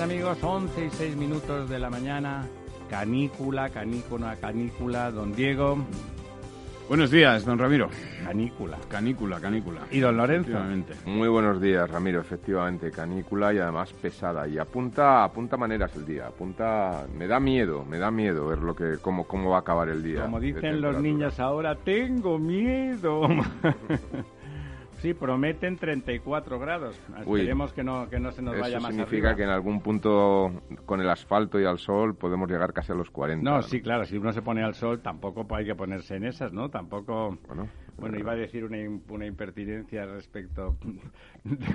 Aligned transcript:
Amigas 0.00 0.38
amigos. 0.38 0.38
11 0.42 0.86
y 0.86 0.90
6 0.90 1.16
minutos 1.16 1.68
de 1.68 1.78
la 1.78 1.90
mañana. 1.90 2.46
Canícula, 2.88 3.68
canícula, 3.68 4.36
canícula. 4.36 5.10
Don 5.10 5.34
Diego. 5.34 5.78
Buenos 6.88 7.10
días, 7.10 7.44
don 7.44 7.58
Ramiro. 7.58 7.90
Canícula. 8.24 8.78
Canícula, 8.88 9.40
canícula. 9.40 9.82
¿Y 9.90 10.00
don 10.00 10.16
Lorenzo? 10.16 10.58
Muy 11.04 11.28
buenos 11.28 11.60
días, 11.60 11.90
Ramiro. 11.90 12.20
Efectivamente, 12.20 12.90
canícula 12.90 13.52
y 13.52 13.58
además 13.58 13.92
pesada. 13.92 14.48
Y 14.48 14.58
apunta, 14.58 15.24
apunta 15.24 15.56
maneras 15.56 15.94
el 15.96 16.06
día. 16.06 16.28
Apunta, 16.28 17.04
me 17.14 17.26
da 17.26 17.40
miedo, 17.40 17.84
me 17.84 17.98
da 17.98 18.10
miedo 18.10 18.48
ver 18.48 18.58
lo 18.60 18.74
que, 18.74 18.98
cómo, 19.02 19.24
cómo 19.24 19.50
va 19.50 19.56
a 19.56 19.60
acabar 19.60 19.88
el 19.90 20.02
día. 20.02 20.22
Como 20.22 20.40
dicen 20.40 20.80
los 20.80 21.00
niños 21.00 21.38
ahora, 21.40 21.74
tengo 21.74 22.38
miedo. 22.38 23.22
sí, 24.98 25.14
prometen 25.14 25.76
34 25.76 26.58
grados. 26.58 27.00
Uy. 27.26 27.40
Esperemos 27.40 27.72
que 27.72 27.82
no, 27.82 28.08
que 28.08 28.20
no 28.20 28.30
se 28.32 28.42
nos 28.42 28.54
Eso 28.54 28.62
vaya 28.62 28.80
más 28.80 28.90
significa 28.94 29.28
arriba. 29.30 29.36
que 29.36 29.42
en 29.44 29.50
algún 29.50 29.80
punto, 29.80 30.52
con 30.86 31.00
el 31.00 31.08
asfalto 31.08 31.58
y 31.60 31.64
al 31.64 31.78
sol, 31.78 32.14
podemos 32.16 32.48
llegar 32.50 32.72
casi 32.72 32.92
a 32.92 32.94
los 32.94 33.10
40. 33.10 33.48
No, 33.48 33.62
sí, 33.62 33.80
claro, 33.80 34.04
si 34.04 34.16
uno 34.16 34.32
se 34.32 34.42
pone 34.42 34.62
al 34.62 34.74
sol, 34.74 35.00
tampoco 35.00 35.46
hay 35.54 35.64
que 35.64 35.74
ponerse 35.74 36.16
en 36.16 36.24
esas, 36.24 36.52
¿no? 36.52 36.68
Tampoco... 36.70 37.38
Bueno, 37.46 37.68
Bueno, 37.98 38.16
iba 38.18 38.32
a 38.32 38.36
decir 38.36 38.64
una, 38.64 38.76
una 39.08 39.26
impertinencia 39.26 40.06
respecto 40.06 40.76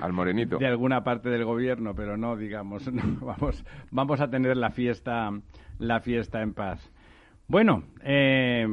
al 0.01 0.13
morenito. 0.13 0.57
de 0.57 0.67
alguna 0.67 1.03
parte 1.03 1.29
del 1.29 1.43
gobierno, 1.43 1.93
pero 1.95 2.15
no, 2.15 2.37
digamos, 2.37 2.87
no, 2.93 3.03
vamos, 3.25 3.65
vamos 3.91 4.21
a 4.21 4.29
tener 4.29 4.55
la 4.55 4.69
fiesta, 4.71 5.31
la 5.79 5.99
fiesta 5.99 6.41
en 6.41 6.53
paz. 6.53 6.92
Bueno, 7.53 7.83
eh, 8.03 8.65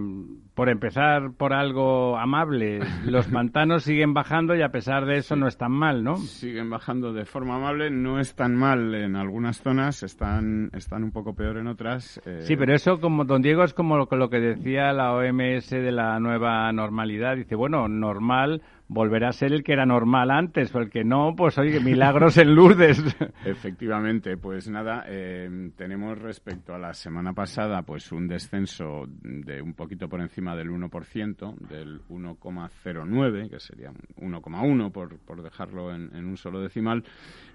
por 0.55 0.71
empezar 0.71 1.33
por 1.37 1.53
algo 1.53 2.17
amable, 2.17 2.81
los 3.05 3.27
pantanos 3.29 3.83
siguen 3.83 4.15
bajando 4.15 4.55
y 4.57 4.63
a 4.63 4.71
pesar 4.71 5.05
de 5.05 5.19
eso 5.19 5.37
no 5.37 5.49
están 5.49 5.71
mal, 5.73 6.03
¿no? 6.03 6.17
Siguen 6.17 6.71
bajando 6.71 7.13
de 7.13 7.27
forma 7.27 7.57
amable, 7.57 7.91
no 7.91 8.19
es 8.19 8.35
tan 8.35 8.57
mal 8.57 8.95
en 8.95 9.17
algunas 9.17 9.61
zonas, 9.61 10.03
están, 10.03 10.71
están 10.73 11.05
un 11.05 11.13
poco 11.13 11.35
peor 11.35 11.59
en 11.59 11.67
otras. 11.67 12.23
eh, 12.25 12.41
Sí, 12.41 12.57
pero 12.57 12.75
eso, 12.75 13.03
como 13.03 13.27
don 13.27 13.43
Diego, 13.43 13.65
es 13.65 13.75
como 13.75 13.99
lo, 13.99 14.09
lo 14.11 14.31
que 14.31 14.41
decía 14.41 14.95
la 14.95 15.13
OMS 15.13 15.69
de 15.69 15.93
la 15.93 16.19
nueva 16.19 16.73
normalidad. 16.73 17.37
Dice, 17.37 17.57
bueno, 17.57 17.87
normal 17.87 18.63
volverá 18.93 19.29
a 19.29 19.33
ser 19.33 19.53
el 19.53 19.63
que 19.63 19.73
era 19.73 19.87
normal 19.87 20.33
antes, 20.33 20.75
o 20.75 20.81
el 20.81 20.91
que 20.91 21.05
no, 21.05 21.37
pues 21.37 21.57
oye, 21.59 21.79
milagros 21.79 22.37
en 22.39 22.57
Lourdes. 22.57 22.99
Efectivamente, 23.45 24.37
pues 24.37 24.69
nada, 24.69 25.05
eh, 25.07 25.71
tenemos 25.77 26.19
respecto 26.19 26.75
a 26.75 26.79
la 26.79 26.93
semana 26.93 27.33
pasada 27.33 27.83
pues 27.83 28.11
un 28.11 28.27
descenso 28.27 29.05
de 29.07 29.63
un 29.63 29.75
poquito 29.75 30.09
por 30.09 30.21
encima 30.21 30.57
del 30.57 30.71
1%, 30.71 31.57
del 31.59 32.01
1,09, 32.09 33.49
que 33.49 33.61
sería 33.61 33.93
un 34.17 34.33
1,1 34.33 34.91
por, 34.91 35.21
por 35.21 35.41
dejarlo 35.41 35.95
en, 35.95 36.11
en 36.17 36.27
un 36.27 36.37
solo 36.37 36.61
decimal, 36.61 37.05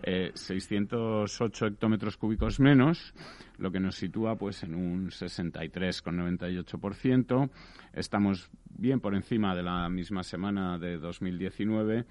eh, 0.04 0.32
608 0.34 1.66
hectómetros 1.66 2.16
cúbicos 2.16 2.62
menos, 2.62 3.14
lo 3.58 3.72
que 3.72 3.82
nos 3.82 3.98
sitúa 3.98 4.38
pues 4.38 4.64
en 4.64 4.74
un 4.74 5.10
63,98%. 5.10 7.50
Estamos 7.94 8.50
bien 8.78 9.00
por 9.00 9.16
encima 9.16 9.56
de 9.56 9.64
la 9.64 9.88
misma 9.90 10.24
semana 10.24 10.78
de 10.78 10.98
2019 10.98 12.06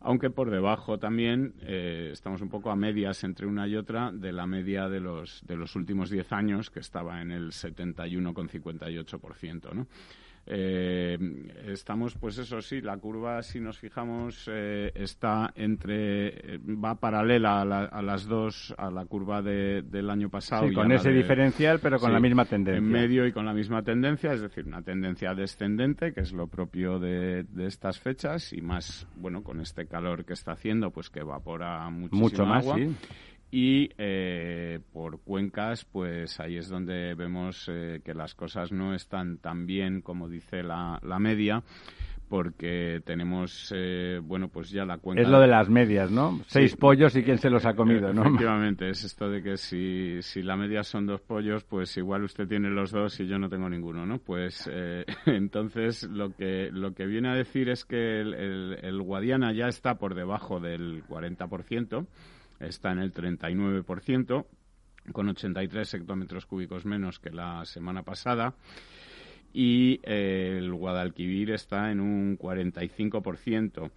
aunque 0.00 0.30
por 0.30 0.50
debajo 0.50 0.98
también 0.98 1.54
eh, 1.62 2.10
estamos 2.12 2.40
un 2.40 2.48
poco 2.48 2.70
a 2.70 2.76
medias 2.76 3.24
entre 3.24 3.46
una 3.46 3.66
y 3.66 3.74
otra 3.76 4.12
de 4.12 4.32
la 4.32 4.46
media 4.46 4.88
de 4.88 5.00
los, 5.00 5.42
de 5.46 5.56
los 5.56 5.74
últimos 5.74 6.10
10 6.10 6.32
años, 6.32 6.70
que 6.70 6.78
estaba 6.80 7.22
en 7.22 7.32
el 7.32 7.48
71,58%, 7.48 9.72
¿no? 9.72 9.86
Eh, 10.48 11.18
estamos, 11.66 12.14
pues 12.14 12.38
eso 12.38 12.60
sí, 12.62 12.80
la 12.80 12.96
curva, 12.98 13.42
si 13.42 13.58
nos 13.60 13.78
fijamos, 13.78 14.48
eh, 14.50 14.92
está 14.94 15.52
entre, 15.56 16.54
eh, 16.54 16.58
va 16.58 16.94
paralela 16.94 17.60
a, 17.60 17.64
la- 17.64 17.84
a 17.86 18.00
las 18.02 18.26
dos, 18.26 18.72
a 18.78 18.90
la 18.90 19.04
curva 19.06 19.42
de- 19.42 19.82
del 19.82 20.08
año 20.08 20.28
pasado. 20.30 20.68
Sí, 20.68 20.74
con 20.74 20.92
ese 20.92 21.08
de- 21.10 21.16
diferencial, 21.16 21.80
pero 21.80 21.98
con 21.98 22.10
Sí, 22.10 22.14
la 22.14 22.20
misma 22.20 22.44
tendencia. 22.44 22.78
En 22.78 22.88
medio 22.88 23.26
y 23.26 23.32
con 23.32 23.44
la 23.44 23.52
misma 23.52 23.82
tendencia, 23.82 24.32
es 24.32 24.40
decir, 24.40 24.66
una 24.66 24.82
tendencia 24.82 25.34
descendente, 25.34 26.12
que 26.12 26.20
es 26.20 26.32
lo 26.32 26.46
propio 26.46 26.98
de, 27.00 27.42
de 27.44 27.66
estas 27.66 27.98
fechas, 27.98 28.52
y 28.52 28.62
más, 28.62 29.06
bueno, 29.16 29.42
con 29.42 29.60
este 29.60 29.86
calor 29.86 30.24
que 30.24 30.34
está 30.34 30.52
haciendo, 30.52 30.90
pues 30.92 31.10
que 31.10 31.20
evapora 31.20 31.90
Mucho 31.90 32.46
más, 32.46 32.64
agua. 32.64 32.76
sí. 32.76 32.94
Y 33.50 33.90
eh, 33.96 34.80
por 34.92 35.20
cuencas, 35.20 35.84
pues 35.84 36.40
ahí 36.40 36.56
es 36.56 36.68
donde 36.68 37.14
vemos 37.14 37.68
eh, 37.72 38.00
que 38.04 38.12
las 38.12 38.34
cosas 38.34 38.72
no 38.72 38.94
están 38.94 39.38
tan 39.38 39.66
bien 39.66 40.02
como 40.02 40.28
dice 40.28 40.62
la, 40.64 40.98
la 41.02 41.18
media, 41.20 41.62
porque 42.28 43.00
tenemos, 43.04 43.72
eh, 43.74 44.18
bueno, 44.20 44.48
pues 44.48 44.70
ya 44.70 44.84
la 44.84 44.98
cuenca... 44.98 45.22
Es 45.22 45.28
lo 45.28 45.38
de 45.38 45.46
las 45.46 45.68
medias, 45.68 46.10
¿no? 46.10 46.40
Seis 46.48 46.74
pollos 46.76 47.14
y 47.14 47.22
quién 47.22 47.38
se 47.38 47.50
los 47.50 47.64
ha 47.66 47.74
comido, 47.74 48.12
¿no? 48.12 48.22
Efectivamente, 48.22 48.88
es 48.88 49.04
esto 49.04 49.30
de 49.30 49.42
que 49.44 49.56
si, 49.56 50.20
si 50.22 50.42
la 50.42 50.56
media 50.56 50.82
son 50.82 51.06
dos 51.06 51.20
pollos, 51.20 51.62
pues 51.62 51.96
igual 51.96 52.24
usted 52.24 52.48
tiene 52.48 52.68
los 52.68 52.90
dos 52.90 53.20
y 53.20 53.28
yo 53.28 53.38
no 53.38 53.48
tengo 53.48 53.68
ninguno, 53.70 54.04
¿no? 54.06 54.18
Pues 54.18 54.68
eh, 54.72 55.04
entonces 55.26 56.02
lo 56.02 56.34
que, 56.34 56.68
lo 56.72 56.94
que 56.94 57.06
viene 57.06 57.28
a 57.28 57.34
decir 57.34 57.68
es 57.68 57.84
que 57.84 58.20
el, 58.20 58.34
el- 58.34 58.78
el 58.82 59.00
Guadiana 59.02 59.52
ya 59.52 59.68
está 59.68 59.94
por 59.94 60.16
debajo 60.16 60.58
del 60.58 61.04
40%, 61.06 62.06
está 62.60 62.92
en 62.92 62.98
el 62.98 63.12
39%, 63.12 64.46
con 65.12 65.28
83 65.28 65.94
hectómetros 65.94 66.46
cúbicos 66.46 66.84
menos 66.84 67.18
que 67.18 67.30
la 67.30 67.64
semana 67.64 68.02
pasada 68.02 68.54
y 69.52 70.00
eh, 70.02 70.56
el 70.58 70.72
Guadalquivir 70.74 71.50
está 71.50 71.90
en 71.90 72.00
un 72.00 72.38
45%. 72.38 73.90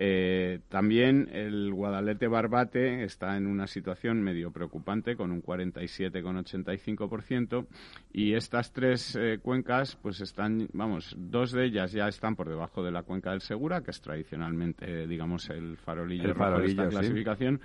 Eh, 0.00 0.60
también 0.68 1.28
el 1.32 1.74
Guadalete 1.74 2.28
Barbate 2.28 3.02
está 3.02 3.36
en 3.36 3.48
una 3.48 3.66
situación 3.66 4.22
medio 4.22 4.52
preocupante 4.52 5.16
con 5.16 5.32
un 5.32 5.42
47,85% 5.42 7.66
y 8.12 8.34
estas 8.34 8.72
tres 8.72 9.16
eh, 9.16 9.40
cuencas 9.42 9.96
pues 9.96 10.20
están, 10.20 10.68
vamos, 10.72 11.16
dos 11.18 11.50
de 11.50 11.64
ellas 11.64 11.90
ya 11.90 12.06
están 12.06 12.36
por 12.36 12.48
debajo 12.48 12.84
de 12.84 12.92
la 12.92 13.02
cuenca 13.02 13.32
del 13.32 13.40
Segura, 13.40 13.80
que 13.80 13.90
es 13.90 14.00
tradicionalmente, 14.00 15.08
digamos, 15.08 15.50
el 15.50 15.76
farolillo, 15.76 16.30
El 16.30 16.60
de 16.60 16.66
esta 16.66 16.84
sí. 16.84 16.90
clasificación 16.90 17.60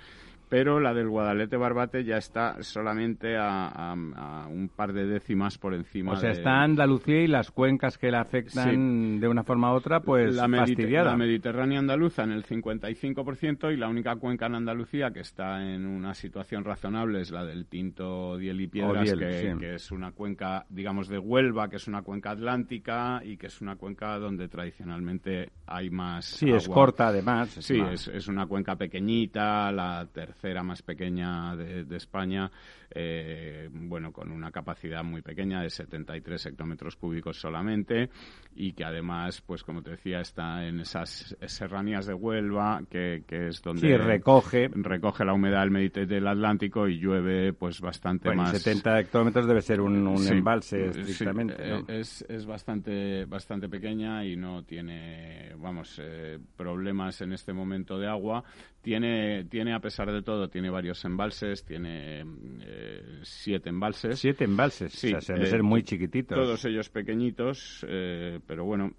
pero 0.48 0.80
la 0.80 0.94
del 0.94 1.08
Guadalete 1.08 1.56
Barbate 1.56 2.04
ya 2.04 2.16
está 2.16 2.62
solamente 2.62 3.36
a, 3.36 3.68
a- 3.68 3.92
a 3.92 4.46
un 4.48 4.68
par 4.68 4.92
de 4.92 5.06
décimas 5.06 5.58
por 5.58 5.74
encima 5.74 6.12
O 6.12 6.16
sea, 6.16 6.30
de- 6.30 6.36
está 6.36 6.62
Andalucía 6.62 7.22
y 7.22 7.26
las 7.26 7.50
cuencas 7.50 7.98
que 7.98 8.10
la 8.10 8.20
afectan 8.20 9.20
de 9.20 9.28
una 9.28 9.42
forma 9.44 9.72
u 9.72 9.76
otra, 9.76 10.00
pues 10.00 10.34
la, 10.34 10.48
fastidiada. 10.48 11.10
la 11.10 11.16
Mediterránea 11.16 11.78
andaluza 11.78 12.22
en 12.24 12.32
el 12.32 12.44
55% 12.44 13.72
y 13.72 13.76
la 13.76 13.88
única 13.88 14.16
cuenca 14.16 14.46
en 14.46 14.54
Andalucía 14.56 15.10
que 15.12 15.20
está 15.20 15.62
en 15.74 15.86
una 15.86 16.14
situación 16.14 16.64
razonable 16.64 17.20
es 17.20 17.30
la 17.30 17.44
del 17.44 17.66
Tinto, 17.66 18.36
Diel 18.36 18.60
y 18.60 18.66
Piedras, 18.68 19.04
Diel, 19.04 19.18
que, 19.18 19.52
sí. 19.52 19.58
que 19.58 19.74
es 19.74 19.90
una 19.92 20.12
cuenca, 20.12 20.66
digamos, 20.68 21.08
de 21.08 21.18
Huelva, 21.18 21.68
que 21.68 21.76
es 21.76 21.88
una 21.88 22.02
cuenca 22.02 22.30
atlántica 22.32 23.22
y 23.24 23.36
que 23.36 23.46
es 23.48 23.60
una 23.60 23.76
cuenca 23.76 24.18
donde 24.18 24.48
tradicionalmente 24.48 25.50
hay 25.66 25.90
más 25.90 26.24
Sí, 26.24 26.50
es 26.50 26.68
corta 26.68 27.08
además. 27.08 27.48
Sí, 27.60 27.78
más. 27.78 27.92
es, 28.08 28.08
es 28.08 28.28
una 28.28 28.46
cuenca 28.46 28.76
pequeñita, 28.76 29.70
la 29.72 30.06
tercera 30.12 30.33
tercera 30.34 30.62
más 30.62 30.82
pequeña 30.82 31.56
de, 31.56 31.96
España, 31.96 32.50
eh, 32.90 33.68
bueno, 33.70 34.12
con 34.12 34.30
una 34.32 34.50
capacidad 34.50 35.04
muy 35.04 35.22
pequeña 35.22 35.62
de 35.62 35.70
73 35.70 36.46
hectómetros 36.46 36.96
cúbicos 36.96 37.38
solamente 37.40 38.10
y 38.56 38.72
que 38.72 38.84
además, 38.84 39.40
pues 39.42 39.62
como 39.62 39.82
te 39.82 39.92
decía, 39.92 40.20
está 40.20 40.66
en 40.66 40.80
esas 40.80 41.36
serranías 41.46 42.06
de 42.06 42.14
Huelva, 42.14 42.82
que, 42.90 43.22
es 43.28 43.62
donde 43.62 43.96
recoge 43.96 44.68
recoge 44.74 45.24
la 45.24 45.34
humedad 45.34 45.66
del, 45.68 46.08
del 46.08 46.26
Atlántico 46.26 46.88
y 46.88 46.98
llueve 46.98 47.52
pues 47.52 47.80
bastante 47.80 48.28
bueno, 48.28 48.42
más. 48.42 48.60
70 48.60 49.00
hectómetros 49.00 49.46
debe 49.46 49.62
ser 49.62 49.80
un, 49.80 49.94
embalse 50.26 50.86
estrictamente. 50.86 51.54
es, 51.88 52.24
es 52.28 52.46
bastante, 52.46 53.24
bastante 53.24 53.68
pequeña 53.68 54.24
y 54.24 54.36
no 54.36 54.64
tiene, 54.64 55.52
vamos, 55.56 56.00
eh, 56.02 56.38
problemas 56.56 57.20
en 57.20 57.32
este 57.32 57.52
momento 57.52 57.98
de 57.98 58.08
agua. 58.08 58.44
Tiene, 58.82 59.44
tiene, 59.44 59.72
a 59.72 59.80
pesar 59.80 60.12
de 60.12 60.20
todo, 60.24 60.48
tiene 60.48 60.70
varios 60.70 61.04
embalses, 61.04 61.64
tiene 61.64 62.24
eh, 62.62 63.20
siete 63.22 63.68
embalses. 63.68 64.18
Siete 64.18 64.44
embalses, 64.44 64.92
sí, 64.92 65.14
o 65.14 65.20
sea, 65.20 65.36
debe 65.36 65.46
ser 65.48 65.62
muy 65.62 65.82
chiquititos. 65.82 66.36
Todos 66.36 66.64
ellos 66.64 66.88
pequeñitos, 66.88 67.86
eh, 67.88 68.40
pero 68.46 68.64
bueno, 68.64 68.92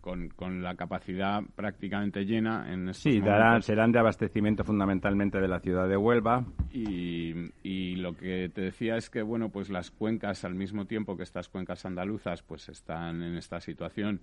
con, 0.00 0.28
con, 0.30 0.62
la 0.62 0.74
capacidad 0.74 1.42
prácticamente 1.54 2.24
llena 2.24 2.72
en 2.72 2.92
Sí, 2.92 3.20
darán, 3.20 3.62
serán 3.62 3.92
de 3.92 4.00
abastecimiento 4.00 4.64
fundamentalmente 4.64 5.40
de 5.40 5.46
la 5.46 5.60
ciudad 5.60 5.88
de 5.88 5.96
Huelva. 5.96 6.44
Y, 6.72 7.32
y, 7.62 7.96
lo 7.96 8.14
que 8.16 8.50
te 8.52 8.62
decía 8.62 8.96
es 8.96 9.08
que, 9.08 9.22
bueno, 9.22 9.50
pues 9.50 9.70
las 9.70 9.90
cuencas, 9.92 10.44
al 10.44 10.56
mismo 10.56 10.86
tiempo 10.86 11.16
que 11.16 11.22
estas 11.22 11.48
cuencas 11.48 11.86
andaluzas, 11.86 12.42
pues 12.42 12.68
están 12.68 13.22
en 13.22 13.36
esta 13.36 13.60
situación 13.60 14.20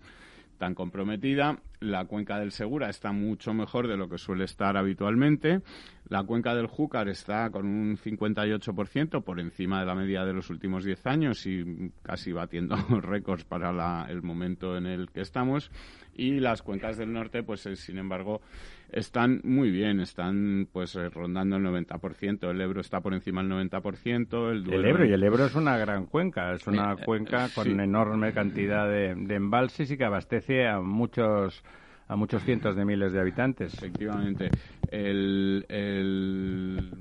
tan 0.60 0.76
comprometida. 0.76 1.58
La 1.80 2.06
cuenca 2.06 2.38
del 2.38 2.52
Segura 2.52 2.90
está 2.90 3.12
mucho 3.12 3.54
mejor 3.54 3.88
de 3.88 3.98
lo 3.98 4.08
que 4.08 4.20
suele 4.20 4.44
estar 4.44 4.78
habitualmente. 4.78 5.62
La 6.08 6.24
cuenca 6.24 6.54
del 6.54 6.68
Júcar 6.68 7.08
está 7.08 7.50
con 7.50 7.66
un 7.66 7.98
58% 7.98 9.24
por 9.24 9.40
encima 9.40 9.80
de 9.80 9.86
la 9.88 9.96
media 9.96 10.26
de 10.26 10.34
los 10.34 10.50
últimos 10.52 10.84
10 10.84 11.08
años 11.08 11.46
y 11.48 11.92
casi 12.04 12.32
batiendo 12.32 12.76
récords 13.02 13.46
para 13.46 14.06
el 14.10 14.22
momento 14.22 14.78
en 14.78 14.86
el 14.86 15.10
que 15.10 15.22
estamos. 15.22 15.72
Y 16.14 16.42
las 16.42 16.62
cuencas 16.62 16.98
del 16.98 17.14
norte, 17.14 17.42
pues 17.44 17.66
eh, 17.66 17.76
sin 17.76 17.98
embargo, 17.98 18.42
están 18.92 19.42
muy 19.44 19.72
bien, 19.72 20.00
están 20.00 20.68
pues 20.72 20.96
eh, 20.96 21.10
rondando 21.10 21.58
el 21.58 21.64
90%. 21.64 22.50
El 22.50 22.62
Ebro 22.62 22.82
está 22.82 23.02
por 23.02 23.14
encima 23.14 23.44
del 23.44 23.52
90%. 23.52 24.52
El, 24.52 24.74
el 24.74 24.86
Ebro, 24.86 25.06
y 25.06 25.14
el 25.14 25.24
Ebro 25.24 25.46
es 25.46 25.56
una 25.56 25.78
gran 25.78 26.06
cuenca, 26.06 26.54
es 26.54 26.66
una 26.68 26.94
eh, 26.94 27.06
cuenca 27.06 27.50
con 27.54 27.80
enorme 27.80 28.34
cantidad 28.34 28.88
de, 28.90 29.16
de 29.16 29.36
embalses 29.36 29.92
y 29.92 29.98
que 29.98 30.06
abastece 30.06 30.68
a 30.68 30.80
muchos 30.82 31.64
a 32.10 32.16
muchos 32.16 32.44
cientos 32.44 32.76
de 32.76 32.86
miles 32.86 33.14
de 33.14 33.20
habitantes. 33.20 33.74
Efectivamente. 33.76 34.50
El, 34.90 35.66
el, 35.70 36.92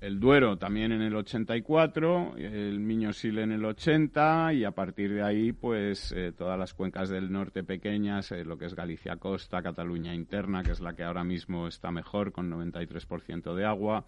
el 0.00 0.20
Duero 0.20 0.58
también 0.58 0.92
en 0.92 1.02
el 1.02 1.14
84, 1.16 2.36
el 2.36 2.78
Miño-Sil 2.78 3.38
en 3.38 3.52
el 3.52 3.64
80 3.64 4.52
y 4.54 4.64
a 4.64 4.70
partir 4.70 5.12
de 5.12 5.22
ahí, 5.22 5.52
pues 5.52 6.12
eh, 6.12 6.32
todas 6.36 6.58
las 6.58 6.74
cuencas 6.74 7.08
del 7.08 7.32
norte 7.32 7.64
pequeñas, 7.64 8.30
eh, 8.32 8.44
lo 8.44 8.58
que 8.58 8.66
es 8.66 8.74
Galicia 8.74 9.16
Costa, 9.16 9.62
Cataluña 9.62 10.14
Interna, 10.14 10.62
que 10.62 10.70
es 10.70 10.80
la 10.80 10.94
que 10.94 11.04
ahora 11.04 11.24
mismo 11.24 11.66
está 11.66 11.90
mejor 11.90 12.32
con 12.32 12.50
93% 12.50 13.54
de 13.54 13.64
agua, 13.64 14.04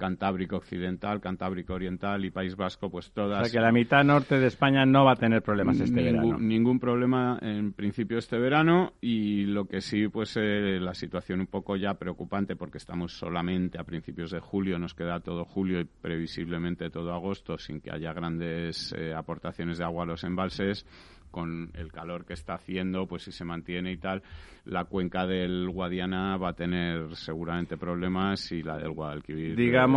Cantábrico 0.00 0.56
Occidental, 0.56 1.20
Cantábrico 1.20 1.74
Oriental 1.74 2.24
y 2.24 2.30
País 2.30 2.56
Vasco, 2.56 2.90
pues 2.90 3.12
todas. 3.12 3.42
O 3.42 3.44
sea 3.44 3.52
que 3.52 3.62
la 3.62 3.70
mitad 3.70 4.02
norte 4.02 4.38
de 4.38 4.46
España 4.46 4.86
no 4.86 5.04
va 5.04 5.12
a 5.12 5.16
tener 5.16 5.42
problemas 5.42 5.78
este 5.78 6.02
verano. 6.02 6.38
Ningún 6.38 6.80
problema 6.80 7.38
en 7.42 7.74
principio 7.74 8.16
este 8.16 8.38
verano 8.38 8.94
y 9.02 9.44
lo 9.44 9.66
que 9.66 9.82
sí, 9.82 10.08
pues 10.08 10.38
eh, 10.38 10.78
la 10.80 10.94
situación 10.94 11.40
un 11.40 11.48
poco 11.48 11.76
ya 11.76 11.94
preocupante 11.94 12.56
porque 12.56 12.78
estamos 12.78 13.12
solamente 13.12 13.78
a 13.78 13.84
principios 13.84 14.30
de 14.30 14.40
julio, 14.40 14.78
nos 14.78 14.94
queda 14.94 15.20
todo 15.20 15.44
julio 15.44 15.80
y 15.80 15.84
previsiblemente 15.84 16.88
todo 16.88 17.12
agosto 17.12 17.58
sin 17.58 17.82
que 17.82 17.92
haya 17.92 18.14
grandes 18.14 18.94
eh, 18.96 19.12
aportaciones 19.14 19.76
de 19.76 19.84
agua 19.84 20.04
a 20.04 20.06
los 20.06 20.24
embalses 20.24 20.86
con 21.30 21.70
el 21.74 21.92
calor 21.92 22.24
que 22.24 22.34
está 22.34 22.54
haciendo, 22.54 23.06
pues 23.06 23.22
si 23.22 23.32
se 23.32 23.44
mantiene 23.44 23.92
y 23.92 23.96
tal, 23.96 24.22
la 24.64 24.84
cuenca 24.84 25.26
del 25.26 25.68
Guadiana 25.70 26.36
va 26.36 26.50
a 26.50 26.52
tener 26.54 27.16
seguramente 27.16 27.76
problemas 27.76 28.52
y 28.52 28.62
la 28.62 28.76
del 28.78 28.90
Guadalquivir. 28.90 29.56
Digamos, 29.56 29.89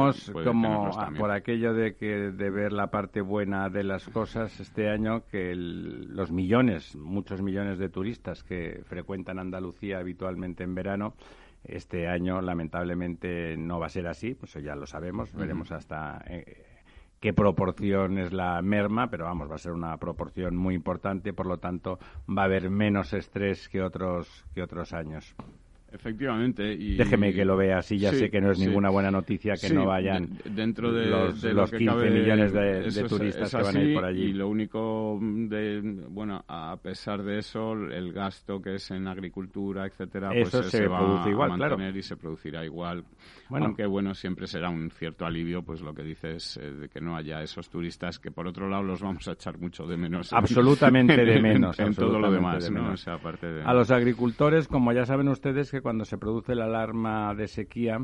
como 0.44 0.92
por 1.18 1.32
aquello 1.32 1.74
de 1.74 1.96
que 1.96 2.32
de 2.32 2.50
ver 2.50 2.74
la 2.74 2.88
parte 2.88 3.22
buena 3.22 3.70
de 3.70 3.84
las 3.84 4.08
cosas 4.08 4.60
este 4.60 4.90
año, 4.90 5.26
que 5.26 5.54
los 5.56 6.32
millones, 6.32 6.96
muchos 6.96 7.42
millones 7.42 7.80
de 7.80 7.90
turistas 7.90 8.44
que 8.44 8.82
frecuentan 8.86 9.40
Andalucía 9.40 10.00
habitualmente 10.00 10.64
en 10.64 10.76
verano, 10.76 11.14
este 11.64 12.08
año 12.08 12.42
lamentablemente 12.42 13.56
no 13.58 13.80
va 13.80 13.88
a 13.88 13.90
ser 13.90 14.08
así, 14.08 14.34
pues 14.34 14.54
ya 14.54 14.76
lo 14.76 14.86
sabemos, 14.86 15.34
veremos 15.34 15.72
hasta... 15.72 16.24
Eh, 16.28 16.74
qué 17.24 17.32
proporción 17.32 18.18
es 18.18 18.34
la 18.34 18.62
merma, 18.62 19.10
pero 19.10 19.24
vamos, 19.24 19.50
va 19.50 19.56
a 19.56 19.58
ser 19.58 19.72
una 19.72 19.96
proporción 19.96 20.58
muy 20.58 20.76
importante, 20.76 21.32
por 21.32 21.46
lo 21.46 21.58
tanto 21.58 21.98
va 22.28 22.42
a 22.42 22.46
haber 22.46 22.70
menos 22.70 23.14
estrés 23.14 23.70
que 23.70 23.82
otros 23.82 24.44
que 24.54 24.62
otros 24.62 24.92
años. 24.92 25.34
Efectivamente. 25.94 26.74
Y, 26.74 26.96
Déjeme 26.96 27.32
que 27.34 27.46
lo 27.46 27.56
vea 27.56 27.78
así, 27.78 28.00
ya 28.00 28.12
sé 28.12 28.32
que 28.32 28.42
no 28.42 28.52
es 28.52 28.60
ninguna 28.60 28.90
buena 28.90 29.12
noticia 29.12 29.54
que 29.54 29.70
no 29.70 29.86
vayan 29.86 30.28
dentro 30.44 30.92
de 30.92 31.06
los, 31.06 31.44
los 31.44 31.72
15 31.72 32.10
millones 32.10 32.52
de, 32.52 33.04
turistas 33.08 33.52
que 33.52 33.62
van 33.62 33.78
a 33.78 33.82
ir 33.82 33.94
por 33.94 34.06
allí. 34.06 34.24
Y 34.24 34.34
lo 34.34 34.48
único, 34.48 35.20
de, 35.22 35.82
bueno, 36.10 36.44
a 36.48 36.78
pesar 36.82 37.22
de 37.24 37.38
eso, 37.38 37.74
el 37.74 38.12
gasto 38.12 38.60
que 38.60 38.76
es 38.76 38.90
en 38.92 39.08
agricultura, 39.08 39.86
etcétera, 39.86 40.32
pues 40.32 40.50
se, 40.70 40.88
va 40.88 41.24
igual, 41.30 41.52
a 41.52 41.58
mantener 41.58 41.96
y 41.96 42.02
se 42.02 42.18
producirá 42.18 42.66
igual. 42.66 43.04
Aunque, 43.50 43.86
bueno, 43.86 44.14
siempre 44.14 44.48
será 44.48 44.70
un 44.70 44.90
cierto 44.90 45.26
alivio, 45.26 45.64
pues 45.64 45.82
lo 45.82 45.94
que 45.94 46.04
dices, 46.04 46.58
eh, 46.58 46.72
de 46.72 46.90
que 46.90 47.02
no 47.02 47.16
haya 47.16 47.42
esos 47.42 47.70
turistas 47.70 48.20
que, 48.20 48.32
por 48.32 48.48
otro 48.48 48.70
lado, 48.70 48.84
los 48.84 49.02
vamos 49.02 49.28
a 49.28 49.34
echar 49.34 49.58
mucho 49.58 49.86
de 49.86 49.98
menos. 49.98 50.34
Absolutamente 50.34 51.24
de 51.26 51.40
menos. 51.42 51.80
En, 51.80 51.94
todo 51.94 52.20
lo 52.20 52.32
demás, 52.32 52.70
¿no? 52.72 52.94
A 53.66 53.74
los 53.74 53.92
agricultores, 53.92 54.68
como 54.68 54.92
ya 54.94 55.06
saben 55.06 55.28
ustedes, 55.28 55.72
que 55.72 55.82
cuando 55.82 56.06
se 56.06 56.18
produce 56.18 56.56
la 56.56 56.66
alarma 56.66 57.34
de 57.36 57.48
sequía, 57.48 58.00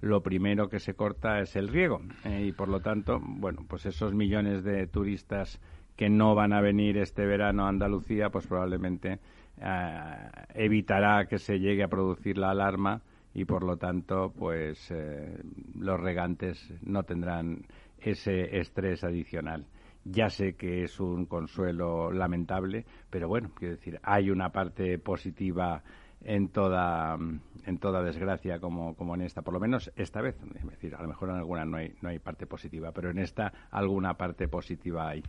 lo 0.00 0.22
primero 0.22 0.68
que 0.68 0.80
se 0.80 0.94
corta 0.94 1.40
es 1.40 1.56
el 1.56 1.68
riego. 1.68 2.02
Eh, 2.24 2.46
y 2.48 2.52
por 2.52 2.68
lo 2.68 2.80
tanto, 2.80 3.20
bueno, 3.22 3.64
pues 3.68 3.86
esos 3.86 4.12
millones 4.12 4.64
de 4.64 4.86
turistas 4.86 5.60
que 5.96 6.08
no 6.08 6.34
van 6.34 6.52
a 6.52 6.60
venir 6.60 6.98
este 6.98 7.24
verano 7.24 7.66
a 7.66 7.68
Andalucía, 7.68 8.30
pues 8.30 8.46
probablemente 8.46 9.20
eh, 9.60 10.14
evitará 10.54 11.26
que 11.26 11.38
se 11.38 11.58
llegue 11.58 11.82
a 11.82 11.88
producir 11.88 12.38
la 12.38 12.50
alarma 12.50 13.02
y 13.34 13.44
por 13.44 13.64
lo 13.64 13.76
tanto, 13.76 14.32
pues 14.36 14.90
eh, 14.90 15.42
los 15.78 15.98
regantes 16.00 16.72
no 16.82 17.02
tendrán 17.04 17.66
ese 17.98 18.58
estrés 18.58 19.04
adicional. 19.04 19.66
Ya 20.04 20.28
sé 20.28 20.54
que 20.54 20.82
es 20.82 20.98
un 20.98 21.26
consuelo 21.26 22.10
lamentable, 22.10 22.84
pero 23.08 23.28
bueno, 23.28 23.52
quiero 23.54 23.76
decir, 23.76 24.00
hay 24.02 24.30
una 24.30 24.50
parte 24.50 24.98
positiva 24.98 25.82
en 26.24 26.48
toda, 26.48 27.16
en 27.64 27.78
toda 27.78 28.02
desgracia 28.02 28.58
como, 28.58 28.94
como 28.96 29.14
en 29.14 29.22
esta, 29.22 29.42
por 29.42 29.54
lo 29.54 29.60
menos 29.60 29.92
esta 29.96 30.20
vez. 30.20 30.36
Es 30.54 30.66
decir, 30.66 30.94
a 30.94 31.02
lo 31.02 31.08
mejor 31.08 31.30
en 31.30 31.36
alguna 31.36 31.64
no 31.64 31.76
hay, 31.76 31.94
no 32.00 32.08
hay 32.08 32.18
parte 32.18 32.46
positiva, 32.46 32.92
pero 32.92 33.10
en 33.10 33.18
esta 33.18 33.52
alguna 33.70 34.14
parte 34.14 34.48
positiva 34.48 35.08
hay. 35.08 35.22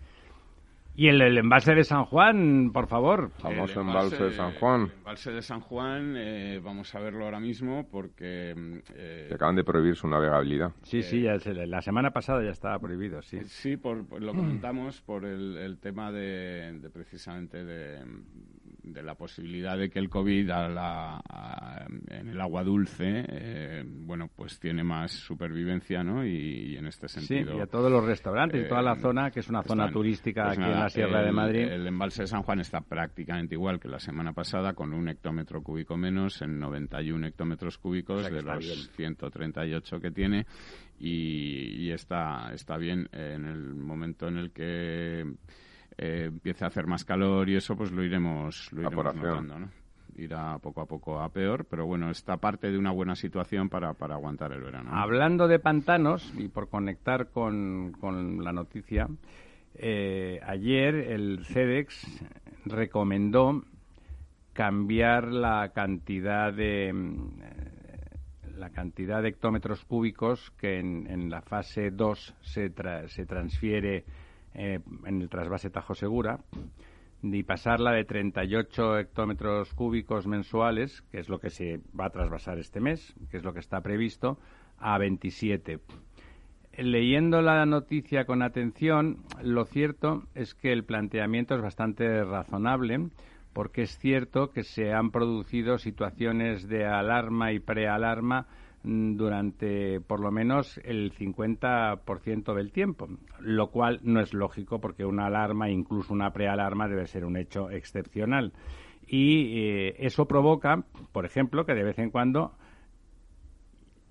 Y 0.95 1.07
el, 1.07 1.21
el, 1.21 1.37
embalse 1.37 1.73
de 1.73 1.83
San 1.83 2.05
Juan, 2.05 2.71
por 2.71 2.87
favor. 2.87 3.31
Famoso 3.39 3.81
embalse, 3.81 4.23
de 4.23 4.31
San 4.31 4.53
Juan. 4.53 4.81
El 4.81 4.91
embalse 4.91 5.31
de 5.31 5.41
San 5.41 5.61
Juan, 5.61 6.15
eh, 6.15 6.59
vamos 6.63 6.93
a 6.93 6.99
verlo 6.99 7.25
ahora 7.25 7.39
mismo 7.39 7.87
porque... 7.89 8.53
Eh, 8.95 9.29
acaban 9.33 9.55
de 9.55 9.63
prohibir 9.63 9.95
su 9.95 10.07
navegabilidad. 10.07 10.71
Sí, 10.83 11.01
sí, 11.01 11.21
ya 11.21 11.37
la 11.65 11.81
semana 11.81 12.11
pasada 12.11 12.43
ya 12.43 12.51
estaba 12.51 12.77
prohibido, 12.79 13.21
sí. 13.23 13.39
Sí, 13.45 13.77
por, 13.77 14.21
lo 14.21 14.33
comentamos 14.33 15.01
por 15.01 15.25
el, 15.25 15.57
el 15.57 15.79
tema 15.79 16.11
de, 16.11 16.79
de 16.79 16.89
precisamente 16.91 17.65
de, 17.65 18.03
de 18.83 19.01
la 19.01 19.15
posibilidad 19.15 19.77
de 19.77 19.89
que 19.89 19.99
el 19.99 20.09
COVID 20.09 20.49
en 22.09 22.27
el 22.27 22.41
agua 22.41 22.63
dulce, 22.63 23.25
eh, 23.27 23.83
bueno, 23.85 24.29
pues 24.35 24.59
tiene 24.59 24.83
más 24.83 25.11
supervivencia, 25.11 26.03
¿no? 26.03 26.25
Y, 26.25 26.75
en 26.77 26.87
este 26.87 27.07
sentido... 27.07 27.53
Sí, 27.53 27.57
y 27.57 27.61
a 27.61 27.67
todos 27.67 27.91
los 27.91 28.03
restaurantes 28.03 28.65
y 28.65 28.67
toda 28.67 28.81
la 28.81 28.93
eh, 28.93 28.99
zona, 28.99 29.31
que 29.31 29.39
es 29.39 29.49
una 29.49 29.63
zona 29.63 29.89
turística 29.89 30.45
pues 30.45 30.59
aquí 30.59 30.69
en 30.69 30.79
la 30.79 30.89
Sierra 30.89 31.23
de 31.23 31.31
Madrid. 31.31 31.61
El 31.61 31.87
embalse 31.87 32.23
de 32.23 32.27
San 32.27 32.43
Juan 32.43 32.59
está 32.59 32.81
prácticamente 32.81 33.55
igual 33.55 33.79
que 33.79 33.87
la 33.87 33.99
semana 33.99 34.33
pasada, 34.33 34.73
con 34.73 34.93
un 34.93 35.07
hectómetro 35.07 35.63
cúbico 35.63 35.95
menos, 35.95 36.41
en 36.41 36.59
91 36.59 37.27
hectómetros 37.27 37.77
cúbicos 37.77 38.29
de 38.29 38.41
los 38.41 38.89
138 38.95 39.99
que 39.99 40.11
tiene, 40.11 40.45
y, 40.99 41.85
y 41.85 41.91
está, 41.91 42.51
está 42.53 42.77
bien 42.77 43.07
en 43.13 43.45
el 43.45 43.75
momento 43.75 44.27
en 44.27 44.37
el 44.37 44.51
que 44.51 45.25
eh, 45.97 46.25
empiece 46.27 46.63
a 46.63 46.67
hacer 46.67 46.87
más 46.87 47.05
calor 47.05 47.49
y 47.49 47.55
eso, 47.55 47.75
pues 47.75 47.91
lo 47.91 48.03
iremos, 48.03 48.71
lo 48.71 48.81
iremos 48.81 49.15
notando, 49.15 49.59
¿no? 49.59 49.69
Irá 50.15 50.59
poco 50.59 50.81
a 50.81 50.85
poco 50.85 51.19
a 51.19 51.29
peor, 51.29 51.65
pero 51.65 51.87
bueno, 51.87 52.11
está 52.11 52.37
parte 52.37 52.71
de 52.71 52.77
una 52.77 52.91
buena 52.91 53.15
situación 53.15 53.69
para, 53.69 53.93
para 53.93 54.13
aguantar 54.15 54.51
el 54.51 54.61
verano. 54.61 54.91
Hablando 54.93 55.47
de 55.47 55.57
pantanos, 55.57 56.31
y 56.37 56.49
por 56.49 56.69
conectar 56.69 57.29
con, 57.29 57.93
con 57.99 58.43
la 58.43 58.53
noticia, 58.53 59.07
eh, 59.75 60.39
ayer 60.45 60.93
el 60.95 61.43
CEDEX 61.45 62.23
recomendó 62.65 63.63
cambiar 64.53 65.29
la 65.29 65.71
cantidad 65.73 66.53
de, 66.53 66.93
la 68.55 68.69
cantidad 68.69 69.21
de 69.21 69.29
hectómetros 69.29 69.83
cúbicos 69.83 70.51
que 70.51 70.79
en, 70.79 71.29
la 71.29 71.41
fase 71.41 71.89
2 71.89 72.35
se, 72.41 72.71
se 73.07 73.25
transfiere 73.25 74.05
eh, 74.55 74.79
en 75.05 75.21
el 75.21 75.29
trasvase 75.29 75.69
Tajo 75.69 75.95
Segura 75.95 76.39
y 77.21 77.43
pasarla 77.43 77.91
de 77.91 78.03
38 78.03 78.99
hectómetros 78.99 79.73
cúbicos 79.73 80.27
mensuales, 80.27 81.01
que 81.11 81.19
es 81.19 81.29
lo 81.29 81.39
que 81.39 81.49
se 81.49 81.79
va 81.97 82.05
a 82.05 82.09
trasvasar 82.09 82.59
este 82.59 82.81
mes, 82.81 83.15
que 83.31 83.37
es 83.37 83.43
lo 83.43 83.53
que 83.53 83.59
está 83.59 83.81
previsto, 83.81 84.37
a 84.77 84.97
27. 84.97 85.79
Leyendo 86.77 87.41
la 87.41 87.65
noticia 87.65 88.25
con 88.25 88.41
atención, 88.41 89.19
lo 89.41 89.65
cierto 89.65 90.23
es 90.33 90.53
que 90.55 90.73
el 90.73 90.83
planteamiento 90.83 91.55
es 91.55 91.61
bastante 91.61 92.23
razonable, 92.23 93.09
porque 93.53 93.83
es 93.83 93.97
cierto 93.99 94.49
que 94.49 94.63
se 94.63 94.91
han 94.91 95.11
producido 95.11 95.77
situaciones 95.77 96.67
de 96.67 96.85
alarma 96.85 97.51
y 97.53 97.59
prealarma 97.59 98.47
durante 98.83 100.01
por 100.01 100.19
lo 100.19 100.31
menos 100.31 100.79
el 100.83 101.13
50% 101.13 102.53
del 102.53 102.71
tiempo, 102.71 103.07
lo 103.39 103.71
cual 103.71 103.99
no 104.03 104.19
es 104.19 104.33
lógico 104.33 104.79
porque 104.79 105.05
una 105.05 105.27
alarma, 105.27 105.69
incluso 105.69 106.13
una 106.13 106.33
prealarma, 106.33 106.87
debe 106.87 107.07
ser 107.07 107.25
un 107.25 107.37
hecho 107.37 107.69
excepcional. 107.69 108.53
Y 109.07 109.59
eh, 109.59 109.95
eso 109.99 110.27
provoca, 110.27 110.83
por 111.11 111.25
ejemplo, 111.25 111.65
que 111.65 111.73
de 111.73 111.83
vez 111.83 111.99
en 111.99 112.09
cuando 112.09 112.55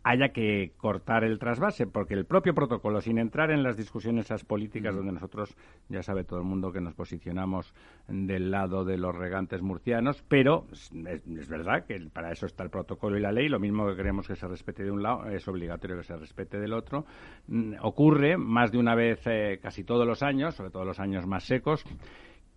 haya 0.04 0.30
que 0.30 0.72
cortar 0.76 1.24
el 1.24 1.38
trasvase, 1.38 1.86
porque 1.86 2.14
el 2.14 2.24
propio 2.24 2.54
protocolo, 2.54 3.00
sin 3.00 3.18
entrar 3.18 3.50
en 3.50 3.62
las 3.62 3.76
discusiones 3.76 4.26
esas 4.26 4.44
políticas 4.44 4.94
donde 4.94 5.12
nosotros, 5.12 5.56
ya 5.88 6.02
sabe 6.02 6.24
todo 6.24 6.40
el 6.40 6.44
mundo 6.44 6.72
que 6.72 6.80
nos 6.80 6.94
posicionamos 6.94 7.72
del 8.08 8.50
lado 8.50 8.84
de 8.84 8.98
los 8.98 9.14
regantes 9.14 9.62
murcianos, 9.62 10.24
pero 10.28 10.66
es, 10.70 11.48
verdad 11.48 11.84
que 11.86 11.98
para 12.12 12.32
eso 12.32 12.46
está 12.46 12.64
el 12.64 12.70
protocolo 12.70 13.16
y 13.16 13.20
la 13.20 13.32
ley, 13.32 13.48
lo 13.48 13.60
mismo 13.60 13.86
que 13.86 13.96
queremos 13.96 14.26
que 14.26 14.36
se 14.36 14.48
respete 14.48 14.82
de 14.82 14.90
un 14.90 15.02
lado, 15.02 15.28
es 15.28 15.46
obligatorio 15.46 15.98
que 15.98 16.04
se 16.04 16.16
respete 16.16 16.58
del 16.58 16.72
otro. 16.72 17.04
Mm, 17.46 17.74
ocurre 17.82 18.36
más 18.36 18.72
de 18.72 18.78
una 18.78 18.94
vez, 18.94 19.20
eh, 19.26 19.58
casi 19.62 19.84
todos 19.84 20.06
los 20.06 20.22
años, 20.22 20.54
sobre 20.54 20.70
todo 20.70 20.84
los 20.84 20.98
años 20.98 21.26
más 21.26 21.44
secos, 21.44 21.84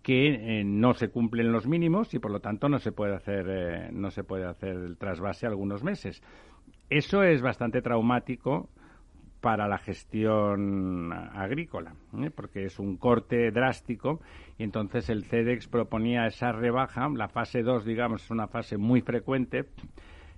que 0.02 0.60
eh, 0.60 0.64
no 0.64 0.94
se 0.94 1.08
cumplen 1.08 1.50
los 1.50 1.66
mínimos 1.66 2.14
y 2.14 2.20
por 2.20 2.30
lo 2.30 2.38
tanto 2.38 2.68
no 2.68 2.78
se 2.78 2.92
puede 2.92 3.16
hacer 3.16 3.46
eh, 3.48 3.88
no 3.92 4.12
se 4.12 4.22
puede 4.22 4.44
hacer 4.44 4.76
el 4.76 4.96
trasvase 4.96 5.48
algunos 5.48 5.82
meses 5.82 6.22
eso 6.90 7.22
es 7.22 7.42
bastante 7.42 7.82
traumático 7.82 8.68
para 9.40 9.68
la 9.68 9.78
gestión 9.78 11.12
agrícola, 11.12 11.94
¿eh? 12.18 12.30
porque 12.34 12.64
es 12.64 12.78
un 12.78 12.96
corte 12.96 13.50
drástico 13.50 14.20
y 14.58 14.64
entonces 14.64 15.08
el 15.08 15.24
CEDEX 15.24 15.68
proponía 15.68 16.26
esa 16.26 16.52
rebaja, 16.52 17.08
la 17.10 17.28
fase 17.28 17.62
2, 17.62 17.84
digamos, 17.84 18.24
es 18.24 18.30
una 18.30 18.48
fase 18.48 18.76
muy 18.76 19.02
frecuente, 19.02 19.66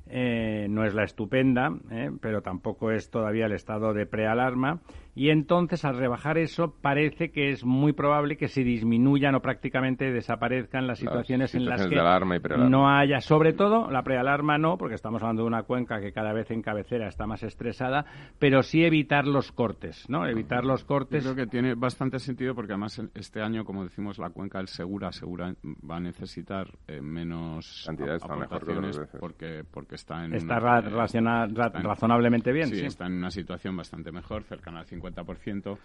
eh, 0.08 0.66
no 0.68 0.84
es 0.84 0.94
la 0.94 1.04
estupenda, 1.04 1.72
¿eh? 1.90 2.10
pero 2.20 2.42
tampoco 2.42 2.90
es 2.90 3.10
todavía 3.10 3.46
el 3.46 3.52
estado 3.52 3.94
de 3.94 4.06
prealarma 4.06 4.80
y 5.18 5.30
entonces 5.30 5.84
al 5.84 5.98
rebajar 5.98 6.38
eso 6.38 6.76
parece 6.80 7.32
que 7.32 7.50
es 7.50 7.64
muy 7.64 7.92
probable 7.92 8.36
que 8.36 8.46
se 8.46 8.62
disminuyan 8.62 9.34
o 9.34 9.40
prácticamente 9.40 10.12
desaparezcan 10.12 10.86
las 10.86 11.00
situaciones, 11.00 11.56
en 11.56 11.64
las 11.64 11.88
que 11.88 11.96
no 12.56 12.88
haya, 12.88 13.20
sobre 13.20 13.52
todo 13.52 13.90
la 13.90 14.04
prealarma 14.04 14.58
no, 14.58 14.78
porque 14.78 14.94
estamos 14.94 15.20
hablando 15.20 15.42
de 15.42 15.48
una 15.48 15.64
cuenca 15.64 16.00
que 16.00 16.12
cada 16.12 16.32
vez 16.32 16.52
en 16.52 16.62
cabecera 16.62 17.08
está 17.08 17.26
más 17.26 17.42
estresada, 17.42 18.06
pero 18.38 18.62
sí 18.62 18.84
evitar 18.84 19.26
los 19.26 19.50
cortes, 19.50 20.08
¿no? 20.08 20.24
Evitar 20.24 20.64
los 20.64 20.84
cortes. 20.84 21.24
creo 21.24 21.34
que 21.34 21.48
tiene 21.48 21.74
bastante 21.74 22.20
sentido 22.20 22.54
porque 22.54 22.74
además 22.74 23.02
este 23.16 23.42
año, 23.42 23.64
como 23.64 23.82
decimos, 23.82 24.20
la 24.20 24.30
cuenca 24.30 24.58
del 24.58 24.68
Segura, 24.68 25.10
Segura 25.10 25.52
va 25.90 25.96
a 25.96 26.00
necesitar 26.00 26.68
eh, 26.86 27.00
menos 27.00 27.82
cantidades 27.84 28.22
aportaciones 28.22 29.00
porque 29.18 29.64
porque 29.68 29.96
está 29.96 30.24
en 30.24 30.34
está, 30.34 30.60
razonablemente 30.60 32.52
bien, 32.52 32.68
sí, 32.68 32.84
está 32.84 33.06
en 33.06 33.14
una 33.14 33.30
situación 33.30 33.76
bastante 33.76 34.12
mejor, 34.12 34.44
cercana 34.44 34.78
al 34.78 34.86
50 34.86 35.07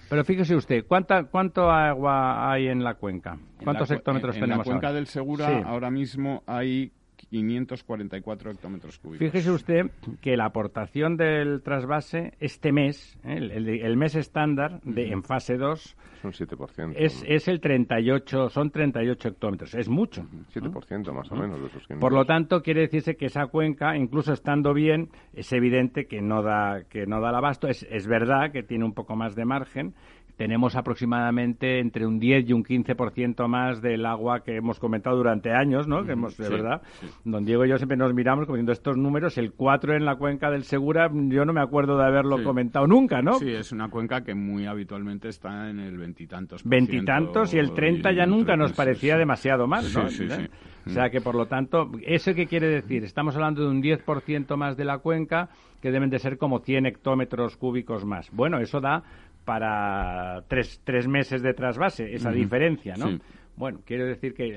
pero 0.10 0.24
fíjese 0.24 0.56
usted, 0.56 0.86
¿cuánta, 0.86 1.26
¿cuánto 1.26 1.72
agua 1.72 2.52
hay 2.52 2.68
en 2.68 2.84
la 2.84 2.96
cuenca? 2.96 3.38
¿Cuántos 3.64 3.92
hectómetros 3.92 4.36
tenemos? 4.36 4.66
En 4.68 4.74
la 4.74 4.80
cuenca 4.80 4.94
del 4.94 5.08
Segura 5.08 5.64
ahora 5.66 5.90
mismo 5.90 6.44
hay 6.46 6.92
544 7.34 8.52
hectómetros 8.52 9.00
cúbicos. 9.00 9.28
Fíjese 9.28 9.50
usted 9.50 9.90
que 10.22 10.38
la 10.38 10.46
aportación 10.46 11.18
del 11.18 11.64
trasvase 11.64 12.34
este 12.40 12.72
mes, 12.72 13.18
¿eh? 13.24 13.38
el, 13.38 13.98
mes 13.98 14.14
estándar 14.14 14.80
de, 14.84 15.12
en 15.12 15.24
fase 15.24 15.58
2, 15.58 15.96
son 16.22 16.32
7%. 16.32 16.94
Es, 16.96 17.24
es 17.28 17.48
el 17.48 17.60
38, 17.60 18.50
son 18.50 18.70
38 18.70 19.30
hectómetros, 19.30 19.74
es 19.74 19.90
mucho. 19.90 20.22
7% 20.54 21.12
más 21.12 21.32
o 21.32 21.36
menos 21.36 21.60
de 21.60 21.68
esos 21.68 21.84
Por 22.00 22.14
lo 22.14 22.24
tanto, 22.26 22.62
quiere 22.62 22.82
decirse 22.82 23.16
que 23.16 23.26
esa 23.26 23.48
cuenca, 23.48 23.98
incluso 23.98 24.32
estando 24.32 24.74
bien, 24.74 25.10
es 25.34 25.52
evidente 25.54 26.06
que 26.06 26.22
no 26.22 26.44
da, 26.44 26.84
que 26.88 27.08
no 27.08 27.20
da 27.20 27.32
el 27.32 27.36
abasto. 27.36 27.68
Es, 27.68 27.86
es 27.90 28.08
verdad 28.08 28.52
que 28.52 28.62
tiene 28.62 28.86
un 28.86 28.94
poco 28.94 29.16
más 29.16 29.36
de 29.36 29.44
margen, 29.44 29.96
tenemos 30.38 30.76
aproximadamente 30.76 31.80
entre 31.80 32.06
un 32.06 32.20
10 32.20 32.50
y 32.50 32.54
un 32.54 32.64
15% 32.64 33.48
más 33.48 33.82
del 33.82 34.06
agua 34.06 34.42
que 34.42 34.56
hemos 34.56 34.80
comentado 34.80 35.16
durante 35.16 35.52
años, 35.52 35.88
¿no? 35.88 36.04
Que 36.06 36.14
hemos, 36.14 36.38
de 36.38 36.50
verdad, 36.50 36.82
don 37.24 37.46
Diego 37.46 37.66
y 37.66 37.70
yo 37.70 37.78
siempre 37.78 37.98
nos 37.98 38.14
miramos 38.14 38.48
comiendo 38.48 38.72
estos 38.72 38.98
números, 38.98 39.38
el 39.38 39.54
4 39.54 39.96
en 39.96 40.06
la 40.06 40.16
cuenca 40.16 40.50
del 40.50 40.64
Segura, 40.64 41.10
yo 41.14 41.46
no 41.46 41.54
me 41.54 41.62
acuerdo 41.62 41.98
de 41.98 42.06
haberlo 42.06 42.44
comentado 42.44 42.88
nunca, 42.88 43.22
¿no? 43.22 43.34
Sí, 43.34 43.52
es 43.52 43.72
una 43.72 43.90
cuenca 43.90 44.24
que 44.24 44.34
muy 44.34 44.66
habitualmente 44.66 45.30
está 45.30 45.70
en 45.70 45.80
el 45.80 45.98
veintitantos. 45.98 46.64
Veintitantos 46.64 47.54
y 47.54 47.60
el 47.60 47.74
30 47.74 48.12
ya 48.14 48.26
nunca 48.26 48.56
nos 48.56 48.74
parecía 48.74 49.18
demasiado 49.18 49.68
mal, 49.68 49.86
¿no? 49.94 50.08
¿Eh? 50.08 50.50
O 50.86 50.90
sea 50.90 51.10
que, 51.10 51.22
por 51.22 51.36
lo 51.36 51.46
tanto, 51.46 51.92
¿eso 52.06 52.34
qué 52.34 52.46
quiere 52.46 52.68
decir? 52.68 53.04
Estamos 53.04 53.36
hablando 53.36 53.62
de 53.62 53.70
un 53.70 53.82
10% 53.82 54.58
más 54.58 54.76
de 54.76 54.84
la 54.84 54.98
cuenca, 54.98 55.50
que 55.82 55.92
deben 55.92 56.10
de 56.10 56.20
ser 56.20 56.38
como 56.38 56.60
100 56.60 56.86
hectómetros 56.86 57.58
cúbicos 57.58 58.06
más. 58.06 58.30
Bueno, 58.32 58.60
eso 58.60 58.82
da 58.82 59.04
para 59.46 60.44
tres, 60.48 60.82
tres 60.84 61.08
meses 61.08 61.42
de 61.42 61.54
trasvase, 61.54 62.14
esa 62.14 62.32
diferencia, 62.32 62.96
¿no? 62.96 63.20
Bueno, 63.56 63.82
quiero 63.86 64.06
decir 64.06 64.34
que 64.34 64.48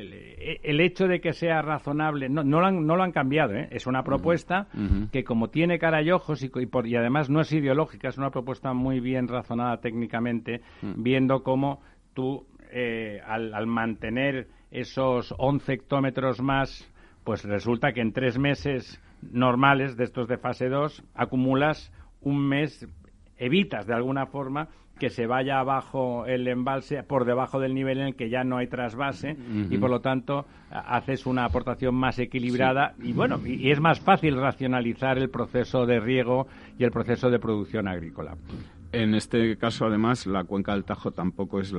el, 0.63 0.81
hecho 0.81 1.07
de 1.07 1.21
que 1.21 1.35
sea 1.35 1.61
razonable, 1.61 2.31
no, 2.31 2.43
no, 2.43 2.61
lo, 2.61 2.67
han, 2.67 2.87
no 2.87 2.97
lo 2.97 3.03
han 3.03 3.13
cambiado, 3.13 3.55
¿eh? 3.55 3.69
es 3.71 3.87
una 3.87 4.03
propuesta 4.03 4.69
que 5.13 5.23
como 5.23 5.51
tiene 5.51 5.79
cara 5.79 6.01
y 6.03 6.11
ojos 6.11 6.43
y, 6.43 6.51
y, 6.51 6.97
además 6.97 7.29
no 7.29 7.43
es 7.43 7.53
ideológica, 7.53 8.09
es 8.09 8.17
una 8.17 8.31
propuesta 8.31 8.73
muy 8.73 9.01
bien 9.01 9.29
razonada 9.29 9.81
técnicamente, 9.81 10.63
mm. 10.81 11.03
viendo 11.03 11.43
cómo 11.43 11.83
tú, 12.15 12.47
eh, 12.71 13.21
al, 13.27 13.53
al 13.53 13.67
mantener 13.67 14.49
esos 14.71 15.35
11 15.37 15.75
hectómetros 15.75 16.41
más, 16.41 16.91
pues 17.23 17.45
resulta 17.45 17.93
que 17.93 18.01
en 18.01 18.13
tres 18.13 18.39
meses 18.39 19.03
normales 19.21 19.97
de 19.99 20.05
estos 20.05 20.27
de 20.27 20.39
fase 20.39 20.71
2 20.71 21.03
acumulas 21.15 21.93
un 22.23 22.49
mes 22.49 22.89
evitas 23.39 23.87
de 23.87 23.95
alguna 23.95 24.27
forma 24.27 24.69
que 24.99 25.11
se 25.11 25.27
vaya 25.27 25.59
abajo 25.59 26.25
el 26.27 26.49
embalse 26.49 27.03
por 27.03 27.27
debajo 27.27 27.61
del 27.61 27.75
nivel 27.75 27.99
en 27.99 28.07
el 28.09 28.17
que 28.17 28.31
ya 28.31 28.45
no 28.45 28.57
hay 28.57 28.67
trasvase 28.67 29.37
y 29.71 29.77
por 29.77 29.91
lo 29.91 30.01
tanto 30.01 30.47
haces 30.71 31.27
una 31.27 31.45
aportación 31.45 31.95
más 31.95 32.19
equilibrada 32.19 32.95
y 33.03 33.13
bueno 33.13 33.39
y, 33.45 33.71
es 33.71 33.81
más 33.81 34.01
fácil 34.01 34.37
racionalizar 34.37 35.19
el 35.19 35.29
proceso 35.29 35.85
de 35.85 36.01
riego 36.01 36.47
y 36.79 36.85
el 36.85 36.91
proceso 36.91 37.31
de 37.31 37.39
producción 37.39 37.89
agrícola. 37.89 38.37
En 38.97 39.15
este 39.15 39.59
caso, 39.59 39.85
además, 39.85 40.27
la 40.27 40.45
cuenca 40.45 40.73
del 40.73 40.85
Tajo 40.85 41.11
tampoco 41.11 41.61
es 41.61 41.75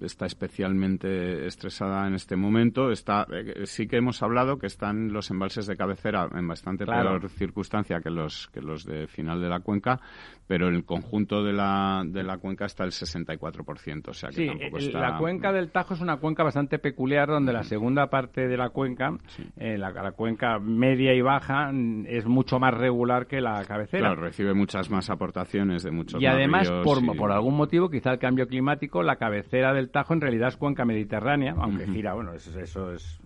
está 0.00 0.24
especialmente 0.24 1.46
estresada 1.46 2.06
en 2.06 2.14
este 2.14 2.34
momento. 2.34 2.90
Está, 2.90 3.26
eh, 3.30 3.66
sí 3.66 3.86
que 3.86 3.98
hemos 3.98 4.22
hablado 4.22 4.58
que 4.58 4.68
están 4.68 5.12
los 5.12 5.30
embalses 5.30 5.66
de 5.66 5.76
cabecera 5.76 6.30
en 6.34 6.48
bastante 6.48 6.86
peor 6.86 7.28
circunstancia 7.28 8.00
que 8.00 8.08
los, 8.08 8.48
que 8.54 8.62
los 8.62 8.86
de 8.86 9.06
final 9.06 9.42
de 9.42 9.50
la 9.50 9.60
cuenca, 9.60 10.00
pero 10.46 10.68
el 10.68 10.86
conjunto 10.86 11.44
de 11.44 11.52
la, 11.52 12.04
de 12.06 12.22
la 12.22 12.38
cuenca 12.38 12.64
está 12.64 12.84
el 12.84 12.92
64%. 12.92 14.08
O 14.08 14.14
sea 14.14 14.30
que 14.30 14.46
tampoco 14.46 14.78
está... 14.78 14.98
la 14.98 15.18
cuenca 15.18 15.52
del 15.52 15.70
Tajo 15.70 15.92
es 15.92 16.00
una 16.00 16.16
cuenca 16.16 16.42
bastante 16.42 16.78
peculiar 16.78 17.28
donde 17.28 17.52
la 17.52 17.64
segunda 17.64 18.08
parte 18.08 18.48
de 18.48 18.56
la 18.56 18.70
cuenca, 18.70 19.12
eh, 19.58 19.76
la, 19.76 19.90
la, 19.90 20.12
cuenca 20.12 20.58
media 20.58 21.12
y 21.12 21.20
baja, 21.20 21.70
es 22.06 22.24
mucho 22.24 22.58
más 22.58 22.72
regular 22.72 23.26
que 23.26 23.42
la 23.42 23.62
cabecera. 23.66 24.08
Claro, 24.08 24.22
recibe 24.22 24.54
muchas 24.54 24.90
más 24.90 25.10
aportaciones 25.10 25.82
de 25.82 25.90
muchos 25.90 26.20
Y 26.20 26.26
además, 26.26 26.61
por, 26.70 27.16
por 27.16 27.32
algún 27.32 27.56
motivo, 27.56 27.90
quizá 27.90 28.12
el 28.12 28.18
cambio 28.18 28.46
climático, 28.46 29.02
la 29.02 29.16
cabecera 29.16 29.72
del 29.72 29.90
Tajo 29.90 30.14
en 30.14 30.20
realidad 30.20 30.48
es 30.48 30.56
cuenca 30.56 30.84
mediterránea, 30.84 31.54
aunque 31.58 31.86
gira, 31.86 32.14
bueno, 32.14 32.32
eso, 32.32 32.58
eso 32.58 32.92
es 32.92 33.20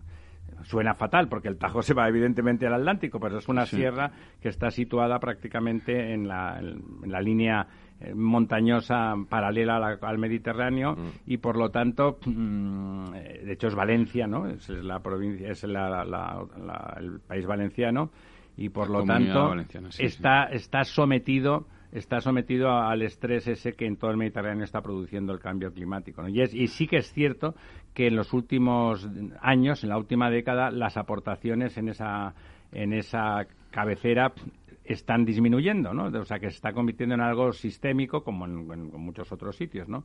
suena 0.67 0.95
fatal 0.95 1.29
porque 1.29 1.49
el 1.49 1.59
Tajo 1.59 1.83
se 1.83 1.95
va 1.95 2.09
evidentemente 2.09 2.67
al 2.67 2.75
Atlántico, 2.75 3.21
pero 3.21 3.39
es 3.39 3.49
una 3.49 3.67
sierra 3.67 4.11
que 4.41 4.49
está 4.49 4.71
situada 4.71 5.19
prácticamente 5.19 6.13
en 6.13 6.27
la, 6.27 6.59
en 6.59 7.11
la 7.11 7.21
línea 7.21 7.67
eh, 8.01 8.15
montañosa 8.15 9.15
paralela 9.29 9.99
al 10.01 10.19
Mediterráneo 10.19 10.97
mm. 10.97 11.11
y 11.27 11.39
por 11.39 11.57
lo 11.57 11.71
tanto, 11.71 12.19
mm, 12.27 13.11
de 13.11 13.53
hecho 13.53 13.69
es 13.69 13.75
Valencia, 13.75 14.27
¿no? 14.27 14.49
Es, 14.49 14.69
la 14.69 15.01
provincia, 15.01 15.51
es 15.51 15.65
el 15.65 17.21
país 17.27 17.47
valenciano 17.47 18.11
y 18.57 18.69
por 18.71 18.91
lo 18.91 19.05
tanto 19.05 19.55
está, 19.99 20.45
está 20.45 20.85
sometido 20.85 21.67
está 21.99 22.21
sometido 22.21 22.71
al 22.71 23.03
estrés 23.03 23.47
ese 23.47 23.73
que 23.73 23.87
en 23.87 23.97
todo 23.97 24.11
el 24.11 24.17
Mediterráneo 24.17 24.65
está 24.65 24.83
produciendo 24.83 25.33
el 25.33 25.41
cambio 25.41 25.73
climático. 25.73 26.29
Y, 26.29 26.43
y 26.43 26.69
sí 26.69 26.87
que 26.87 26.99
es 26.99 27.13
cierto 27.13 27.55
que 27.95 28.09
en 28.09 28.17
los 28.17 28.33
últimos 28.33 29.09
años, 29.41 29.83
en 29.83 29.91
la 29.91 29.99
última 29.99 30.31
década, 30.31 30.71
las 30.71 30.97
aportaciones 30.97 31.77
en 31.79 31.89
esa, 31.89 32.35
en 32.73 32.93
esa 32.93 33.47
cabecera 33.71 34.33
están 34.87 35.25
disminuyendo, 35.25 35.93
¿no? 35.93 36.07
O 36.07 36.25
sea, 36.25 36.39
que 36.39 36.49
se 36.51 36.57
está 36.57 36.73
convirtiendo 36.73 37.15
en 37.15 37.21
algo 37.21 37.53
sistémico 37.53 38.23
como 38.23 38.47
en, 38.47 38.91
muchos 38.93 39.31
otros 39.33 39.57
sitios, 39.57 39.89
¿no? 39.89 40.05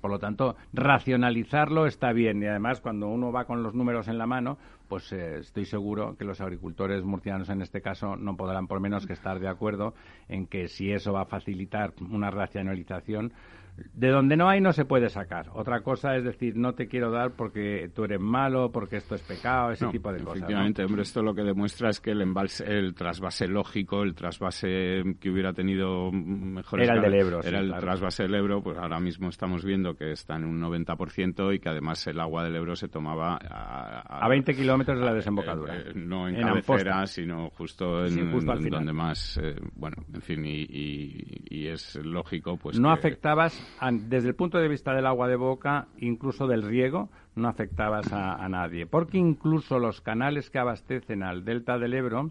Por 0.00 0.10
lo 0.10 0.18
tanto, 0.18 0.56
racionalizarlo 0.72 1.86
está 1.86 2.12
bien 2.12 2.42
y 2.42 2.46
además 2.46 2.80
cuando 2.80 3.08
uno 3.08 3.30
va 3.30 3.44
con 3.44 3.62
los 3.62 3.74
números 3.74 4.08
en 4.08 4.18
la 4.18 4.26
mano, 4.26 4.56
pues 4.92 5.10
eh, 5.10 5.38
estoy 5.38 5.64
seguro 5.64 6.18
que 6.18 6.26
los 6.26 6.42
agricultores 6.42 7.02
murcianos 7.02 7.48
en 7.48 7.62
este 7.62 7.80
caso 7.80 8.14
no 8.16 8.36
podrán 8.36 8.66
por 8.66 8.78
menos 8.78 9.06
que 9.06 9.14
estar 9.14 9.40
de 9.40 9.48
acuerdo 9.48 9.94
en 10.28 10.46
que 10.46 10.68
si 10.68 10.92
eso 10.92 11.14
va 11.14 11.22
a 11.22 11.24
facilitar 11.24 11.94
una 12.10 12.30
racionalización, 12.30 13.32
de 13.76 14.08
donde 14.08 14.36
no 14.36 14.48
hay 14.48 14.60
no 14.60 14.72
se 14.72 14.84
puede 14.84 15.08
sacar. 15.08 15.48
Otra 15.54 15.80
cosa 15.80 16.16
es 16.16 16.24
decir, 16.24 16.56
no 16.56 16.74
te 16.74 16.88
quiero 16.88 17.10
dar 17.10 17.32
porque 17.32 17.90
tú 17.94 18.04
eres 18.04 18.20
malo, 18.20 18.70
porque 18.70 18.96
esto 18.96 19.14
es 19.14 19.22
pecado, 19.22 19.70
ese 19.72 19.86
tipo 19.86 20.12
de 20.12 20.18
cosas. 20.18 20.38
Efectivamente, 20.38 20.84
hombre, 20.84 21.02
esto 21.02 21.22
lo 21.22 21.34
que 21.34 21.42
demuestra 21.42 21.88
es 21.88 22.00
que 22.00 22.10
el 22.10 22.20
embalse, 22.20 22.64
el 22.64 22.94
trasvase 22.94 23.48
lógico, 23.48 24.02
el 24.02 24.14
trasvase 24.14 25.02
que 25.20 25.30
hubiera 25.30 25.52
tenido 25.52 26.10
mejores... 26.12 26.88
Era 26.88 26.96
el 26.96 27.02
del 27.02 27.14
Ebro, 27.14 27.42
Era 27.42 27.60
el 27.60 27.72
trasvase 27.72 28.24
del 28.24 28.34
Ebro, 28.34 28.62
pues 28.62 28.76
ahora 28.76 29.00
mismo 29.00 29.28
estamos 29.28 29.64
viendo 29.64 29.94
que 29.94 30.12
está 30.12 30.36
en 30.36 30.44
un 30.44 30.60
90% 30.60 31.54
y 31.54 31.58
que 31.58 31.68
además 31.68 32.06
el 32.06 32.20
agua 32.20 32.44
del 32.44 32.56
Ebro 32.56 32.76
se 32.76 32.88
tomaba 32.88 33.38
a... 33.48 34.24
A, 34.24 34.28
20 34.28 34.54
kilómetros 34.54 34.98
de 34.98 35.04
la 35.04 35.14
desembocadura. 35.14 35.76
Eh, 35.76 35.92
no 35.94 36.28
en, 36.28 36.40
cabecera, 36.40 37.06
sino 37.06 37.50
justo 37.50 38.04
en, 38.04 38.30
donde 38.70 38.92
más... 38.92 39.38
Eh, 39.42 39.56
bueno, 39.74 39.96
en 40.12 40.20
fin, 40.20 40.42
y, 40.44 41.66
es 41.72 41.94
lógico 41.96 42.56
pues 42.56 42.78
No 42.78 42.90
afectabas 42.90 43.61
desde 43.90 44.28
el 44.28 44.34
punto 44.34 44.58
de 44.58 44.68
vista 44.68 44.94
del 44.94 45.06
agua 45.06 45.28
de 45.28 45.36
boca, 45.36 45.88
incluso 45.98 46.46
del 46.46 46.62
riego, 46.62 47.08
no 47.34 47.48
afectabas 47.48 48.12
a, 48.12 48.48
nadie. 48.48 48.86
Porque 48.86 49.18
incluso 49.18 49.78
los 49.78 50.00
canales 50.00 50.50
que 50.50 50.58
abastecen 50.58 51.22
al 51.22 51.44
delta 51.44 51.78
del 51.78 51.94
Ebro 51.94 52.30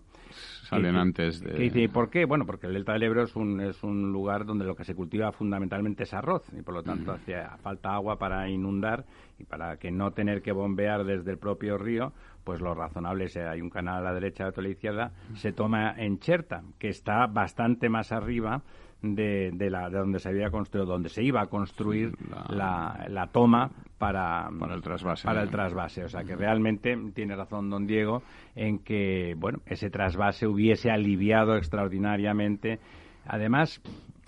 salen 0.63 0.95
antes 0.95 1.41
de. 1.41 1.65
¿Y 1.65 1.87
por 1.87 2.09
qué? 2.09 2.25
Bueno, 2.25 2.45
porque 2.45 2.67
el 2.67 2.73
delta 2.73 2.93
del 2.93 3.03
Ebro 3.03 3.23
es 3.23 3.35
un, 3.35 3.59
es 3.59 3.83
un 3.83 4.11
lugar 4.11 4.45
donde 4.45 4.65
lo 4.65 4.75
que 4.75 4.85
se 4.85 4.95
cultiva 4.95 5.31
fundamentalmente 5.31 6.03
es 6.03 6.13
arroz 6.13 6.43
y 6.57 6.61
por 6.61 6.73
lo 6.73 6.83
tanto 6.83 7.11
hace 7.11 7.35
falta 7.61 7.93
agua 7.93 8.17
para 8.17 8.47
inundar 8.49 9.05
y 9.39 9.43
para 9.43 9.77
que 9.77 9.91
no 9.91 10.11
tener 10.11 10.41
que 10.41 10.51
bombear 10.51 11.03
desde 11.03 11.31
el 11.31 11.37
propio 11.37 11.77
río, 11.77 12.13
pues 12.43 12.61
lo 12.61 12.73
razonable 12.73 13.25
es, 13.25 13.37
hay 13.37 13.61
un 13.61 13.69
canal 13.69 13.97
a 13.97 14.01
la 14.01 14.13
derecha 14.13 14.45
y 14.45 14.47
otro 14.47 14.61
a 14.61 14.63
la 14.63 14.69
izquierda, 14.69 15.11
se 15.35 15.51
toma 15.51 15.93
en 15.97 16.19
Cherta, 16.19 16.63
que 16.79 16.89
está 16.89 17.27
bastante 17.27 17.89
más 17.89 18.11
arriba 18.11 18.61
de, 19.01 19.51
de, 19.53 19.69
la, 19.69 19.89
de 19.89 19.97
donde 19.97 20.19
se 20.19 20.29
había 20.29 20.49
construido, 20.49 20.85
donde 20.85 21.09
se 21.09 21.23
iba 21.23 21.41
a 21.41 21.47
construir 21.47 22.13
la, 22.49 23.05
la, 23.09 23.27
toma 23.27 23.71
para, 23.97 24.49
para 24.59 24.75
el 24.75 24.81
trasvase. 24.81 25.25
Para 25.25 25.41
el 25.41 25.49
trasvase. 25.49 26.03
O 26.03 26.09
sea 26.09 26.23
que 26.23 26.35
realmente 26.35 26.97
tiene 27.13 27.35
razón 27.35 27.69
don 27.69 27.87
Diego 27.87 28.21
en 28.55 28.79
que 28.79 29.35
bueno 29.37 29.59
ese 29.65 29.89
trasvase 29.89 30.47
hubiese 30.47 30.91
aliviado 30.91 31.55
extraordinariamente. 31.57 32.79
Además, 33.25 33.81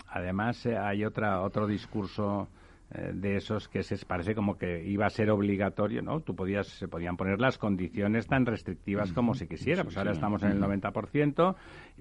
además 0.08 0.64
eh, 0.66 0.76
hay 0.76 1.04
otra 1.04 1.42
otro 1.42 1.66
discurso 1.66 2.48
eh, 2.96 3.12
de 3.12 3.36
esos 3.36 3.66
que 3.68 3.82
se 3.82 3.96
parece 4.06 4.34
como 4.34 4.56
que 4.56 4.84
iba 4.84 5.06
a 5.06 5.10
ser 5.10 5.30
obligatorio, 5.30 6.00
¿no? 6.00 6.20
Tú 6.20 6.36
podías, 6.36 6.68
se 6.68 6.86
podían 6.86 7.16
poner 7.16 7.40
las 7.40 7.58
condiciones 7.58 8.26
tan 8.28 8.46
restrictivas 8.46 9.12
como 9.12 9.34
se 9.34 9.48
quisiera. 9.48 9.82
Pues 9.82 9.96
ahora 9.96 10.12
estamos 10.12 10.42
en 10.44 10.50
el 10.50 10.60
90%. 10.60 11.56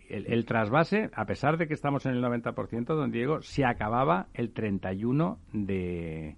El, 0.10 0.26
el, 0.28 0.46
trasvase, 0.46 1.10
a 1.14 1.26
pesar 1.26 1.58
de 1.58 1.68
que 1.68 1.74
estamos 1.74 2.06
en 2.06 2.14
el 2.14 2.24
90%, 2.24 2.86
don 2.86 3.12
Diego, 3.12 3.42
se 3.42 3.66
acababa 3.66 4.28
el 4.34 4.52
31 4.52 5.40
de, 5.54 6.36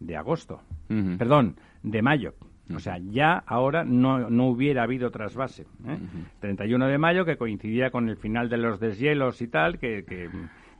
de 0.00 0.16
agosto. 0.16 0.60
Perdón, 0.88 1.56
de 1.82 2.02
mayo. 2.02 2.34
O 2.74 2.80
sea, 2.80 2.98
ya 2.98 3.42
ahora 3.46 3.84
no, 3.84 4.28
no 4.28 4.48
hubiera 4.48 4.82
habido 4.82 5.10
trasvase. 5.10 5.62
¿eh? 5.86 5.98
31 6.40 6.86
de 6.86 6.98
mayo, 6.98 7.24
que 7.24 7.38
coincidía 7.38 7.90
con 7.90 8.08
el 8.08 8.16
final 8.16 8.48
de 8.50 8.58
los 8.58 8.78
deshielos 8.78 9.40
y 9.40 9.48
tal, 9.48 9.78
que, 9.78 10.04
que 10.04 10.28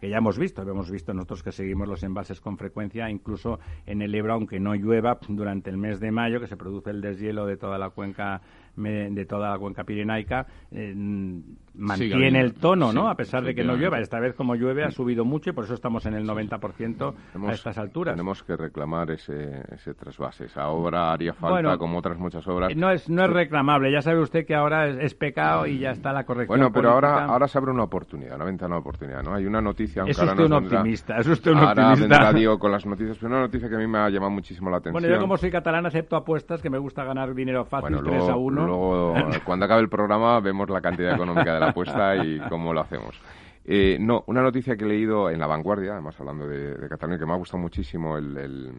que 0.00 0.08
ya 0.08 0.18
hemos 0.18 0.38
visto, 0.38 0.62
hemos 0.62 0.90
visto 0.90 1.12
nosotros 1.12 1.42
que 1.42 1.52
seguimos 1.52 1.88
los 1.88 2.02
embalses 2.02 2.40
con 2.40 2.56
frecuencia, 2.56 3.11
incluso 3.11 3.58
en 3.87 4.02
el 4.02 4.14
Ebro, 4.14 4.35
aunque 4.35 4.61
no 4.61 4.75
llueva, 4.75 5.18
durante 5.28 5.70
el 5.70 5.76
mes 5.76 5.99
de 6.00 6.11
mayo, 6.12 6.40
que 6.40 6.47
se 6.47 6.56
produce 6.56 6.90
el 6.90 7.00
deshielo 7.00 7.47
de 7.47 7.56
toda 7.56 7.78
la 7.78 7.90
cuenca 7.90 8.40
de 8.76 9.26
toda 9.26 9.50
la 9.50 9.58
cuenca 9.58 9.82
pirenaica, 9.82 10.47
eh, 10.70 10.94
mantiene 11.78 12.40
el 12.40 12.54
tono, 12.54 12.92
¿no? 12.92 13.08
A 13.08 13.14
pesar 13.14 13.44
de 13.44 13.54
que 13.54 13.64
no 13.64 13.76
llueva. 13.76 13.99
Esta 14.00 14.18
vez, 14.18 14.35
como 14.35 14.54
llueve, 14.54 14.85
ha 14.85 14.90
subido 14.90 15.25
mucho 15.25 15.50
y 15.50 15.52
por 15.52 15.64
eso 15.64 15.75
estamos 15.75 16.05
en 16.07 16.14
el 16.14 16.26
90% 16.26 17.14
a 17.46 17.53
estas 17.53 17.79
alturas. 17.79 18.14
Tenemos 18.14 18.42
que 18.42 18.57
reclamar 18.57 19.11
ese, 19.11 19.62
ese 19.72 19.94
trasvase. 19.94 20.46
Esa 20.46 20.68
obra 20.68 21.12
haría 21.12 21.33
falta, 21.33 21.79
como 21.79 21.98
otras 21.98 22.18
muchas 22.18 22.46
obras. 22.48 22.74
No 22.76 22.90
es, 22.90 23.09
no 23.09 23.24
es 23.24 23.31
reclamable. 23.31 23.92
Ya 23.92 24.03
sabe 24.03 24.20
usted 24.20 24.44
que 24.46 24.55
ahora 24.55 24.88
es, 24.88 25.14
pecado 25.14 25.66
y 25.66 25.79
ya 25.79 25.90
está 25.90 26.12
la 26.12 26.24
corrección. 26.24 26.59
Bueno, 26.59 26.72
pero 26.72 26.90
ahora, 26.90 27.24
ahora 27.24 27.48
se 27.48 27.59
abre 27.59 27.72
una 27.72 27.85
oportunidad, 27.85 28.37
una 28.37 28.44
ventana 28.44 28.76
de 28.76 28.81
oportunidad, 28.81 29.22
¿no? 29.22 29.35
Hay 29.35 29.46
una 29.46 29.61
noticia. 29.61 30.05
Es 30.07 30.18
usted 30.18 30.44
un 30.44 30.53
optimista. 30.53 31.16
Es 31.18 31.26
usted 31.26 31.53
un 31.53 31.59
ahora 31.59 31.92
optimista. 31.92 32.33
digo 32.33 32.59
con 32.59 32.70
las 32.70 32.87
noticias, 32.87 33.16
pero 33.18 33.33
una 33.33 33.40
noticia 33.42 33.68
que 33.68 33.74
a 33.74 33.79
mí 33.79 33.87
me 33.87 33.98
ha 33.98 34.09
llamado 34.09 34.31
muchísimo 34.31 34.70
la 34.70 34.79
atención. 34.79 35.00
Bueno, 35.00 35.14
yo 35.14 35.20
como 35.20 35.37
soy 35.37 35.50
catalán 35.50 35.87
acepto 35.87 36.16
apuestas, 36.16 36.62
que 36.62 36.70
me 36.70 36.79
gusta 36.79 37.05
ganar 37.05 37.35
dinero 37.35 37.64
fácil, 37.64 37.96
bueno, 37.96 38.03
3 38.03 38.29
a 38.29 38.37
1. 38.37 38.66
Luego, 38.66 39.14
cuando 39.44 39.64
acabe 39.64 39.81
el 39.81 39.88
programa, 39.88 40.40
vemos 40.40 40.68
la 40.70 40.81
cantidad 40.81 41.14
económica 41.14 41.55
de 41.55 41.61
la 41.61 41.67
apuesta 41.68 42.16
y 42.24 42.38
cómo 42.48 42.72
lo 42.72 42.81
hacemos. 42.81 43.20
Eh, 43.70 43.98
no, 44.00 44.24
una 44.28 44.40
noticia 44.40 44.78
que 44.78 44.85
he 44.85 44.88
leído 44.88 45.28
en 45.28 45.38
La 45.38 45.46
Vanguardia, 45.46 45.92
además 45.92 46.18
hablando 46.18 46.48
de, 46.48 46.88
Cataluña, 46.88 47.18
que 47.18 47.26
me 47.26 47.33
ha 47.33 47.37
gustado 47.37 47.59
muchísimo 47.59 48.16
el, 48.16 48.72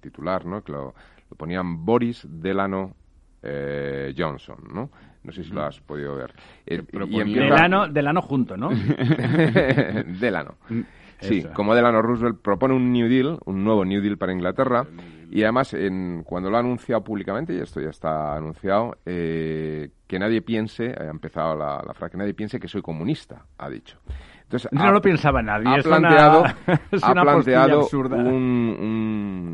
titular, 0.00 0.46
¿no? 0.46 0.64
Que 0.64 0.72
lo, 0.72 0.94
ponían 1.36 1.84
Boris 1.84 2.26
Delano 2.26 2.94
eh, 3.42 4.14
Johnson, 4.16 4.56
¿no? 4.72 4.88
No 5.24 5.32
sé 5.32 5.44
si 5.44 5.50
lo 5.50 5.62
has 5.62 5.78
podido 5.80 6.16
ver. 6.16 6.32
Eh, 6.64 6.82
Delano, 6.90 7.86
Delano 7.86 8.22
junto, 8.22 8.56
¿no? 8.56 8.70
Delano. 10.20 10.54
Mm, 10.70 10.80
sí, 11.20 11.44
como 11.54 11.74
Delano 11.74 12.00
Roosevelt 12.00 12.40
propone 12.40 12.74
un 12.74 12.92
New 12.92 13.08
Deal, 13.08 13.38
un 13.44 13.62
nuevo 13.62 13.84
New 13.84 14.00
Deal 14.00 14.16
para 14.16 14.32
Inglaterra, 14.32 14.86
y 15.32 15.42
además, 15.44 15.72
en, 15.72 16.24
cuando 16.24 16.50
lo 16.50 16.58
ha 16.58 16.60
anunciado 16.60 17.02
públicamente, 17.02 17.54
y 17.54 17.58
esto 17.58 17.80
ya 17.80 17.88
está 17.88 18.36
anunciado, 18.36 18.98
eh, 19.06 19.88
que 20.06 20.18
nadie 20.18 20.42
piense, 20.42 20.94
ha 20.94 21.08
empezado 21.08 21.56
la, 21.56 21.82
la 21.86 21.94
frase, 21.94 22.12
que 22.12 22.18
nadie 22.18 22.34
piense 22.34 22.60
que 22.60 22.68
soy 22.68 22.82
comunista, 22.82 23.46
ha 23.56 23.70
dicho. 23.70 23.98
Entonces, 24.52 24.70
no 24.72 24.92
lo 24.92 25.00
pensaba 25.00 25.40
nadie. 25.40 25.66
Ha 25.66 25.76
es 25.76 25.84
planteado, 25.84 26.40
una, 26.92 27.22
ha 27.22 27.24
planteado 27.24 27.88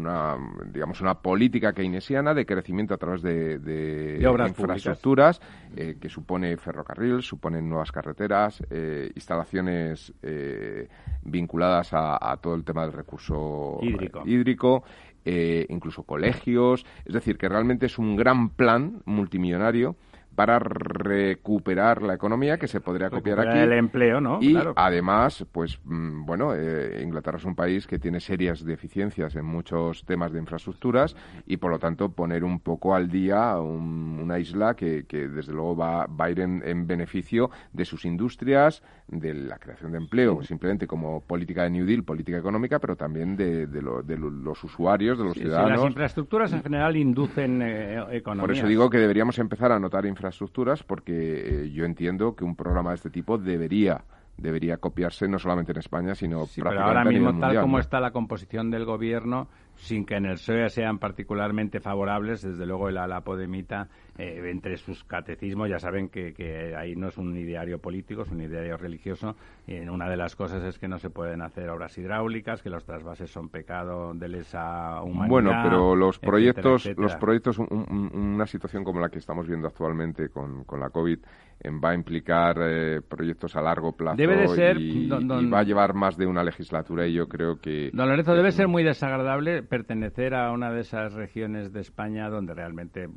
una, 0.00 0.36
digamos, 0.72 1.00
una 1.00 1.14
política 1.14 1.72
keynesiana 1.72 2.34
de 2.34 2.44
crecimiento 2.44 2.94
a 2.94 2.96
través 2.96 3.22
de, 3.22 3.60
de, 3.60 4.18
infraestructuras 4.48 5.40
eh, 5.76 5.98
que 6.00 6.08
supone 6.08 6.56
ferrocarril, 6.56 7.22
supone 7.22 7.62
nuevas 7.62 7.92
carreteras, 7.92 8.60
eh, 8.70 9.12
instalaciones 9.14 10.12
eh, 10.20 10.88
vinculadas 11.22 11.94
a, 11.94 12.18
a, 12.32 12.36
todo 12.38 12.56
el 12.56 12.64
tema 12.64 12.82
del 12.82 12.92
recurso 12.92 13.78
hídrico. 13.80 14.22
hídrico 14.26 14.82
eh, 15.30 15.66
incluso 15.68 16.04
colegios. 16.04 16.86
Es 17.04 17.12
decir, 17.12 17.36
que 17.36 17.50
realmente 17.50 17.84
es 17.84 17.98
un 17.98 18.16
gran 18.16 18.48
plan 18.48 19.02
multimillonario 19.04 19.94
para 20.38 20.60
recuperar 20.60 22.00
la 22.00 22.14
economía 22.14 22.58
que 22.58 22.68
se 22.68 22.80
podría 22.80 23.10
copiar 23.10 23.40
aquí. 23.40 23.58
El 23.58 23.72
empleo, 23.72 24.20
¿no? 24.20 24.38
Y 24.40 24.56
además, 24.76 25.44
pues 25.50 25.80
mm, 25.82 26.24
bueno, 26.24 26.54
eh, 26.54 27.00
Inglaterra 27.02 27.38
es 27.38 27.44
un 27.44 27.56
país 27.56 27.88
que 27.88 27.98
tiene 27.98 28.20
serias 28.20 28.64
deficiencias 28.64 29.34
en 29.34 29.44
muchos 29.44 30.04
temas 30.04 30.30
de 30.30 30.38
infraestructuras 30.38 31.16
y 31.44 31.56
por 31.56 31.72
lo 31.72 31.80
tanto 31.80 32.12
poner 32.12 32.44
un 32.44 32.60
poco 32.60 32.94
al 32.94 33.10
día 33.10 33.58
una 33.58 34.38
isla 34.38 34.76
que, 34.76 35.02
desde 35.08 35.52
luego 35.52 35.74
va, 35.74 36.06
a 36.06 36.30
ir 36.30 36.38
en, 36.38 36.86
beneficio 36.86 37.50
de 37.72 37.84
sus 37.84 38.04
industrias, 38.04 38.84
de 39.08 39.34
la 39.34 39.58
creación 39.58 39.90
de 39.90 39.98
empleo, 39.98 40.44
simplemente 40.44 40.86
como 40.86 41.20
política 41.20 41.64
de 41.64 41.70
New 41.70 41.84
Deal, 41.84 42.04
política 42.04 42.38
económica, 42.38 42.78
pero 42.78 42.94
también 42.94 43.36
de, 43.36 43.66
los 43.66 44.62
usuarios, 44.62 45.18
de 45.18 45.24
los 45.24 45.34
ciudadanos. 45.34 45.80
las 45.80 45.88
infraestructuras 45.88 46.52
en 46.52 46.62
general 46.62 46.96
inducen 46.96 47.60
eh, 47.60 48.04
economía. 48.12 48.42
Por 48.42 48.52
eso 48.52 48.68
digo 48.68 48.88
que 48.88 48.98
deberíamos 48.98 49.36
empezar 49.40 49.72
a 49.72 49.80
notar 49.80 50.06
infraestructuras 50.06 50.27
infraestructuras 50.28 50.82
porque 50.82 51.64
eh, 51.64 51.70
yo 51.70 51.84
entiendo 51.84 52.34
que 52.36 52.44
un 52.44 52.54
programa 52.54 52.90
de 52.90 52.96
este 52.96 53.10
tipo 53.10 53.38
debería 53.38 54.04
debería 54.36 54.76
copiarse 54.76 55.26
no 55.26 55.38
solamente 55.38 55.72
en 55.72 55.78
España, 55.78 56.14
sino 56.14 56.46
sí, 56.46 56.62
pero 56.62 56.80
ahora 56.80 57.04
mismo, 57.04 57.36
tal 57.40 57.60
como 57.60 57.80
está 57.80 57.98
la 57.98 58.12
composición 58.12 58.70
del 58.70 58.84
gobierno, 58.84 59.48
sin 59.78 60.04
que 60.04 60.16
en 60.16 60.26
el 60.26 60.34
PSOE 60.34 60.68
sean 60.70 60.98
particularmente 60.98 61.80
favorables, 61.80 62.42
desde 62.42 62.66
luego 62.66 62.88
el 62.88 62.98
ala 62.98 63.20
Podemita, 63.20 63.88
eh, 64.18 64.42
entre 64.50 64.76
sus 64.76 65.04
catecismos, 65.04 65.68
ya 65.68 65.78
saben 65.78 66.08
que, 66.08 66.34
que, 66.34 66.74
ahí 66.76 66.96
no 66.96 67.08
es 67.08 67.16
un 67.16 67.36
ideario 67.36 67.78
político, 67.78 68.22
es 68.22 68.30
un 68.30 68.42
ideario 68.42 68.76
religioso, 68.76 69.36
y 69.66 69.78
una 69.88 70.08
de 70.10 70.16
las 70.16 70.34
cosas 70.34 70.62
es 70.64 70.78
que 70.78 70.88
no 70.88 70.98
se 70.98 71.10
pueden 71.10 71.42
hacer 71.42 71.70
obras 71.70 71.96
hidráulicas, 71.96 72.62
que 72.62 72.70
los 72.70 72.84
trasvases 72.84 73.30
son 73.30 73.48
pecado 73.48 74.12
de 74.14 74.28
lesa 74.28 75.00
humanidad. 75.02 75.28
Bueno, 75.28 75.50
pero 75.62 75.94
los 75.94 76.18
proyectos, 76.18 76.90
los 76.96 77.14
proyectos, 77.16 77.58
una 77.58 78.46
situación 78.46 78.82
como 78.82 79.00
la 79.00 79.08
que 79.08 79.18
estamos 79.18 79.46
viendo 79.46 79.68
actualmente 79.68 80.28
con, 80.28 80.64
con 80.64 80.80
la 80.80 80.90
COVID, 80.90 81.18
va 81.66 81.90
a 81.90 81.94
implicar 81.94 82.56
eh, 82.60 83.00
proyectos 83.02 83.56
a 83.56 83.60
largo 83.60 83.92
plazo 83.92 84.16
debe 84.16 84.36
de 84.36 84.48
ser, 84.48 84.80
y, 84.80 85.08
va 85.08 85.60
a 85.60 85.62
llevar 85.62 85.94
más 85.94 86.16
de 86.16 86.26
una 86.26 86.44
legislatura 86.44 87.06
y 87.06 87.14
yo 87.14 87.26
creo 87.26 87.60
que... 87.60 87.90
Don 87.92 88.08
Lorenzo, 88.08 88.34
debe 88.34 88.52
ser 88.52 88.68
muy 88.68 88.84
desagradable 88.84 89.62
pertenecer 89.68 90.34
a 90.34 90.50
una 90.52 90.72
de 90.72 90.80
esas 90.80 91.12
regiones 91.12 91.72
de 91.72 91.80
España 91.80 92.28
donde 92.28 92.54
realmente 92.54 93.08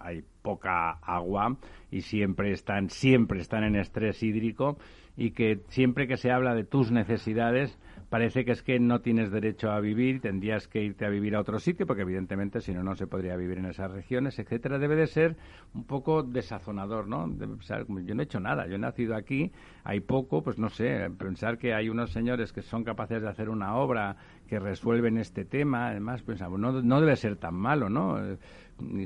hay 0.00 0.24
poca 0.42 0.90
agua 1.02 1.56
y 1.90 2.02
siempre 2.02 2.52
están, 2.52 2.90
siempre 2.90 3.40
están 3.40 3.64
en 3.64 3.76
estrés 3.76 4.22
hídrico 4.22 4.78
y 5.16 5.32
que 5.32 5.60
siempre 5.68 6.08
que 6.08 6.16
se 6.16 6.30
habla 6.30 6.54
de 6.54 6.64
tus 6.64 6.90
necesidades 6.90 7.78
parece 8.10 8.44
que 8.44 8.50
es 8.50 8.62
que 8.62 8.80
no 8.80 9.00
tienes 9.00 9.30
derecho 9.30 9.70
a 9.70 9.78
vivir, 9.78 10.20
tendrías 10.20 10.66
que 10.66 10.82
irte 10.82 11.06
a 11.06 11.08
vivir 11.08 11.36
a 11.36 11.40
otro 11.40 11.60
sitio, 11.60 11.86
porque 11.86 12.02
evidentemente 12.02 12.60
si 12.60 12.74
no, 12.74 12.82
no 12.82 12.96
se 12.96 13.06
podría 13.06 13.36
vivir 13.36 13.58
en 13.58 13.66
esas 13.66 13.90
regiones, 13.90 14.36
etcétera. 14.38 14.78
Debe 14.78 14.96
de 14.96 15.06
ser 15.06 15.36
un 15.74 15.84
poco 15.84 16.24
desazonador, 16.24 17.06
¿no? 17.06 17.32
yo 17.38 18.14
no 18.14 18.20
he 18.20 18.24
hecho 18.24 18.40
nada, 18.40 18.66
yo 18.66 18.74
he 18.74 18.78
nacido 18.78 19.14
aquí, 19.14 19.52
hay 19.84 20.00
poco, 20.00 20.42
pues 20.42 20.58
no 20.58 20.68
sé, 20.68 21.08
pensar 21.16 21.56
que 21.56 21.72
hay 21.72 21.88
unos 21.88 22.10
señores 22.10 22.52
que 22.52 22.62
son 22.62 22.82
capaces 22.82 23.22
de 23.22 23.28
hacer 23.28 23.48
una 23.48 23.76
obra 23.76 24.16
que 24.48 24.58
resuelven 24.58 25.16
este 25.16 25.44
tema, 25.44 25.88
además, 25.88 26.22
pensamos, 26.22 26.58
no, 26.58 26.82
no 26.82 27.00
debe 27.00 27.14
ser 27.14 27.36
tan 27.36 27.54
malo, 27.54 27.88
¿no? 27.88 28.18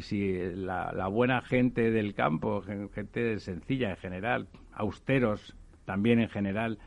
si 0.01 0.33
la 0.55 1.09
buena 1.09 1.43
gente 1.43 1.91
del 1.91 2.15
campo, 2.15 2.63
gente 2.95 3.39
sencilla 3.39 3.91
en 3.91 3.97
general, 3.97 4.49
austeros 4.73 5.55
también 5.85 6.21
en 6.21 6.29
general, 6.29 6.79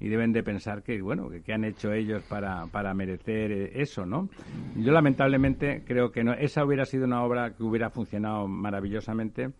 y 0.00 0.08
deben 0.08 0.32
de 0.32 0.42
pensar 0.42 0.82
que, 0.82 1.00
bueno, 1.00 1.28
que, 1.44 1.52
han 1.52 1.64
hecho 1.64 1.92
ellos 1.92 2.22
para, 2.24 2.66
para 2.66 2.94
merecer 2.94 3.52
eh, 3.52 3.72
eso, 3.74 4.04
¿no? 4.04 4.28
Yo 4.76 4.92
lamentablemente 4.92 5.82
creo 5.86 6.10
que 6.10 6.24
no, 6.24 6.32
esa 6.32 6.64
hubiera 6.64 6.84
sido 6.84 7.04
una 7.06 7.22
obra 7.22 7.52
que 7.54 7.62
hubiera 7.62 7.90
funcionado 7.90 8.46
maravillosamente 8.48 9.52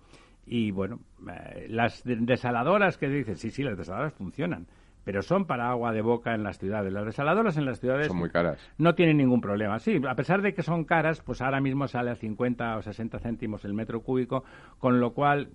y, 0.46 0.70
bueno, 0.70 1.00
eh, 1.30 1.66
las 1.68 2.02
desaladoras 2.04 2.98
que 2.98 3.08
dicen, 3.08 3.36
sí, 3.36 3.50
sí, 3.50 3.62
las 3.62 3.78
desaladoras 3.78 4.12
funcionan, 4.14 4.66
pero 5.04 5.22
son 5.22 5.46
para 5.46 5.70
agua 5.70 5.92
de 5.92 6.02
boca 6.02 6.34
en 6.34 6.42
las 6.42 6.58
ciudades. 6.58 6.92
Las 6.92 7.06
desaladoras 7.06 7.56
en 7.56 7.66
las 7.66 7.80
ciudades 7.80 8.08
son 8.08 8.18
muy 8.18 8.30
caras. 8.30 8.58
No 8.78 8.94
tienen 8.94 9.18
ningún 9.18 9.40
problema. 9.40 9.78
Sí, 9.78 10.00
a 10.06 10.14
pesar 10.14 10.42
de 10.42 10.54
que 10.54 10.62
son 10.62 10.84
caras, 10.84 11.20
pues 11.20 11.40
ahora 11.42 11.60
mismo 11.60 11.86
sale 11.88 12.10
a 12.10 12.16
50 12.16 12.78
o 12.78 12.82
60 12.82 13.18
céntimos 13.18 13.64
el 13.64 13.74
metro 13.74 14.00
cúbico, 14.00 14.44
con 14.78 15.00
lo 15.00 15.12
cual 15.12 15.50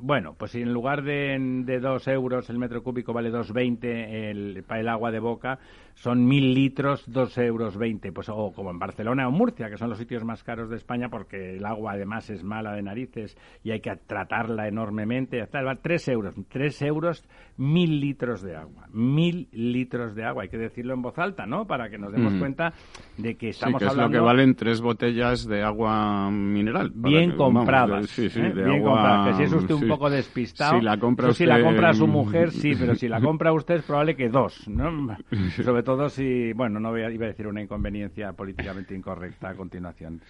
bueno, 0.00 0.34
pues 0.38 0.52
si 0.52 0.62
en 0.62 0.72
lugar 0.72 1.02
de, 1.02 1.36
de 1.64 1.80
2 1.80 2.08
euros 2.08 2.48
el 2.50 2.58
metro 2.58 2.82
cúbico 2.82 3.12
vale 3.12 3.32
2,20 3.32 3.84
el, 3.84 4.62
para 4.62 4.80
el 4.80 4.88
agua 4.88 5.10
de 5.10 5.18
boca, 5.18 5.58
son 5.94 6.24
mil 6.24 6.54
litros, 6.54 7.04
dos 7.10 7.36
euros 7.38 7.76
veinte, 7.76 8.12
pues 8.12 8.28
o 8.28 8.52
como 8.54 8.70
en 8.70 8.78
Barcelona 8.78 9.26
o 9.26 9.32
Murcia, 9.32 9.68
que 9.68 9.76
son 9.76 9.90
los 9.90 9.98
sitios 9.98 10.24
más 10.24 10.44
caros 10.44 10.70
de 10.70 10.76
España 10.76 11.08
porque 11.08 11.56
el 11.56 11.64
agua 11.66 11.92
además 11.92 12.30
es 12.30 12.44
mala 12.44 12.72
de 12.72 12.82
narices 12.82 13.36
y 13.64 13.72
hay 13.72 13.80
que 13.80 13.96
tratarla 14.06 14.68
enormemente, 14.68 15.42
hasta 15.42 15.60
tres 15.82 16.06
euros, 16.06 16.34
tres 16.48 16.80
euros, 16.82 17.24
mil 17.56 18.00
litros 18.00 18.42
de 18.42 18.54
agua, 18.54 18.86
mil 18.92 19.48
litros 19.50 20.14
de 20.14 20.24
agua, 20.24 20.44
hay 20.44 20.48
que 20.48 20.58
decirlo 20.58 20.94
en 20.94 21.02
voz 21.02 21.18
alta, 21.18 21.46
¿no? 21.46 21.66
Para 21.66 21.90
que 21.90 21.98
nos 21.98 22.12
demos 22.12 22.34
cuenta 22.34 22.72
de 23.16 23.34
que 23.34 23.48
estamos 23.48 23.80
sí, 23.80 23.86
que 23.86 23.90
es 23.92 23.98
lo 23.98 24.08
que 24.08 24.20
valen 24.20 24.54
tres 24.54 24.80
botellas 24.80 25.46
de 25.46 25.64
agua 25.64 26.30
mineral. 26.30 26.92
Bien 26.94 27.32
compradas, 27.32 28.08
sí, 28.10 28.30
sí, 28.30 28.40
¿eh? 28.40 28.52
bien 28.54 28.84
compradas, 28.84 29.28
que 29.28 29.34
si 29.34 29.42
es 29.42 29.52
usted 29.52 29.74
un 29.74 29.87
poco 29.88 30.10
despistado, 30.10 30.78
si 30.78 30.84
la 30.84 30.98
compra 30.98 31.28
usted... 31.28 31.44
si 31.44 31.46
la 31.46 31.62
compra 31.62 31.92
su 31.94 32.06
mujer, 32.06 32.50
sí, 32.50 32.72
pero 32.78 32.94
si 32.94 33.08
la 33.08 33.20
compra 33.22 33.52
usted 33.52 33.76
es 33.76 33.84
probable 33.84 34.16
que 34.16 34.28
dos, 34.28 34.68
¿no? 34.68 35.16
Sobre 35.62 35.82
todo 35.82 36.08
si, 36.08 36.52
bueno, 36.52 36.80
no 36.80 36.96
iba 36.96 37.26
a 37.26 37.28
decir 37.28 37.46
una 37.46 37.62
inconveniencia 37.62 38.32
políticamente 38.32 38.94
incorrecta 38.94 39.50
a 39.50 39.54
continuación. 39.54 40.20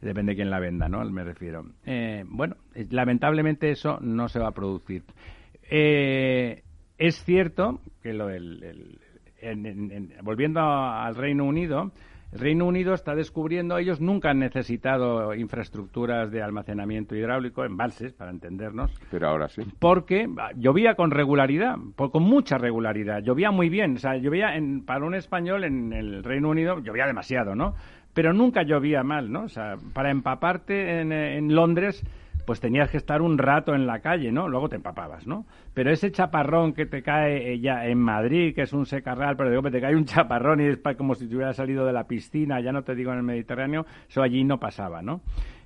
Depende 0.00 0.32
de 0.32 0.36
quién 0.36 0.50
la 0.50 0.60
venda, 0.60 0.88
¿no? 0.88 1.04
Me 1.10 1.24
refiero. 1.24 1.64
Eh, 1.84 2.24
bueno, 2.26 2.56
lamentablemente 2.90 3.70
eso 3.70 3.98
no 4.00 4.28
se 4.28 4.38
va 4.38 4.48
a 4.48 4.52
producir. 4.52 5.04
Eh, 5.70 6.62
es 6.98 7.24
cierto 7.24 7.80
que 8.02 8.12
lo 8.12 8.30
el, 8.30 8.98
volviendo 10.22 10.60
al 10.60 11.14
Reino 11.14 11.44
Unido, 11.44 11.84
el 11.84 11.92
Reino 12.34 12.66
Unido 12.66 12.94
está 12.94 13.14
descubriendo, 13.14 13.78
ellos 13.78 14.00
nunca 14.00 14.30
han 14.30 14.40
necesitado 14.40 15.34
infraestructuras 15.34 16.32
de 16.32 16.42
almacenamiento 16.42 17.14
hidráulico, 17.14 17.64
embalses, 17.64 18.12
para 18.12 18.32
entendernos. 18.32 18.92
Pero 19.10 19.28
ahora 19.28 19.48
sí. 19.48 19.62
Porque 19.78 20.28
llovía 20.56 20.96
con 20.96 21.12
regularidad, 21.12 21.76
con 21.96 22.22
mucha 22.24 22.58
regularidad, 22.58 23.22
llovía 23.22 23.52
muy 23.52 23.68
bien. 23.68 23.94
O 23.94 23.98
sea, 23.98 24.16
llovía, 24.16 24.56
en, 24.56 24.84
para 24.84 25.04
un 25.04 25.14
español 25.14 25.62
en 25.62 25.92
el 25.92 26.24
Reino 26.24 26.50
Unido, 26.50 26.80
llovía 26.80 27.06
demasiado, 27.06 27.54
¿no? 27.54 27.74
Pero 28.14 28.32
nunca 28.32 28.64
llovía 28.64 29.04
mal, 29.04 29.30
¿no? 29.30 29.44
O 29.44 29.48
sea, 29.48 29.76
para 29.92 30.10
empaparte 30.10 31.00
en, 31.00 31.12
en 31.12 31.54
Londres 31.54 32.04
pues 32.44 32.60
tenías 32.60 32.90
que 32.90 32.96
estar 32.96 33.22
un 33.22 33.38
rato 33.38 33.74
en 33.74 33.86
la 33.86 34.00
calle, 34.00 34.32
¿no? 34.32 34.48
Luego 34.48 34.68
te 34.68 34.76
empapabas, 34.76 35.26
¿no? 35.26 35.46
Pero 35.72 35.90
ese 35.90 36.12
chaparrón 36.12 36.72
que 36.72 36.86
te 36.86 37.02
cae 37.02 37.52
eh, 37.52 37.60
ya 37.60 37.86
en 37.86 37.98
Madrid, 37.98 38.54
que 38.54 38.62
es 38.62 38.72
un 38.72 38.86
secarral, 38.86 39.36
pero 39.36 39.50
digo, 39.50 39.62
te 39.70 39.80
cae 39.80 39.96
un 39.96 40.04
chaparrón 40.04 40.60
y 40.60 40.64
es 40.64 40.78
como 40.96 41.14
si 41.14 41.26
te 41.26 41.34
hubiera 41.34 41.52
salido 41.52 41.86
de 41.86 41.92
la 41.92 42.06
piscina, 42.06 42.60
ya 42.60 42.72
no 42.72 42.82
te 42.82 42.94
digo 42.94 43.12
en 43.12 43.18
el 43.18 43.24
Mediterráneo, 43.24 43.86
eso 44.08 44.22
allí 44.22 44.44
no 44.44 44.58
pasaba, 44.60 45.02
¿no? 45.02 45.20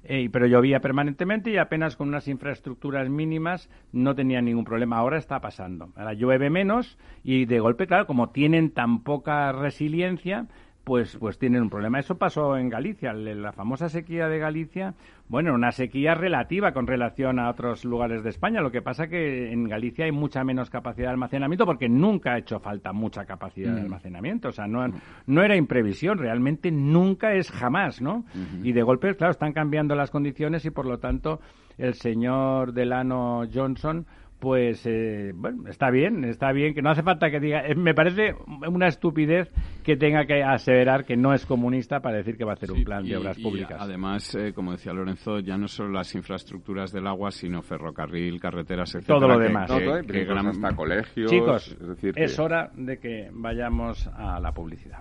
Eh, 0.05 0.31
pero 0.33 0.47
llovía 0.47 0.81
permanentemente 0.81 1.51
y 1.51 1.59
apenas 1.59 1.97
con 1.97 2.09
unas 2.09 2.29
infraestructuras 2.29 3.09
mínimas 3.11 3.69
no 3.93 4.15
tenía 4.15 4.41
ningún 4.41 4.65
problema. 4.65 4.97
Ahora 4.97 5.19
está 5.19 5.41
pasando. 5.41 5.91
Ahora 5.97 6.15
llueve 6.15 6.51
menos 6.51 6.99
y 7.25 7.45
de 7.45 7.61
golpe, 7.61 7.87
claro, 7.87 8.07
como 8.07 8.31
tienen 8.31 8.71
tan 8.71 9.03
poca 9.03 9.53
resiliencia, 9.53 10.47
pues, 10.89 11.17
pues 11.21 11.39
tienen 11.39 11.63
un 11.63 11.69
problema. 11.69 12.01
Eso 12.01 12.17
pasó 12.17 12.57
en 12.57 12.71
Galicia, 12.71 13.13
la 13.13 13.53
famosa 13.53 13.91
sequía 13.91 14.27
de 14.27 14.39
Galicia, 14.39 14.95
bueno, 15.29 15.55
una 15.55 15.71
sequía 15.71 16.15
relativa 16.15 16.73
con 16.73 16.87
relación 16.87 17.39
a 17.39 17.51
otros 17.51 17.85
lugares 17.85 18.25
de 18.25 18.31
España. 18.31 18.63
Lo 18.63 18.73
que 18.73 18.81
pasa 18.81 19.07
que 19.07 19.53
en 19.53 19.69
Galicia 19.69 20.07
hay 20.07 20.13
mucha 20.13 20.43
menos 20.45 20.71
capacidad 20.71 21.09
de 21.09 21.13
almacenamiento 21.13 21.67
porque 21.67 21.91
nunca 21.91 22.33
ha 22.33 22.39
hecho 22.39 22.59
falta 22.59 22.95
mucha 22.95 23.27
capacidad 23.27 23.75
de 23.75 23.83
mm. 23.83 23.85
almacenamiento. 23.85 24.49
O 24.49 24.53
sea, 24.53 24.67
no, 24.67 24.87
no 25.27 25.43
era 25.43 25.57
imprevisión, 25.57 26.17
realmente 26.17 26.71
nunca 26.71 27.35
es 27.35 27.51
jamás, 27.51 28.01
¿no? 28.01 28.25
Y 28.63 28.73
de 28.73 28.83
golpe, 28.83 29.15
claro, 29.15 29.33
están 29.33 29.53
cambiando 29.53 29.95
las 29.95 30.11
condiciones 30.11 30.65
y 30.65 30.71
por 30.71 30.87
lo 30.87 30.99
tanto 30.99 31.41
el 31.77 31.93
señor 31.93 32.73
Delano 32.73 33.43
Johnson 33.53 34.07
pues 34.39 34.87
eh, 34.87 35.33
bueno, 35.35 35.69
está 35.69 35.91
bien, 35.91 36.25
está 36.25 36.53
bien, 36.53 36.75
que 36.75 36.83
no 36.83 36.91
hace 36.91 37.03
falta 37.03 37.31
que 37.31 37.41
diga, 37.41 37.63
me 37.77 37.95
parece 37.95 38.35
una 38.69 38.87
estupidez 38.87 39.51
que 39.83 39.97
tenga 39.97 40.27
que 40.27 40.43
aseverar 40.43 41.05
que 41.05 41.17
no 41.17 41.35
es 41.35 41.45
comunista 41.45 42.01
para 42.01 42.19
decir 42.19 42.37
que 42.37 42.45
va 42.45 42.53
a 42.53 42.55
hacer 42.55 42.71
un 42.71 42.85
plan 42.85 43.05
de 43.05 43.17
obras 43.17 43.39
públicas. 43.39 43.79
además, 43.81 44.35
eh, 44.35 44.53
como 44.55 44.73
decía 44.73 44.93
Lorenzo, 44.93 45.41
ya 45.41 45.57
no 45.57 45.67
solo 45.67 45.91
las 45.91 46.15
infraestructuras 46.15 46.93
del 46.93 47.07
agua, 47.07 47.31
sino 47.31 47.63
ferrocarril, 47.63 48.41
carreteras, 48.41 48.95
etc. 48.95 49.07
Todo 49.07 49.29
lo 49.29 49.39
demás. 49.39 49.71
Que, 50.07 50.29
hasta 50.29 50.77
colegios. 50.77 51.31
Chicos, 51.31 51.77
es 52.15 52.39
hora 52.39 52.71
de 52.75 52.99
que 52.99 53.31
vayamos 53.33 54.07
a 54.09 54.39
la 54.41 54.53
publicidad. 54.53 55.01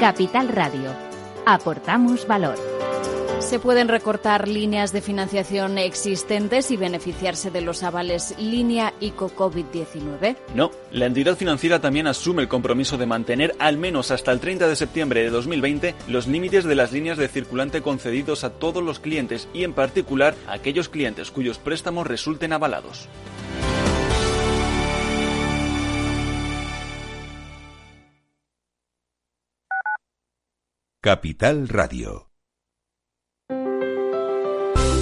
Capital 0.00 0.48
Radio. 0.48 0.90
Aportamos 1.46 2.26
valor. 2.26 2.58
¿Se 3.38 3.58
pueden 3.58 3.88
recortar 3.88 4.46
líneas 4.46 4.92
de 4.92 5.00
financiación 5.00 5.78
existentes 5.78 6.70
y 6.70 6.76
beneficiarse 6.76 7.50
de 7.50 7.62
los 7.62 7.82
avales 7.82 8.34
línea 8.38 8.92
ICO 9.00 9.30
COVID-19? 9.30 10.36
No, 10.54 10.70
la 10.90 11.06
entidad 11.06 11.38
financiera 11.38 11.80
también 11.80 12.08
asume 12.08 12.42
el 12.42 12.48
compromiso 12.48 12.98
de 12.98 13.06
mantener 13.06 13.54
al 13.58 13.78
menos 13.78 14.10
hasta 14.10 14.32
el 14.32 14.40
30 14.40 14.68
de 14.68 14.76
septiembre 14.76 15.22
de 15.22 15.30
2020 15.30 15.94
los 16.08 16.26
límites 16.26 16.64
de 16.64 16.74
las 16.74 16.92
líneas 16.92 17.16
de 17.16 17.28
circulante 17.28 17.80
concedidos 17.80 18.44
a 18.44 18.50
todos 18.50 18.84
los 18.84 19.00
clientes 19.00 19.48
y 19.54 19.64
en 19.64 19.72
particular 19.72 20.34
a 20.46 20.52
aquellos 20.54 20.90
clientes 20.90 21.30
cuyos 21.30 21.56
préstamos 21.56 22.06
resulten 22.06 22.52
avalados. 22.52 23.08
Capital 31.00 31.68
Radio. 31.68 32.35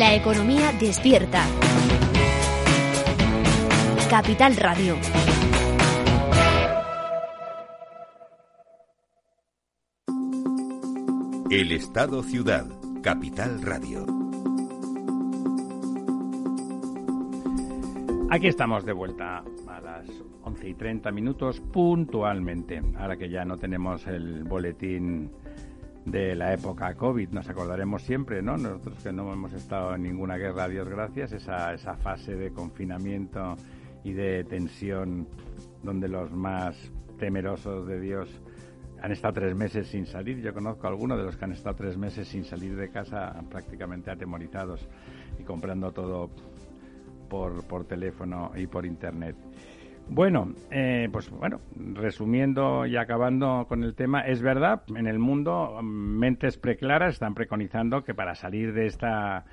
La 0.00 0.14
economía 0.14 0.72
despierta. 0.80 1.44
Capital 4.08 4.56
Radio. 4.56 4.96
El 11.50 11.72
Estado 11.72 12.22
Ciudad, 12.22 12.66
Capital 13.02 13.60
Radio. 13.60 14.06
Aquí 18.30 18.46
estamos 18.46 18.86
de 18.86 18.94
vuelta 18.94 19.44
a 19.68 19.80
las 19.82 20.08
11 20.44 20.66
y 20.66 20.74
30 20.76 21.10
minutos 21.10 21.60
puntualmente, 21.60 22.80
ahora 22.96 23.18
que 23.18 23.28
ya 23.28 23.44
no 23.44 23.58
tenemos 23.58 24.06
el 24.06 24.44
boletín 24.44 25.30
de 26.10 26.34
la 26.34 26.52
época 26.52 26.94
COVID. 26.94 27.30
Nos 27.30 27.48
acordaremos 27.48 28.02
siempre, 28.02 28.42
¿no? 28.42 28.56
Nosotros 28.56 28.98
que 29.02 29.12
no 29.12 29.32
hemos 29.32 29.52
estado 29.52 29.94
en 29.94 30.02
ninguna 30.02 30.36
guerra, 30.36 30.68
Dios 30.68 30.88
gracias, 30.88 31.32
esa, 31.32 31.72
esa 31.72 31.96
fase 31.96 32.34
de 32.34 32.52
confinamiento 32.52 33.56
y 34.02 34.12
de 34.12 34.44
tensión 34.44 35.28
donde 35.82 36.08
los 36.08 36.32
más 36.32 36.76
temerosos 37.18 37.86
de 37.86 38.00
Dios 38.00 38.28
han 39.00 39.12
estado 39.12 39.34
tres 39.34 39.54
meses 39.54 39.86
sin 39.88 40.06
salir. 40.06 40.40
Yo 40.40 40.52
conozco 40.52 40.86
a 40.86 40.90
algunos 40.90 41.18
de 41.18 41.24
los 41.24 41.36
que 41.36 41.44
han 41.44 41.52
estado 41.52 41.76
tres 41.76 41.96
meses 41.96 42.28
sin 42.28 42.44
salir 42.44 42.76
de 42.76 42.90
casa 42.90 43.32
prácticamente 43.48 44.10
atemorizados 44.10 44.86
y 45.38 45.44
comprando 45.44 45.92
todo 45.92 46.30
por, 47.28 47.64
por 47.64 47.84
teléfono 47.84 48.50
y 48.56 48.66
por 48.66 48.84
internet. 48.84 49.36
Bueno, 50.12 50.54
eh, 50.72 51.08
pues 51.12 51.30
bueno, 51.30 51.60
resumiendo 51.76 52.84
y 52.84 52.96
acabando 52.96 53.66
con 53.68 53.84
el 53.84 53.94
tema, 53.94 54.22
es 54.22 54.42
verdad, 54.42 54.82
en 54.96 55.06
el 55.06 55.20
mundo 55.20 55.78
mentes 55.84 56.58
preclaras 56.58 57.14
están 57.14 57.34
preconizando 57.34 58.02
que 58.02 58.12
para 58.12 58.34
salir 58.34 58.72
de 58.72 58.86
esta 58.86 59.44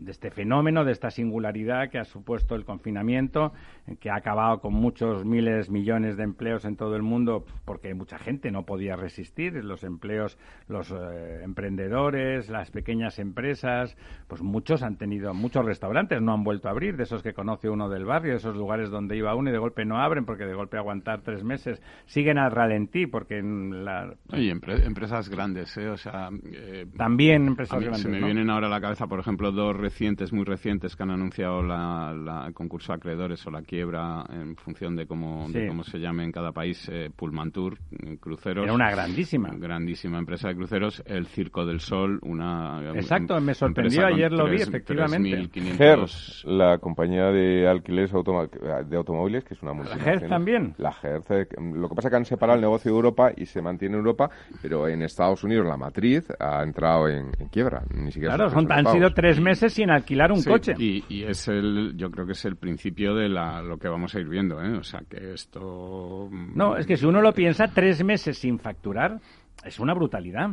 de 0.00 0.12
este 0.12 0.30
fenómeno, 0.30 0.84
de 0.84 0.92
esta 0.92 1.10
singularidad 1.10 1.90
que 1.90 1.98
ha 1.98 2.04
supuesto 2.04 2.54
el 2.54 2.64
confinamiento, 2.64 3.52
que 4.00 4.10
ha 4.10 4.16
acabado 4.16 4.60
con 4.60 4.72
muchos 4.72 5.24
miles, 5.24 5.70
millones 5.70 6.16
de 6.16 6.24
empleos 6.24 6.64
en 6.64 6.76
todo 6.76 6.96
el 6.96 7.02
mundo, 7.02 7.44
porque 7.64 7.94
mucha 7.94 8.18
gente 8.18 8.50
no 8.50 8.64
podía 8.64 8.96
resistir, 8.96 9.52
los 9.64 9.84
empleos, 9.84 10.38
los 10.68 10.90
eh, 10.90 11.42
emprendedores, 11.42 12.48
las 12.48 12.70
pequeñas 12.70 13.18
empresas, 13.18 13.96
pues 14.26 14.42
muchos 14.42 14.82
han 14.82 14.96
tenido, 14.96 15.34
muchos 15.34 15.64
restaurantes 15.64 16.22
no 16.22 16.32
han 16.32 16.44
vuelto 16.44 16.68
a 16.68 16.70
abrir, 16.70 16.96
de 16.96 17.02
esos 17.02 17.22
que 17.22 17.34
conoce 17.34 17.68
uno 17.68 17.88
del 17.88 18.04
barrio, 18.04 18.32
de 18.32 18.38
esos 18.38 18.56
lugares 18.56 18.90
donde 18.90 19.16
iba 19.16 19.34
uno 19.34 19.50
y 19.50 19.52
de 19.52 19.58
golpe 19.58 19.84
no 19.84 19.98
abren, 19.98 20.24
porque 20.24 20.46
de 20.46 20.54
golpe 20.54 20.78
aguantar 20.78 21.20
tres 21.22 21.44
meses, 21.44 21.82
siguen 22.06 22.38
al 22.38 22.52
ralentí, 22.52 23.06
porque 23.06 23.38
en 23.38 23.84
la... 23.84 24.14
empresas 24.32 25.28
grandes, 25.28 25.76
¿eh? 25.76 25.88
O 25.88 25.96
sea... 25.96 26.30
Eh, 26.52 26.86
También 26.96 27.46
empresas 27.46 27.80
grandes, 27.80 28.02
Se 28.02 28.08
me 28.08 28.20
vienen 28.20 28.50
ahora 28.50 28.68
a 28.68 28.70
la 28.70 28.80
cabeza, 28.80 29.06
por 29.06 29.20
ejemplo, 29.20 29.52
dos 29.52 29.76
recientes, 29.90 30.32
muy 30.32 30.44
recientes, 30.44 30.94
que 30.94 31.02
han 31.02 31.10
anunciado 31.10 31.62
la, 31.62 32.14
la 32.14 32.52
concurso 32.52 32.92
de 32.92 32.98
acreedores 32.98 33.44
o 33.46 33.50
la 33.50 33.62
quiebra 33.62 34.24
en 34.30 34.54
función 34.54 34.94
de 34.94 35.04
cómo, 35.04 35.48
cómo 35.68 35.82
se 35.82 35.98
llame 35.98 36.22
en 36.22 36.30
cada 36.30 36.52
país, 36.52 36.88
eh, 36.92 37.10
Pullmantur, 37.14 37.76
cruceros. 38.20 38.64
Era 38.64 38.72
una 38.72 38.90
grandísima. 38.90 39.50
Grandísima 39.52 40.18
empresa 40.18 40.48
de 40.48 40.54
cruceros. 40.54 41.02
El 41.06 41.26
Circo 41.26 41.66
del 41.66 41.80
Sol, 41.80 42.20
una. 42.22 42.92
Exacto, 42.94 43.40
me 43.40 43.52
sorprendió, 43.52 44.06
ayer 44.06 44.30
lo 44.30 44.48
vi, 44.48 44.62
efectivamente. 44.62 45.50
Hertz, 45.78 46.44
la 46.44 46.78
compañía 46.78 47.32
de 47.32 47.66
alquileres 47.68 48.12
de 48.12 48.96
automóviles, 48.96 49.42
que 49.42 49.54
es 49.54 49.62
una 49.62 49.72
multinacional. 49.72 50.06
¿La 50.06 50.20
Hertz 50.20 50.28
también? 50.28 50.74
La 50.78 50.94
Hertz. 51.02 51.30
Eh, 51.32 51.46
lo 51.74 51.88
que 51.88 51.94
pasa 51.96 52.08
es 52.08 52.10
que 52.12 52.16
han 52.16 52.24
separado 52.24 52.56
el 52.56 52.62
negocio 52.62 52.92
de 52.92 52.96
Europa 52.96 53.32
y 53.36 53.46
se 53.46 53.60
mantiene 53.60 53.94
en 53.94 53.98
Europa, 53.98 54.30
pero 54.62 54.86
en 54.86 55.02
Estados 55.02 55.42
Unidos 55.42 55.66
la 55.66 55.76
matriz 55.76 56.28
ha 56.38 56.62
entrado 56.62 57.08
en, 57.08 57.32
quiebra. 57.50 57.82
Ni 57.92 58.12
siquiera 58.12 58.36
claro, 58.36 58.50
son, 58.50 58.70
han 58.70 58.86
sido 58.86 59.12
tres 59.12 59.40
meses 59.40 59.79
sin 59.80 59.90
alquilar 59.90 60.30
un 60.30 60.42
coche. 60.42 60.74
Y, 60.78 61.04
y, 61.08 61.22
es 61.22 61.48
el, 61.48 61.94
yo 61.96 62.10
creo 62.10 62.26
que 62.26 62.32
es 62.32 62.44
el 62.44 62.56
principio 62.56 63.14
de 63.14 63.30
la, 63.30 63.62
lo 63.62 63.78
que 63.78 63.88
vamos 63.88 64.14
a 64.14 64.20
ir 64.20 64.28
viendo, 64.28 64.62
¿eh? 64.62 64.76
O 64.76 64.82
sea, 64.82 65.02
que 65.08 65.32
esto... 65.32 66.28
Mm, 66.30 66.52
no, 66.54 66.76
es 66.76 66.86
que 66.86 66.98
si 66.98 67.06
uno 67.06 67.22
lo 67.22 67.32
piensa, 67.32 67.68
tres 67.68 68.04
meses 68.04 68.36
sin 68.36 68.58
facturar 68.58 69.20
es 69.64 69.80
una 69.80 69.94
brutalidad. 69.94 70.50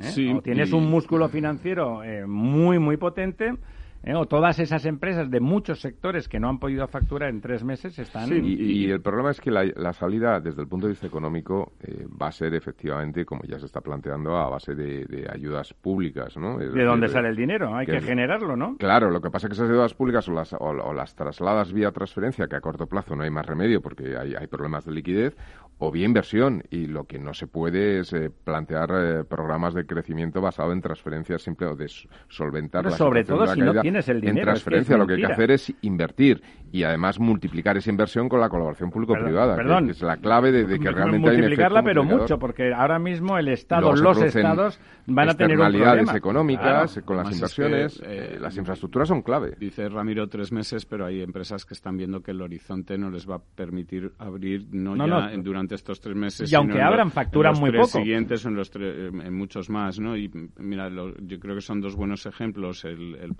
¿eh? 0.00 0.34
o 0.34 0.40
tienes 0.40 0.72
un 0.72 0.88
músculo 0.88 1.28
financiero 1.28 2.02
eh, 2.04 2.24
muy, 2.24 2.78
muy 2.78 2.96
potente 2.96 3.54
¿eh? 4.04 4.14
o 4.14 4.26
todas 4.26 4.58
esas 4.58 4.84
empresas 4.86 5.30
de 5.30 5.40
muchos 5.40 5.80
sectores 5.80 6.28
que 6.28 6.40
no 6.40 6.48
han 6.48 6.58
podido 6.58 6.86
facturar 6.88 7.30
en 7.30 7.40
tres 7.40 7.64
meses 7.64 7.98
están... 7.98 8.28
Sí, 8.28 8.40
y, 8.40 8.90
el 8.90 9.00
problema 9.00 9.30
es 9.30 9.40
que 9.40 9.50
la, 9.50 9.92
salida 9.92 10.40
desde 10.40 10.62
el 10.62 10.68
punto 10.68 10.86
de 10.86 10.92
vista 10.92 11.06
económico 11.06 11.72
eh, 11.82 12.06
va 12.20 12.28
a 12.28 12.32
ser 12.32 12.54
efectivamente, 12.54 13.24
como 13.24 13.42
ya 13.44 13.58
se 13.58 13.66
está 13.66 13.80
planteando, 13.80 14.36
a 14.36 14.48
base 14.48 14.74
de, 14.74 15.28
ayudas 15.30 15.74
públicas, 15.74 16.36
¿no? 16.36 16.58
¿De 16.58 16.84
dónde 16.84 17.08
sale 17.08 17.28
el 17.28 17.36
dinero? 17.36 17.74
Hay 17.74 17.86
que, 17.86 18.00
generarlo, 18.00 18.56
¿no? 18.56 18.76
Claro, 18.78 19.10
lo 19.10 19.20
que 19.20 19.30
pasa 19.30 19.46
es 19.46 19.50
que 19.50 19.54
esas 19.54 19.70
ayudas 19.70 19.94
públicas 19.94 20.28
o 20.28 20.32
las, 20.32 20.54
o, 20.58 20.92
las 20.92 21.14
trasladas 21.14 21.72
vía 21.72 21.90
transferencia, 21.92 22.46
que 22.46 22.56
a 22.56 22.60
corto 22.60 22.86
plazo 22.86 23.14
no 23.16 23.24
hay 23.24 23.30
más 23.30 23.46
remedio 23.46 23.80
porque 23.80 24.16
hay, 24.16 24.34
hay 24.34 24.46
problemas 24.46 24.84
de 24.84 24.92
liquidez, 24.92 25.36
o 25.80 25.90
vía 25.90 26.06
inversión. 26.06 26.62
Y 26.70 26.86
lo 26.86 27.04
que 27.04 27.18
no 27.18 27.34
se 27.34 27.46
puede 27.46 28.00
es 28.00 28.12
eh, 28.12 28.30
plantear 28.30 29.24
programas 29.26 29.74
de 29.74 29.84
crecimiento 29.84 30.40
basado 30.40 30.72
en 30.72 30.80
transferencias 30.80 31.42
simple 31.42 31.66
o 31.66 31.74
de 31.74 31.90
solventar 32.28 32.84
la 32.84 32.90
sobre 32.92 33.24
todo 33.24 33.46
si 33.48 33.60
no 33.60 33.80
tienes 33.80 34.08
el 34.08 34.20
dinero. 34.20 34.38
En 34.38 34.44
transferencia 34.44 34.96
lo 34.96 35.06
que 35.06 35.14
hay 35.14 35.20
que 35.20 35.32
hacer 35.32 35.50
es 35.50 35.72
invertir 35.82 36.42
y 36.72 36.84
además 36.84 37.18
multiplicar 37.18 37.76
esa 37.76 37.90
inversión 37.90 38.28
con 38.28 38.40
la 38.40 38.48
colaboración 38.48 38.90
público-privada, 38.90 39.56
que, 39.56 39.90
es 39.90 40.02
la 40.02 40.18
clave 40.18 40.52
de, 40.52 40.78
que 40.78 40.90
realmente 40.90 41.30
multiplicarla, 41.30 41.82
pero 41.82 42.04
mucho, 42.04 42.38
porque 42.38 42.72
ahora 42.72 42.98
mismo 42.98 43.38
el 43.38 43.48
Estado, 43.48 43.92
los, 43.94 44.22
Estados 44.22 44.78
van 45.06 45.30
a 45.30 45.34
tener 45.34 45.58
un 45.58 45.70
problema. 45.70 46.16
económicas 46.16 47.00
con 47.04 47.16
las 47.16 47.32
inversiones, 47.32 48.00
eh, 48.04 48.36
las 48.40 48.56
infraestructuras 48.56 49.08
son 49.08 49.22
clave. 49.22 49.54
Dice 49.58 49.88
Ramiro 49.88 50.28
tres 50.28 50.52
meses, 50.52 50.86
pero 50.86 51.06
hay 51.06 51.22
empresas 51.22 51.64
que 51.64 51.74
están 51.74 51.96
viendo 51.96 52.22
que 52.22 52.30
el 52.30 52.40
horizonte 52.40 52.96
no 52.98 53.10
les 53.10 53.28
va 53.28 53.36
a 53.36 53.40
permitir 53.40 54.12
abrir 54.18 54.66
no, 54.70 54.96
ya 54.96 55.30
durante 55.70 55.74
estos 55.74 56.00
tres 56.00 56.16
meses, 56.16 56.50
y 56.50 56.54
aunque 56.54 56.80
abran 56.80 57.10
facturan 57.10 57.58
muy 57.58 57.70
poco. 57.70 57.86
siguientes 57.86 58.44
en 58.44 58.54
los 58.54 58.70
en 58.74 59.34
muchos 59.34 59.70
más, 59.70 59.98
¿no? 59.98 60.16
Y 60.16 60.30
mira, 60.58 60.88
yo 60.88 61.38
creo 61.38 61.54
que 61.54 61.60
son 61.60 61.80
dos 61.80 61.94
buenos 61.94 62.26
ejemplos 62.26 62.84
el, 62.84 63.14
el 63.16 63.34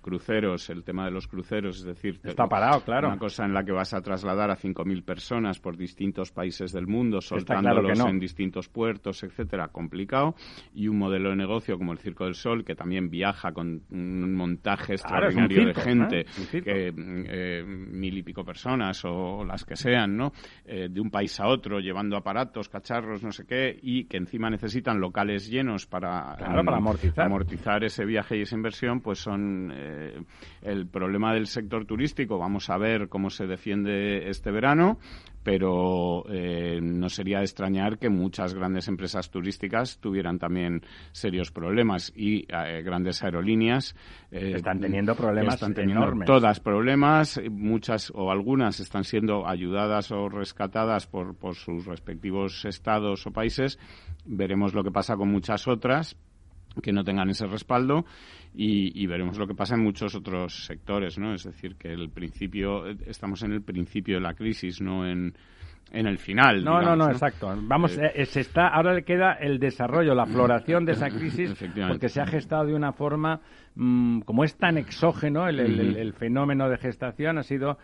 cruceros, 0.00 0.70
el 0.70 0.84
tema 0.84 1.04
de 1.04 1.10
los 1.10 1.26
cruceros, 1.26 1.78
es 1.78 1.84
decir, 1.84 2.20
está 2.22 2.46
parado, 2.46 2.80
claro. 2.82 3.08
Una 3.08 3.18
cosa 3.18 3.44
en 3.44 3.52
la 3.54 3.64
que 3.64 3.72
vas 3.72 3.94
a 3.94 4.00
trasladar 4.00 4.50
a 4.50 4.56
5.000 4.56 5.04
personas 5.04 5.58
por 5.58 5.76
distintos 5.76 6.30
países 6.32 6.72
del 6.72 6.86
mundo, 6.86 7.20
soltándolos 7.20 8.00
en 8.00 8.18
distintos 8.18 8.68
puertos, 8.68 9.22
etcétera, 9.22 9.68
complicado. 9.68 10.34
Y 10.74 10.88
un 10.88 10.98
modelo 10.98 11.30
de 11.30 11.36
negocio 11.36 11.76
como 11.78 11.92
el 11.92 11.98
Circo 11.98 12.24
del 12.24 12.34
Sol, 12.34 12.64
que 12.64 12.74
también 12.74 13.10
viaja 13.10 13.52
con 13.52 13.82
un 13.90 14.34
montaje 14.34 14.94
extraordinario 14.94 15.66
de 15.66 15.74
gente, 15.74 16.26
que 16.50 16.92
eh, 16.94 17.64
mil 17.64 18.18
y 18.18 18.22
pico 18.22 18.44
personas 18.44 19.04
o 19.04 19.44
las 19.44 19.64
que 19.64 19.76
sean, 19.76 20.16
¿no? 20.16 20.32
Eh, 20.64 20.88
de 20.90 21.00
un 21.00 21.10
país 21.10 21.38
a 21.40 21.46
otro, 21.46 21.63
llevando 21.80 22.16
aparatos, 22.16 22.68
cacharros, 22.68 23.22
no 23.22 23.32
sé 23.32 23.46
qué, 23.46 23.78
y 23.82 24.04
que 24.04 24.16
encima 24.16 24.50
necesitan 24.50 25.00
locales 25.00 25.48
llenos 25.48 25.86
para, 25.86 26.36
para 26.36 26.76
amortizar. 26.76 27.26
amortizar 27.26 27.84
ese 27.84 28.04
viaje 28.04 28.36
y 28.36 28.42
esa 28.42 28.56
inversión, 28.56 29.00
pues 29.00 29.18
son 29.18 29.72
eh, 29.74 30.22
el 30.62 30.86
problema 30.86 31.34
del 31.34 31.46
sector 31.46 31.84
turístico, 31.86 32.38
vamos 32.38 32.70
a 32.70 32.78
ver 32.78 33.08
cómo 33.08 33.30
se 33.30 33.46
defiende 33.46 34.28
este 34.28 34.50
verano, 34.50 34.98
pero 35.44 36.24
eh, 36.30 36.80
no 36.82 37.08
sería 37.08 37.38
de 37.38 37.44
extrañar 37.44 37.98
que 37.98 38.08
muchas 38.08 38.54
grandes 38.54 38.88
empresas 38.88 39.30
turísticas 39.30 39.98
tuvieran 39.98 40.38
también 40.38 40.82
serios 41.12 41.52
problemas 41.52 42.12
y 42.16 42.46
eh, 42.48 42.82
grandes 42.82 43.22
aerolíneas 43.22 43.94
están 44.30 44.80
teniendo 44.80 45.14
problemas 45.14 45.54
están 45.54 45.74
teniendo 45.74 46.02
enormes. 46.02 46.26
todas 46.26 46.58
problemas 46.60 47.40
muchas 47.50 48.10
o 48.14 48.32
algunas 48.32 48.80
están 48.80 49.04
siendo 49.04 49.46
ayudadas 49.46 50.10
o 50.10 50.28
rescatadas 50.28 51.06
por, 51.06 51.36
por 51.36 51.54
sus 51.54 51.84
respectivos 51.84 52.64
estados 52.64 53.26
o 53.26 53.30
países 53.30 53.78
veremos 54.24 54.74
lo 54.74 54.82
que 54.82 54.90
pasa 54.90 55.16
con 55.16 55.30
muchas 55.30 55.68
otras 55.68 56.16
que 56.82 56.92
no 56.92 57.04
tengan 57.04 57.30
ese 57.30 57.46
respaldo 57.46 58.04
y, 58.56 59.06
veremos 59.06 59.36
lo 59.36 59.46
que 59.46 59.54
pasa 59.54 59.74
en 59.74 59.82
muchos 59.82 60.14
otros 60.14 60.64
sectores, 60.66 61.18
¿no? 61.18 61.34
Es 61.34 61.44
decir, 61.44 61.76
que 61.76 61.92
el 61.92 62.10
principio, 62.10 62.86
estamos 62.86 63.42
en 63.42 63.52
el 63.52 63.62
principio 63.62 64.16
de 64.16 64.20
la 64.20 64.34
crisis, 64.34 64.80
no 64.80 65.06
en, 65.06 65.34
en 65.90 66.06
el 66.06 66.18
final. 66.18 66.62
No, 66.64 66.80
no, 66.80 66.94
no, 66.94 67.10
exacto. 67.10 67.52
Vamos, 67.62 67.98
eh, 67.98 68.12
eh, 68.14 68.26
se 68.26 68.40
está, 68.40 68.68
ahora 68.68 68.94
le 68.94 69.02
queda 69.02 69.34
el 69.34 69.58
desarrollo, 69.58 70.14
la 70.14 70.26
floración 70.26 70.84
de 70.84 70.92
esa 70.92 71.08
crisis, 71.10 71.52
porque 71.88 72.08
se 72.08 72.20
ha 72.20 72.26
gestado 72.26 72.66
de 72.66 72.74
una 72.74 72.92
forma, 72.92 73.40
mm, 73.74 74.20
como 74.20 74.44
es 74.44 74.56
tan 74.56 74.78
exógeno 74.78 75.48
el, 75.48 75.58
el, 75.60 76.12
fenómeno 76.12 76.68
de 76.68 76.78
gestación, 76.78 77.38
ha 77.38 77.42
sido 77.42 77.78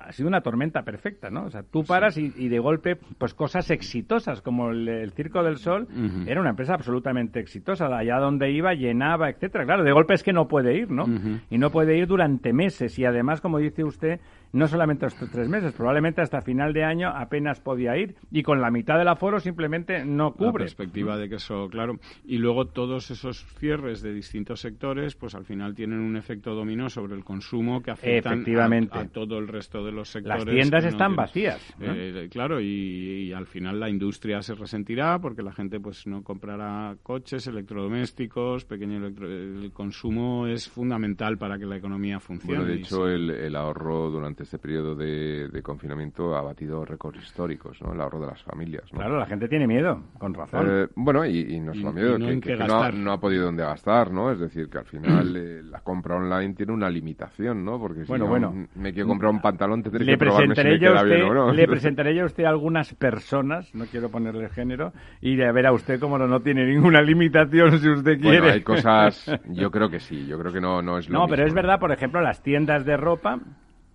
ha 0.00 0.12
sido 0.12 0.28
una 0.28 0.40
tormenta 0.40 0.82
perfecta, 0.82 1.30
¿no? 1.30 1.44
O 1.44 1.50
sea, 1.50 1.62
tú 1.62 1.84
paras 1.84 2.16
y, 2.18 2.48
de 2.48 2.58
golpe, 2.58 2.96
pues 2.96 3.34
cosas 3.34 3.70
exitosas, 3.70 4.42
como 4.42 4.70
el, 4.70 5.12
Circo 5.12 5.42
del 5.42 5.58
Sol, 5.58 5.86
era 6.26 6.40
una 6.40 6.50
empresa 6.50 6.74
absolutamente 6.74 7.40
exitosa. 7.40 7.86
Allá 7.86 8.18
donde 8.18 8.50
iba, 8.50 8.74
llenaba, 8.74 9.30
etcétera. 9.30 9.64
Claro, 9.64 9.84
de 9.84 9.92
golpe 9.92 10.14
es 10.14 10.22
que 10.22 10.32
no 10.32 10.48
puede 10.48 10.74
ir, 10.74 10.90
¿no? 10.90 11.06
Y 11.50 11.58
no 11.58 11.70
puede 11.70 11.96
ir 11.96 12.06
durante 12.06 12.52
meses. 12.52 12.98
Y 12.98 13.04
además, 13.04 13.40
como 13.40 13.58
dice 13.58 13.84
usted, 13.84 14.20
no 14.54 14.68
solamente 14.68 15.06
estos 15.06 15.28
tres 15.30 15.48
meses, 15.48 15.72
probablemente 15.72 16.22
hasta 16.22 16.40
final 16.40 16.72
de 16.72 16.84
año 16.84 17.08
apenas 17.08 17.60
podía 17.60 17.96
ir 17.96 18.14
y 18.30 18.44
con 18.44 18.60
la 18.60 18.70
mitad 18.70 18.96
del 18.98 19.08
aforo 19.08 19.40
simplemente 19.40 20.04
no 20.04 20.32
cubre. 20.32 20.46
La 20.46 20.52
perspectiva 20.52 21.16
de 21.16 21.28
que 21.28 21.34
eso, 21.36 21.68
claro. 21.68 21.98
Y 22.24 22.38
luego 22.38 22.66
todos 22.66 23.10
esos 23.10 23.44
cierres 23.58 24.00
de 24.00 24.14
distintos 24.14 24.60
sectores, 24.60 25.16
pues 25.16 25.34
al 25.34 25.44
final 25.44 25.74
tienen 25.74 25.98
un 25.98 26.16
efecto 26.16 26.54
dominó 26.54 26.88
sobre 26.88 27.16
el 27.16 27.24
consumo 27.24 27.82
que 27.82 27.90
afectan 27.90 28.44
a, 28.92 29.08
todo 29.08 29.38
el 29.38 29.48
resto 29.48 29.84
de 29.84 29.90
los 29.90 30.08
sectores. 30.08 30.44
Las 30.44 30.54
tiendas 30.54 30.84
están 30.84 31.16
vacías. 31.16 31.74
Eh, 31.80 32.28
claro, 32.30 32.60
y, 32.60 33.32
al 33.32 33.46
final 33.46 33.80
la 33.80 33.90
industria 33.90 34.40
se 34.40 34.54
resentirá 34.54 35.18
porque 35.18 35.42
la 35.42 35.52
gente 35.52 35.80
pues 35.80 36.06
no 36.06 36.22
comprará 36.22 36.96
coches, 37.02 37.48
electrodomésticos, 37.48 38.64
pequeño 38.64 39.04
el 39.04 39.72
consumo 39.72 40.46
es 40.46 40.68
fundamental 40.68 41.38
para 41.38 41.58
que 41.58 41.66
la 41.66 41.76
economía 41.76 42.20
funcione. 42.20 42.58
Bueno, 42.58 42.72
de 42.72 42.78
hecho, 42.78 43.08
el 43.08 43.56
ahorro 43.56 44.10
durante 44.10 44.43
este 44.44 44.58
periodo 44.58 44.94
de, 44.94 45.60
confinamiento 45.62 46.34
ha 46.36 46.42
batido 46.42 46.84
récords 46.84 47.22
históricos, 47.22 47.80
¿no? 47.82 47.92
El 47.92 48.00
ahorro 48.00 48.20
de 48.20 48.26
las 48.28 48.42
familias. 48.42 48.84
Claro, 48.90 49.18
la 49.18 49.26
gente 49.26 49.48
tiene 49.48 49.66
miedo, 49.66 50.02
con 50.18 50.32
razón. 50.34 50.66
Eh, 50.70 50.86
bueno, 50.94 51.24
y, 51.26 51.60
no 51.60 51.74
solo 51.74 51.92
miedo, 51.92 52.16
que, 52.40 52.56
no, 52.56 53.12
ha 53.12 53.20
podido 53.20 53.46
dónde 53.46 53.64
gastar, 53.64 54.10
¿no? 54.10 54.30
Es 54.30 54.38
decir, 54.38 54.68
que 54.68 54.78
al 54.78 54.84
final 54.84 55.36
eh, 55.36 55.62
la 55.62 55.80
compra 55.80 56.16
online 56.16 56.54
tiene 56.54 56.72
una 56.72 56.88
limitación, 56.88 57.64
¿no? 57.64 57.78
Porque 57.78 58.02
si 58.02 58.08
bueno, 58.08 58.26
bueno, 58.26 58.52
me 58.74 58.92
quiero 58.92 59.08
comprar 59.08 59.32
un 59.32 59.40
pantalón, 59.40 59.82
tendré 59.82 60.04
que 60.04 60.18
probarme 60.18 60.54
si 60.54 60.64
me 60.64 60.78
queda 60.78 61.02
usted, 61.02 61.14
bien 61.16 61.22
o 61.22 61.34
no. 61.34 61.52
Le 61.52 61.66
presentaré 61.66 62.20
a 62.20 62.24
usted 62.24 62.44
algunas 62.44 62.94
personas, 62.94 63.74
no 63.74 63.86
quiero 63.86 64.10
ponerle 64.10 64.48
género, 64.50 64.92
y 65.20 65.40
a 65.42 65.52
ver 65.52 65.66
a 65.66 65.72
usted 65.72 65.98
cómo 65.98 66.18
no, 66.18 66.26
no 66.26 66.40
tiene 66.40 66.66
ninguna 66.66 67.00
limitación 67.02 67.78
si 67.78 67.88
usted 67.88 68.20
quiere. 68.20 68.40
Bueno, 68.40 68.54
hay 68.54 68.62
cosas, 68.62 69.30
yo 69.50 69.70
creo 69.70 69.88
que 69.88 70.00
sí, 70.00 70.26
yo 70.26 70.38
creo 70.38 70.52
que 70.52 70.60
no, 70.60 70.82
no 70.82 70.98
es 70.98 71.08
lo 71.08 71.20
No, 71.20 71.26
pero 71.26 71.46
es 71.46 71.54
verdad, 71.54 71.80
por 71.80 71.92
ejemplo, 71.92 72.20
las 72.20 72.42
tiendas 72.42 72.84
de 72.84 72.96
ropa 72.96 73.40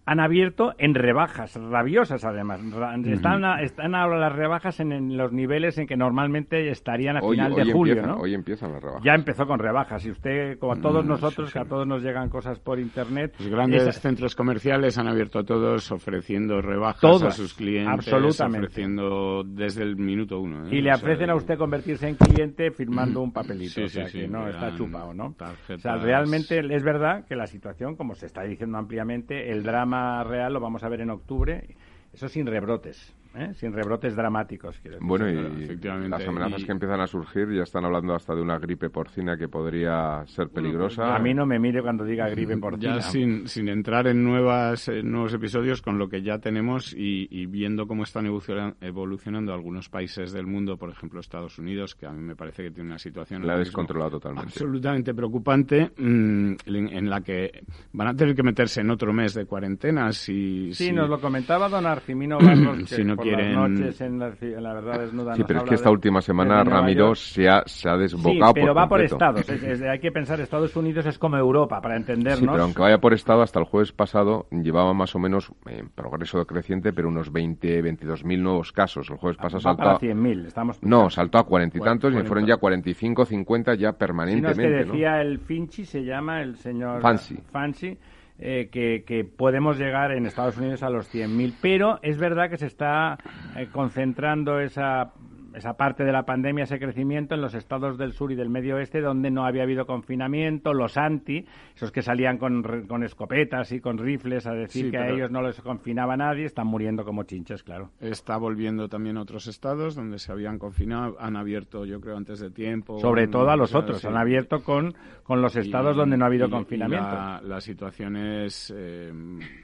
han 0.10 0.20
abierto 0.20 0.74
en 0.80 0.96
rebajas, 0.96 1.54
rabiosas 1.54 2.26
además. 2.26 2.62
Están, 3.06 3.44
están 3.60 3.94
ahora 3.94 4.18
las 4.18 4.34
rebajas 4.36 4.80
en, 4.80 5.16
los 5.16 5.32
niveles 5.32 5.78
en 5.78 5.86
que 5.86 5.96
normalmente 5.96 6.68
estarían 6.72 7.18
a 7.18 7.22
final 7.22 7.54
de 7.54 7.72
julio, 7.72 8.02
¿no? 8.02 8.16
Hoy 8.16 8.34
empiezan 8.34 8.72
las 8.72 8.82
rebajas. 8.82 9.04
Ya 9.04 9.14
empezó 9.14 9.46
con 9.46 9.60
rebajas. 9.60 10.04
Y 10.08 10.10
usted, 10.10 10.58
como 10.58 10.74
a 10.74 10.78
mm, 10.78 10.82
todos 10.82 11.06
nosotros, 11.06 11.54
que 11.54 11.60
a 11.60 11.66
todos 11.66 11.86
nos 11.86 12.02
llegan 12.02 12.28
cosas 12.30 12.60
por 12.60 12.80
Internet... 12.80 13.36
Los 13.38 13.50
grandes 13.50 14.00
centros 14.00 14.36
comerciales 14.36 14.98
han 14.98 15.08
abierto 15.08 15.38
a 15.38 15.44
todos 15.44 15.92
ofreciendo 15.92 16.60
rebajas 16.60 17.22
a 17.22 17.30
sus 17.30 17.54
clientes. 17.54 17.94
Absolutamente. 17.94 18.66
Ofreciendo 18.66 19.44
desde 19.46 19.84
el 19.84 19.96
minuto 19.96 20.40
uno. 20.40 20.66
¿eh? 20.66 20.76
Y 20.76 20.82
le 20.82 20.92
ofrecen 20.92 21.30
a 21.30 21.36
usted 21.36 21.56
convertirse 21.56 22.10
en 22.10 22.16
cliente 22.16 22.72
firmando 22.72 23.22
un 23.22 23.32
papelito. 23.32 23.84
o 23.84 23.88
sea, 23.88 24.06
que 24.06 24.28
no 24.28 24.48
está 24.48 24.76
chupado, 24.76 25.14
¿no? 25.14 25.36
O 25.38 25.78
sea, 25.78 25.98
realmente 25.98 26.58
es 26.58 26.84
verdad 26.84 27.26
que 27.28 27.36
la 27.36 27.46
situación, 27.46 27.96
como 27.96 28.16
se 28.16 28.26
está 28.26 28.42
diciendo 28.42 28.80
ampliamente, 28.80 29.52
el 29.52 29.62
drama 29.62 29.99
real 30.24 30.54
lo 30.54 30.60
vamos 30.60 30.84
a 30.84 30.90
ver 30.90 31.02
en 31.02 31.10
octubre, 31.10 31.76
eso 32.14 32.30
sin 32.30 32.46
rebrotes. 32.46 33.14
¿Eh? 33.36 33.54
sin 33.56 33.74
rebrotes 33.74 34.16
dramáticos. 34.16 34.80
Bueno, 35.00 35.30
y 35.30 36.08
las 36.08 36.28
amenazas 36.28 36.64
que 36.64 36.72
empiezan 36.72 37.02
a 37.02 37.08
surgir 37.08 37.50
ya 37.52 37.64
están 37.64 37.86
hablando 37.86 38.14
hasta 38.14 38.36
de 38.36 38.42
una 38.42 38.58
gripe 38.60 38.90
porcina 38.90 39.38
que 39.38 39.48
podría 39.48 40.24
ser 40.28 40.50
peligrosa. 40.50 41.16
a 41.16 41.20
mí 41.20 41.34
no 41.34 41.46
me 41.46 41.60
mire 41.60 41.82
cuando 41.82 42.04
diga 42.04 42.30
gripe 42.30 42.58
porcina. 42.58 42.96
Ya 42.96 43.02
sin, 43.02 43.48
sin 43.48 43.70
entrar 43.70 44.08
en 44.08 44.24
nuevas 44.24 44.90
nuevos 45.04 45.34
episodios 45.34 45.82
con 45.82 45.98
lo 45.98 46.10
que 46.10 46.22
ya 46.22 46.40
tenemos 46.40 46.94
y, 46.96 47.46
viendo 47.48 47.88
cómo 47.88 48.04
están 48.04 48.26
evolucionando 48.26 49.54
algunos 49.54 49.90
países 49.90 50.32
del 50.32 50.46
mundo, 50.46 50.78
por 50.78 50.90
ejemplo 50.90 51.20
Estados 51.20 51.58
Unidos, 51.58 51.96
que 51.96 52.06
a 52.06 52.12
mí 52.12 52.22
me 52.22 52.36
parece 52.36 52.64
que 52.64 52.72
tiene 52.72 52.90
una 52.90 53.00
situación 53.00 53.46
la 53.46 53.58
descontrolado 53.58 54.12
totalmente. 54.12 54.48
absolutamente 54.48 55.14
preocupante, 55.14 55.92
mm, 55.98 56.54
en, 56.66 57.10
la 57.10 57.22
que 57.22 57.64
van 57.94 58.08
a 58.10 58.14
tener 58.14 58.36
que 58.36 58.44
meterse 58.44 58.82
en 58.82 58.92
otro 58.92 59.14
mes 59.14 59.34
de 59.34 59.46
cuarentena. 59.46 60.12
Si, 60.12 60.74
sí, 60.74 60.92
nos 60.92 61.10
lo 61.10 61.20
comentaba 61.20 61.70
don 61.70 61.86
Argimino 61.86 62.38
Barros, 62.42 62.90
si 62.90 63.04
no 63.04 63.16
quieren... 63.22 63.54
noches 63.54 64.02
en 64.02 64.20
la, 64.20 64.74
verdad 64.74 65.00
desnuda. 65.00 65.36
Sí, 65.36 65.44
pero 65.48 65.60
es 65.60 65.66
que 65.70 65.76
esta 65.76 65.90
última 65.90 66.22
semana 66.22 66.64
Ramiro 66.64 67.16
se 67.16 67.48
ha, 67.48 67.64
se 67.66 67.90
ha 67.90 67.98
desbocado 67.98 68.54
sí, 68.54 68.62
pero 68.62 68.74
va 68.74 68.88
por 68.88 69.02
estados. 69.02 69.46
hay 69.50 70.00
que 70.00 70.12
pensar, 70.12 70.40
Estados 70.40 70.76
Unidos 70.76 71.06
es 71.06 71.18
como 71.18 71.38
Europa, 71.38 71.82
para 71.82 71.96
entendernos. 71.96 72.40
Sí, 72.40 72.48
pero 72.48 72.64
aunque 72.64 72.82
vaya 72.82 72.98
por 73.00 73.14
estado, 73.14 73.42
hasta 73.42 73.60
el 73.60 73.66
jueves 73.66 73.92
pasado 73.92 74.48
llevaba 74.52 74.94
más 74.94 75.16
o 75.16 75.20
menos, 75.20 75.52
en 75.66 75.90
progreso 75.90 76.46
creciente, 76.46 76.94
pero 76.94 77.08
unos 77.08 77.32
20, 77.32 77.82
22 77.82 78.24
mil 78.26 78.44
nuevos 78.44 78.72
casos. 78.72 79.10
El 79.10 79.18
jueves 79.18 79.38
ah, 79.40 79.44
pasado 79.44 79.62
saltó 79.62 79.90
a... 79.90 80.00
100.000, 80.00 80.46
estamos... 80.48 80.84
No, 80.84 81.10
saltó 81.10 81.38
a 81.38 81.44
cuarenta 81.46 81.78
y 81.78 81.82
tantos 81.82 82.14
y 82.14 82.24
fueron 82.24 82.46
ya 82.46 82.58
45, 82.58 83.26
50 83.26 83.76
ya 83.76 83.94
permanentemente. 83.94 84.62
Si 84.62 84.70
no 84.70 84.78
es 84.78 84.86
que 84.86 84.92
decía 84.92 85.22
el 85.22 85.40
Finchi, 85.40 85.86
se 85.86 86.04
llama 86.04 86.42
el 86.42 86.56
señor... 86.58 87.02
Fancy. 87.02 87.38
Fancy 87.52 87.98
eh, 88.40 88.70
que, 88.72 89.24
podemos 89.26 89.78
llegar 89.78 90.12
en 90.12 90.26
Estados 90.26 90.58
Unidos 90.58 90.82
a 90.84 90.90
los 90.90 91.14
100.000. 91.14 91.54
Pero 91.62 92.00
es 92.02 92.18
verdad 92.18 92.50
que 92.50 92.58
se 92.58 92.68
está 92.68 93.18
eh, 93.58 93.68
concentrando 93.72 94.60
esa 94.60 95.14
esa 95.54 95.74
parte 95.74 96.04
de 96.04 96.12
la 96.12 96.24
pandemia, 96.24 96.64
ese 96.64 96.80
crecimiento 96.80 97.36
en 97.36 97.42
los 97.42 97.54
estados 97.54 97.98
del 97.98 98.14
sur 98.14 98.32
y 98.32 98.36
del 98.36 98.50
medio 98.50 98.76
oeste 98.76 99.02
donde 99.02 99.32
no 99.32 99.46
había 99.46 99.64
habido 99.64 99.86
confinamiento, 99.86 100.74
los 100.74 100.98
anti, 100.98 101.46
esos 101.76 101.92
que 101.92 102.02
salían 102.02 102.38
con, 102.38 102.64
con 102.88 103.04
escopetas 103.04 103.72
y 103.72 103.80
con 103.80 103.98
rifles 103.98 104.48
a 104.48 104.54
decir 104.54 104.92
que 104.92 104.98
a 104.98 105.10
ellos 105.10 105.32
no 105.32 105.42
les 105.42 105.60
confinaba 105.62 106.16
nadie, 106.18 106.46
están 106.46 106.68
muriendo 106.68 107.04
como 107.04 107.24
chinches, 107.24 107.64
claro. 107.64 107.92
Está 108.00 108.38
volviendo 108.38 108.88
también 108.88 109.18
a 109.18 109.22
otros 109.22 109.48
estados 109.48 109.96
donde 109.96 110.20
se 110.20 110.32
habían 110.32 110.58
confinado, 110.60 111.16
han 111.20 111.36
abierto, 111.36 111.86
yo 111.86 112.00
creo, 112.00 112.18
antes 112.18 112.40
de 112.40 112.52
tiempo. 112.52 113.00
Sobre 113.00 113.28
todo 113.28 113.50
a 113.50 113.56
los 113.56 113.74
otros, 113.76 114.04
han 114.06 114.18
abierto 114.18 114.64
con, 114.64 114.94
con 115.24 115.42
los 115.42 115.56
estados 115.56 115.96
donde 115.96 116.18
no 116.18 116.26
ha 116.26 116.28
habido 116.28 116.50
confinamiento. 116.50 117.08
La, 117.44 117.60
situación 117.60 118.16
es 118.16 118.74
eh, 118.76 119.12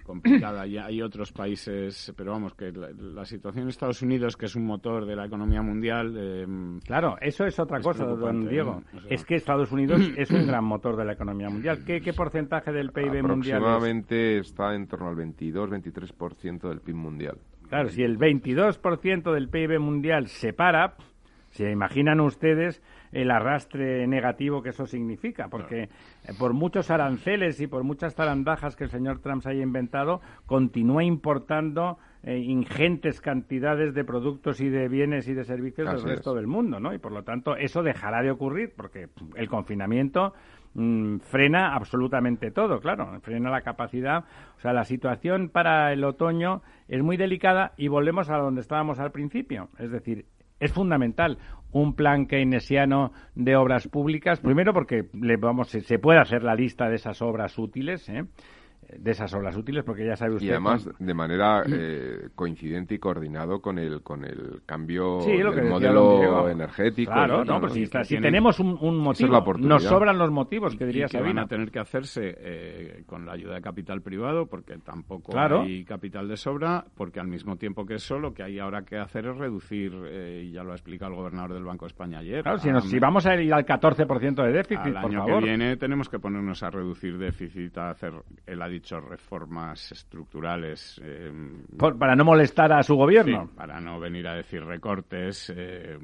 complicada. 0.04 0.68
y 0.68 0.78
hay 0.78 1.02
otros 1.02 1.32
países, 1.32 2.14
pero 2.16 2.32
vamos, 2.32 2.54
que 2.54 2.72
la, 2.72 2.90
la 2.92 3.26
situación 3.26 3.64
en 3.64 3.70
Estados 3.70 4.02
Unidos, 4.02 4.36
que 4.36 4.48
es 4.48 4.56
un 4.56 4.66
motor 4.66 5.06
de 5.06 5.16
la 5.16 5.26
economía 5.26 5.62
mundial, 5.62 5.75
mundial. 5.76 6.80
claro, 6.86 7.18
eso 7.22 7.46
es 7.46 7.60
otra 7.60 7.80
cosa, 7.82 8.06
don 8.06 8.48
Diego. 8.48 8.82
es 9.10 9.24
que 9.26 9.36
Estados 9.36 9.72
Unidos 9.72 10.02
es 10.18 10.32
un 10.32 10.48
gran 10.48 10.64
motor 10.64 10.96
de 10.96 11.06
la 11.06 11.14
economía 11.14 11.50
mundial. 11.50 11.84
¿Qué, 11.86 12.14
porcentaje 12.14 12.72
del 12.72 12.92
PIB 12.92 13.24
mundial? 13.24 13.58
Aproximadamente 13.58 14.40
está 14.40 14.74
en 14.74 14.88
torno 14.88 15.10
al 15.10 15.16
22-23% 15.16 16.70
del 16.70 16.82
PIB 16.82 16.96
mundial. 16.96 17.38
Claro, 17.70 17.90
si 17.90 18.04
el 18.04 18.18
22% 18.18 19.34
del 19.34 19.50
PIB 19.50 19.80
mundial 19.80 20.28
se 20.28 20.54
para, 20.54 20.96
se 21.52 21.72
imaginan 21.72 22.20
ustedes 22.20 22.82
el 23.16 23.32
arrastre 23.32 24.06
negativo 24.08 24.62
que 24.62 24.70
eso 24.70 24.86
significa, 24.86 25.48
porque 25.48 25.84
eh, 25.84 25.88
por 26.38 26.54
muchos 26.54 26.92
aranceles 26.92 27.62
y 27.62 27.68
por 27.68 27.86
muchas 27.86 28.14
tarandajas 28.14 28.76
que 28.76 28.84
el 28.84 28.90
señor 28.90 29.20
Trump 29.20 29.42
se 29.42 29.52
haya 29.52 29.64
inventado, 29.64 30.20
continúa 30.46 31.02
importando 31.02 31.98
eh, 32.24 32.38
ingentes 32.38 33.22
cantidades 33.22 33.94
de 33.94 34.04
productos 34.04 34.60
y 34.60 34.68
de 34.68 34.90
bienes 34.90 35.30
y 35.30 35.34
de 35.34 35.46
servicios 35.46 35.90
del 35.90 36.04
resto 36.04 36.34
del 36.34 36.48
mundo, 36.48 36.82
¿no? 36.82 36.94
Y 36.94 36.98
por 36.98 37.14
lo 37.14 37.24
tanto 37.24 37.56
eso 37.56 37.84
dejará 37.84 38.22
de 38.22 38.32
ocurrir 38.32 38.74
porque 38.76 39.08
el 39.36 39.48
confinamiento 39.48 40.34
mm, 40.74 41.20
frena 41.20 41.74
absolutamente 41.74 42.52
todo, 42.52 42.82
claro, 42.82 43.18
frena 43.22 43.50
la 43.50 43.62
capacidad. 43.62 44.26
O 44.58 44.60
sea, 44.60 44.74
la 44.74 44.84
situación 44.84 45.48
para 45.48 45.94
el 45.94 46.04
otoño 46.04 46.64
es 46.90 47.02
muy 47.02 47.16
delicada 47.16 47.72
y 47.78 47.88
volvemos 47.88 48.30
a 48.30 48.38
donde 48.38 48.60
estábamos 48.60 49.00
al 49.00 49.12
principio, 49.12 49.70
es 49.80 49.90
decir, 49.90 50.26
es 50.60 50.72
fundamental 50.72 51.38
un 51.72 51.94
plan 51.94 52.26
keynesiano 52.26 53.12
de 53.36 53.58
obras 53.58 53.88
públicas, 53.90 54.40
primero 54.40 54.74
porque 54.74 55.10
le 55.14 55.36
vamos, 55.36 55.70
se, 55.70 56.00
puede 56.00 56.20
hacer 56.20 56.42
la 56.42 56.56
lista 56.56 56.88
de 56.88 56.96
esas 56.96 57.22
obras 57.22 57.58
útiles, 57.58 58.08
¿eh? 58.08 58.24
De 58.98 59.12
esas 59.12 59.34
obras 59.34 59.56
útiles, 59.56 59.84
porque 59.84 60.06
ya 60.06 60.16
sabe 60.16 60.36
usted... 60.36 60.48
Y 60.48 60.52
además, 60.52 60.90
de 60.98 61.14
manera 61.14 61.64
eh, 61.68 62.30
coincidente 62.36 62.96
y 62.96 63.00
coordinado 63.00 63.62
con 63.62 63.80
el 63.80 64.02
con 64.02 64.24
el 64.24 64.62
cambio 64.66 65.20
del 65.26 65.70
modelo 65.70 66.50
energético. 66.50 67.12
Claro, 67.12 67.44
no, 67.44 67.60
pues 67.60 67.74
si, 67.74 68.20
tenemos 68.20 68.60
un, 68.60 68.98
motivo, 68.98 69.42
nos 69.60 69.84
sobran 69.84 70.18
los 70.18 70.32
motivos, 70.32 70.76
que 70.76 70.86
diría 70.86 71.06
y 71.06 71.10
que 71.10 71.22
van 71.22 71.40
a 71.40 71.48
tener 71.48 71.72
que 71.72 71.80
hacerse 71.80 72.36
eh, 72.38 73.04
con 73.06 73.26
la 73.26 73.34
ayuda 73.34 73.56
de 73.56 73.62
capital 73.62 74.02
privado, 74.02 74.48
porque 74.48 74.78
tampoco 74.78 75.38
hay 75.38 75.84
capital 75.84 76.28
de 76.28 76.38
sobra, 76.38 76.86
porque 76.96 77.20
al 77.20 77.28
mismo 77.28 77.58
tiempo 77.58 77.86
que 77.86 77.96
eso, 77.96 78.20
lo 78.20 78.34
que 78.34 78.44
hay 78.44 78.60
ahora 78.60 78.84
que 78.84 78.98
hacer 78.98 79.26
es 79.28 79.38
reducir, 79.38 79.94
eh, 80.06 80.44
y 80.46 80.52
ya 80.52 80.64
lo 80.64 80.72
ha 80.72 80.76
explicado 80.76 81.12
el 81.12 81.18
gobernador 81.18 81.54
del 81.54 81.64
Banco 81.64 81.86
de 81.86 81.90
España 81.90 82.20
ayer. 82.20 82.44
Claro, 82.44 82.60
si, 82.60 82.70
si, 82.90 83.00
vamos 83.00 83.26
a 83.26 83.36
ir 83.36 83.54
al 83.54 83.66
14% 83.66 84.44
de 84.44 84.52
déficit, 84.52 84.86
el 84.88 84.98
año 84.98 85.26
que 85.26 85.38
viene 85.40 85.78
tenemos 85.78 86.10
que 86.10 86.20
ponernos 86.20 86.64
a 86.64 86.70
reducir 86.70 87.18
déficit, 87.18 87.78
a 87.78 87.90
hacer 87.90 88.14
el 88.46 88.62
dicho 88.76 89.00
reformas 89.00 89.92
estructurales. 89.92 91.02
Eh, 91.04 91.32
para 91.78 92.16
no 92.16 92.24
molestar 92.24 92.72
a 92.74 92.84
su 92.84 92.96
gobierno. 92.96 93.50
para 93.56 93.80
no 93.80 94.00
venir 94.00 94.28
a 94.28 94.36
decir 94.36 94.64
recortes. 94.64 95.52
Eh, 95.56 95.98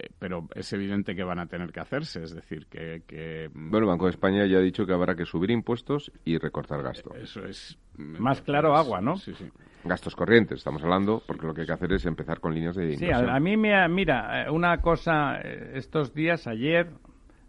eh, 0.00 0.08
pero 0.18 0.48
es 0.54 0.72
evidente 0.72 1.14
que 1.14 1.22
van 1.22 1.38
a 1.38 1.46
tener 1.46 1.72
que 1.72 1.80
hacerse, 1.80 2.22
es 2.22 2.34
decir, 2.34 2.66
que, 2.66 3.50
Bueno, 3.52 3.78
el 3.78 3.84
Banco 3.86 4.06
de 4.06 4.12
España 4.12 4.46
ya 4.46 4.58
ha 4.58 4.62
dicho 4.62 4.86
que 4.86 4.94
habrá 4.94 5.14
que 5.14 5.26
subir 5.26 5.50
impuestos 5.50 6.10
y 6.24 6.38
recortar 6.38 6.82
gasto. 6.82 7.14
Eso 7.14 7.44
es... 7.44 7.78
Más 7.96 8.40
claro 8.40 8.74
agua, 8.76 9.00
¿no? 9.02 9.16
Sí, 9.16 9.34
sí. 9.34 9.46
Gastos 9.84 10.16
corrientes, 10.16 10.58
estamos 10.58 10.82
hablando, 10.82 11.22
porque 11.26 11.46
lo 11.46 11.52
que 11.52 11.62
hay 11.62 11.66
que 11.66 11.72
hacer 11.74 11.92
es 11.92 12.06
empezar 12.06 12.40
con 12.40 12.54
líneas 12.54 12.76
de 12.76 12.94
inversión. 12.94 13.24
Sí, 13.24 13.30
a, 13.30 13.40
mí 13.40 13.56
me... 13.58 13.88
Mira, 13.88 14.46
una 14.50 14.78
cosa, 14.78 15.38
estos 15.38 16.14
días, 16.14 16.46
ayer, 16.46 16.88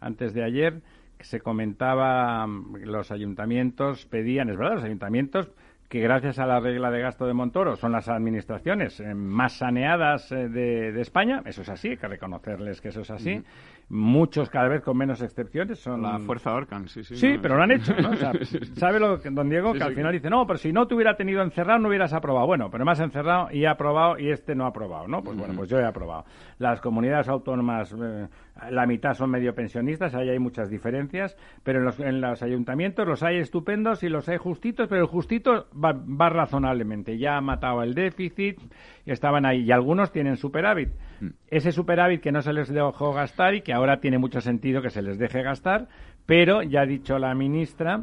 antes 0.02 0.34
de 0.34 0.44
ayer, 0.44 0.82
se 1.24 1.40
comentaba, 1.40 2.46
mm, 2.48 2.84
los 2.84 3.12
ayuntamientos 3.12 4.06
pedían, 4.06 4.50
es 4.50 4.58
verdad, 4.58 4.76
los 4.76 4.84
ayuntamientos 4.84 5.52
que 5.92 6.00
gracias 6.00 6.40
a 6.40 6.46
la 6.46 6.62
regla 6.62 6.90
de 6.90 7.02
gasto 7.02 7.28
de 7.28 7.34
Montoro 7.34 7.76
son 7.76 7.92
las 7.92 8.08
administraciones 8.08 9.02
eh, 9.02 9.14
más 9.14 9.58
saneadas 9.58 10.32
eh, 10.32 10.48
de, 10.48 11.02
España, 11.02 11.42
eso 11.46 11.64
es 11.64 11.70
así, 11.70 11.90
hay 11.90 11.98
que 11.98 12.08
reconocerles 12.08 12.80
que 12.80 12.90
eso 12.90 13.02
es 13.02 13.12
así, 13.12 13.44
muchos 13.92 14.50
cada 14.50 14.70
vez 14.70 14.82
con 14.82 14.98
menos 14.98 15.22
excepciones 15.22 15.80
son... 15.80 16.02
La 16.02 16.18
fuerza 16.20 16.54
Orcan, 16.54 16.88
sí, 16.88 17.04
sí. 17.04 17.18
Sí, 17.18 17.38
pero 17.42 17.58
lo 17.58 17.64
han 17.64 17.72
hecho, 17.72 17.94
¿no? 17.94 18.12
¿Sabe 18.76 19.02
lo 19.02 19.20
que, 19.20 19.30
don 19.30 19.50
Diego? 19.50 19.74
que 19.74 19.84
al 19.84 19.94
final 19.94 20.14
dice, 20.14 20.30
no, 20.30 20.48
pero 20.48 20.58
si 20.58 20.72
no 20.72 20.88
te 20.88 20.96
hubiera 20.96 21.18
tenido 21.18 21.42
encerrado 21.42 21.80
no 21.80 21.90
hubieras 21.90 22.14
aprobado. 22.14 22.48
Bueno, 22.48 22.70
pero 22.72 22.86
me 22.86 22.92
has 22.92 23.02
encerrado 23.02 23.50
y 23.52 23.64
he 23.64 23.68
aprobado 23.68 24.18
y 24.18 24.32
este 24.32 24.56
no 24.56 24.64
ha 24.64 24.70
aprobado, 24.70 25.10
¿no? 25.10 25.22
Pues 25.22 25.38
bueno, 25.38 25.54
pues 25.58 25.70
yo 25.70 25.78
he 25.78 25.86
aprobado. 25.86 26.24
Las 26.58 26.80
comunidades 26.80 27.28
autónomas, 27.28 27.94
eh, 28.02 28.28
la 28.70 28.86
mitad 28.86 29.14
son 29.14 29.30
medio 29.30 29.54
pensionistas, 29.54 30.16
ahí 30.16 30.30
hay 30.30 30.40
muchas 30.40 30.70
diferencias, 30.70 31.36
pero 31.64 31.80
en 31.80 31.86
los, 31.86 32.00
en 32.00 32.22
los 32.22 32.42
ayuntamientos 32.42 33.06
los 33.06 33.24
hay 33.24 33.40
estupendos 33.40 34.04
y 34.04 34.10
los 34.10 34.30
hay 34.30 34.38
justitos, 34.38 34.88
pero 34.88 35.02
el 35.02 35.08
justito 35.08 35.68
va, 35.74 35.92
va 35.92 36.30
razonablemente. 36.30 37.18
Ya 37.18 37.36
ha 37.36 37.42
matado 37.42 37.84
el 37.84 37.94
déficit, 37.94 38.58
estaban 39.06 39.46
ahí 39.46 39.64
y 39.64 39.72
algunos 39.72 40.14
tienen 40.14 40.38
superávit. 40.38 40.92
Mm. 41.22 41.30
Ese 41.48 41.72
superávit 41.72 42.22
que 42.22 42.32
no 42.32 42.42
se 42.42 42.52
les 42.52 42.68
dejó 42.68 43.14
gastar 43.14 43.56
y 43.56 43.62
que 43.62 43.74
ahora 43.74 44.00
tiene 44.00 44.18
mucho 44.18 44.42
sentido 44.42 44.82
que 44.82 44.90
se 44.90 45.02
les 45.02 45.18
deje 45.18 45.44
gastar, 45.44 45.88
pero 46.26 46.64
ya 46.64 46.82
ha 46.82 46.86
dicho 46.86 47.18
la 47.20 47.34
ministra, 47.36 48.02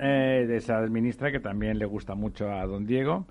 eh, 0.00 0.44
de 0.48 0.56
esa 0.56 0.80
ministra 0.86 1.30
que 1.30 1.40
también 1.40 1.78
le 1.78 1.84
gusta 1.84 2.14
mucho 2.14 2.50
a 2.50 2.66
don 2.66 2.86
Diego, 2.86 3.26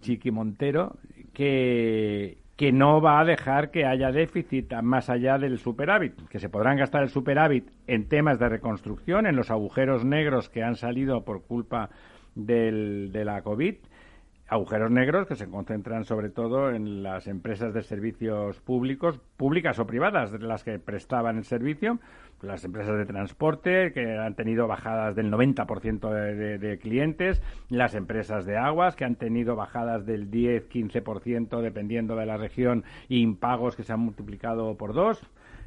Chiqui 0.00 0.30
Montero, 0.30 0.96
que, 1.34 2.38
que 2.56 2.72
no 2.72 3.00
va 3.00 3.20
a 3.20 3.24
dejar 3.24 3.70
que 3.70 3.84
haya 3.84 4.10
déficit 4.10 4.72
más 4.82 5.10
allá 5.10 5.38
del 5.38 5.58
superávit, 5.58 6.14
que 6.28 6.38
se 6.38 6.48
podrán 6.48 6.78
gastar 6.78 7.02
el 7.02 7.10
superávit 7.10 7.68
en 7.86 8.08
temas 8.08 8.38
de 8.38 8.48
reconstrucción, 8.48 9.26
en 9.26 9.36
los 9.36 9.50
agujeros 9.50 10.04
negros 10.04 10.48
que 10.48 10.62
han 10.62 10.76
salido 10.76 11.24
por 11.24 11.42
culpa 11.42 11.90
del, 12.34 13.10
de 13.12 13.24
la 13.24 13.42
COVID, 13.42 13.74
agujeros 14.48 14.90
negros 14.90 15.26
que 15.26 15.36
se 15.36 15.48
concentran 15.48 16.04
sobre 16.04 16.30
todo 16.30 16.70
en 16.70 17.02
las 17.02 17.26
empresas 17.26 17.74
de 17.74 17.82
servicios 17.82 18.60
públicos, 18.60 19.20
públicas 19.36 19.78
o 19.78 19.86
privadas, 19.86 20.32
las 20.40 20.64
que 20.64 20.78
prestaban 20.78 21.36
el 21.36 21.44
servicio, 21.44 21.98
las 22.40 22.64
empresas 22.64 22.96
de 22.96 23.04
transporte 23.04 23.92
que 23.92 24.16
han 24.16 24.34
tenido 24.34 24.66
bajadas 24.66 25.14
del 25.14 25.30
90% 25.30 26.10
de, 26.10 26.58
de, 26.58 26.78
clientes, 26.78 27.42
las 27.68 27.94
empresas 27.94 28.46
de 28.46 28.56
aguas 28.56 28.96
que 28.96 29.04
han 29.04 29.16
tenido 29.16 29.54
bajadas 29.54 30.06
del 30.06 30.30
10-15% 30.30 31.60
dependiendo 31.60 32.16
de 32.16 32.26
la 32.26 32.38
región 32.38 32.84
y 33.08 33.20
impagos 33.20 33.76
que 33.76 33.82
se 33.82 33.92
han 33.92 34.00
multiplicado 34.00 34.76
por 34.76 34.94
dos. 34.94 35.20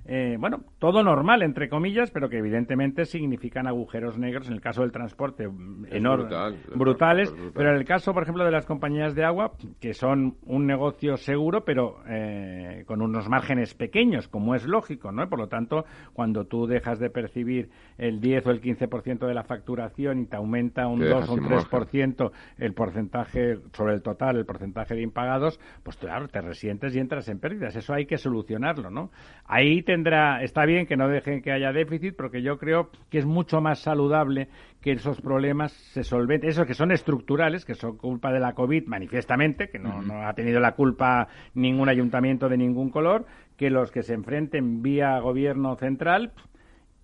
Eh, 0.05 0.35
bueno, 0.39 0.63
todo 0.79 1.03
normal, 1.03 1.43
entre 1.43 1.69
comillas, 1.69 2.09
pero 2.11 2.27
que 2.27 2.37
evidentemente 2.37 3.05
significan 3.05 3.67
agujeros 3.67 4.17
negros 4.17 4.47
en 4.47 4.53
el 4.53 4.61
caso 4.61 4.81
del 4.81 4.91
transporte 4.91 5.47
enormes, 5.89 6.33
brutales, 6.75 7.33
pero 7.53 7.69
en 7.69 7.77
el 7.77 7.85
caso, 7.85 8.13
por 8.13 8.23
ejemplo, 8.23 8.43
de 8.43 8.51
las 8.51 8.65
compañías 8.65 9.13
de 9.13 9.23
agua, 9.23 9.53
que 9.79 9.93
son 9.93 10.37
un 10.45 10.65
negocio 10.65 11.17
seguro, 11.17 11.63
pero 11.63 11.99
eh, 12.07 12.83
con 12.87 13.01
unos 13.01 13.29
márgenes 13.29 13.75
pequeños, 13.75 14.27
como 14.27 14.55
es 14.55 14.65
lógico, 14.65 15.11
¿no? 15.11 15.29
Por 15.29 15.39
lo 15.39 15.47
tanto, 15.47 15.85
cuando 16.13 16.45
tú 16.45 16.65
dejas 16.65 16.99
de 16.99 17.09
percibir 17.09 17.69
el 17.97 18.19
10 18.19 18.47
o 18.47 18.51
el 18.51 18.61
15% 18.61 19.27
de 19.27 19.33
la 19.33 19.43
facturación 19.43 20.19
y 20.21 20.25
te 20.25 20.35
aumenta 20.35 20.87
un 20.87 20.99
2 20.99 21.29
o 21.29 21.33
un 21.33 21.41
3% 21.41 22.31
el 22.57 22.73
porcentaje 22.73 23.59
sobre 23.73 23.93
el 23.93 24.01
total, 24.01 24.37
el 24.37 24.45
porcentaje 24.45 24.95
de 24.95 25.01
impagados, 25.01 25.59
pues 25.83 25.97
claro, 25.97 26.27
te 26.27 26.41
resientes 26.41 26.95
y 26.95 26.99
entras 26.99 27.27
en 27.29 27.39
pérdidas. 27.39 27.75
Eso 27.75 27.93
hay 27.93 28.05
que 28.05 28.17
solucionarlo, 28.17 28.89
¿no? 28.89 29.11
Ahí 29.45 29.83
tendrá, 29.91 30.41
está 30.41 30.65
bien 30.65 30.85
que 30.85 30.95
no 30.95 31.09
dejen 31.09 31.41
que 31.41 31.51
haya 31.51 31.73
déficit, 31.73 32.15
porque 32.15 32.41
yo 32.41 32.57
creo 32.57 32.91
que 33.09 33.17
es 33.17 33.25
mucho 33.25 33.59
más 33.59 33.79
saludable 33.79 34.47
que 34.79 34.93
esos 34.93 35.19
problemas 35.19 35.73
se 35.73 36.05
solventen, 36.05 36.49
esos 36.49 36.65
que 36.65 36.75
son 36.75 36.93
estructurales, 36.93 37.65
que 37.65 37.75
son 37.75 37.97
culpa 37.97 38.31
de 38.31 38.39
la 38.39 38.53
COVID 38.53 38.87
manifiestamente, 38.87 39.67
que 39.69 39.79
no, 39.79 40.01
no 40.01 40.25
ha 40.25 40.33
tenido 40.33 40.61
la 40.61 40.75
culpa 40.75 41.27
ningún 41.55 41.89
ayuntamiento 41.89 42.47
de 42.47 42.57
ningún 42.57 42.89
color, 42.89 43.25
que 43.57 43.69
los 43.69 43.91
que 43.91 44.01
se 44.01 44.13
enfrenten 44.13 44.81
vía 44.81 45.19
gobierno 45.19 45.75
central 45.75 46.31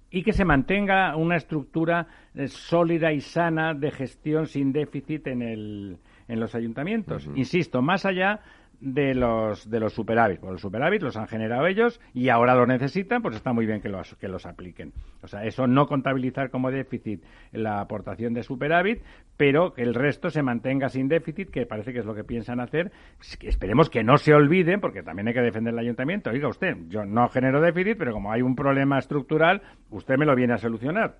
y 0.09 0.23
que 0.23 0.31
se 0.31 0.45
mantenga 0.45 1.13
una 1.17 1.35
estructura 1.35 2.07
eh, 2.35 2.47
sólida 2.47 3.11
y 3.11 3.19
sana 3.19 3.73
de 3.73 3.91
gestión 3.91 4.47
sin 4.47 4.71
déficit 4.71 5.27
en, 5.27 5.41
el, 5.41 5.97
en 6.29 6.39
los 6.39 6.55
ayuntamientos. 6.55 7.29
Insisto, 7.35 7.81
más 7.81 8.05
allá 8.05 8.39
de 8.79 9.15
los 9.15 9.69
de 9.69 9.79
los 9.79 9.93
superávit. 9.93 10.39
Pues 10.39 10.53
los 10.53 10.61
superávit 10.61 11.01
los 11.01 11.17
han 11.17 11.27
generado 11.27 11.67
ellos 11.67 11.99
y 12.13 12.29
ahora 12.29 12.55
los 12.55 12.67
necesitan, 12.67 13.21
pues 13.21 13.35
está 13.35 13.53
muy 13.53 13.65
bien 13.65 13.81
que 13.81 13.89
los 13.89 14.15
que 14.15 14.27
los 14.27 14.45
apliquen. 14.45 14.93
O 15.21 15.27
sea, 15.27 15.43
eso 15.45 15.67
no 15.67 15.87
contabilizar 15.87 16.49
como 16.49 16.71
déficit 16.71 17.23
la 17.51 17.79
aportación 17.79 18.33
de 18.33 18.43
superávit, 18.43 19.01
pero 19.35 19.73
que 19.73 19.83
el 19.83 19.93
resto 19.93 20.29
se 20.29 20.43
mantenga 20.43 20.89
sin 20.89 21.07
déficit, 21.07 21.49
que 21.49 21.65
parece 21.65 21.93
que 21.93 21.99
es 21.99 22.05
lo 22.05 22.15
que 22.15 22.23
piensan 22.23 22.59
hacer. 22.59 22.91
Esperemos 23.41 23.89
que 23.89 24.03
no 24.03 24.17
se 24.17 24.33
olviden, 24.33 24.79
porque 24.79 25.03
también 25.03 25.27
hay 25.27 25.33
que 25.33 25.41
defender 25.41 25.73
el 25.73 25.79
ayuntamiento. 25.79 26.29
Oiga 26.29 26.47
usted, 26.47 26.77
yo 26.87 27.05
no 27.05 27.29
genero 27.29 27.61
déficit, 27.61 27.97
pero 27.97 28.13
como 28.13 28.31
hay 28.31 28.41
un 28.41 28.55
problema 28.55 28.99
estructural, 28.99 29.61
usted 29.89 30.17
me 30.17 30.25
lo 30.25 30.35
viene 30.35 30.53
a 30.53 30.57
solucionar. 30.57 31.17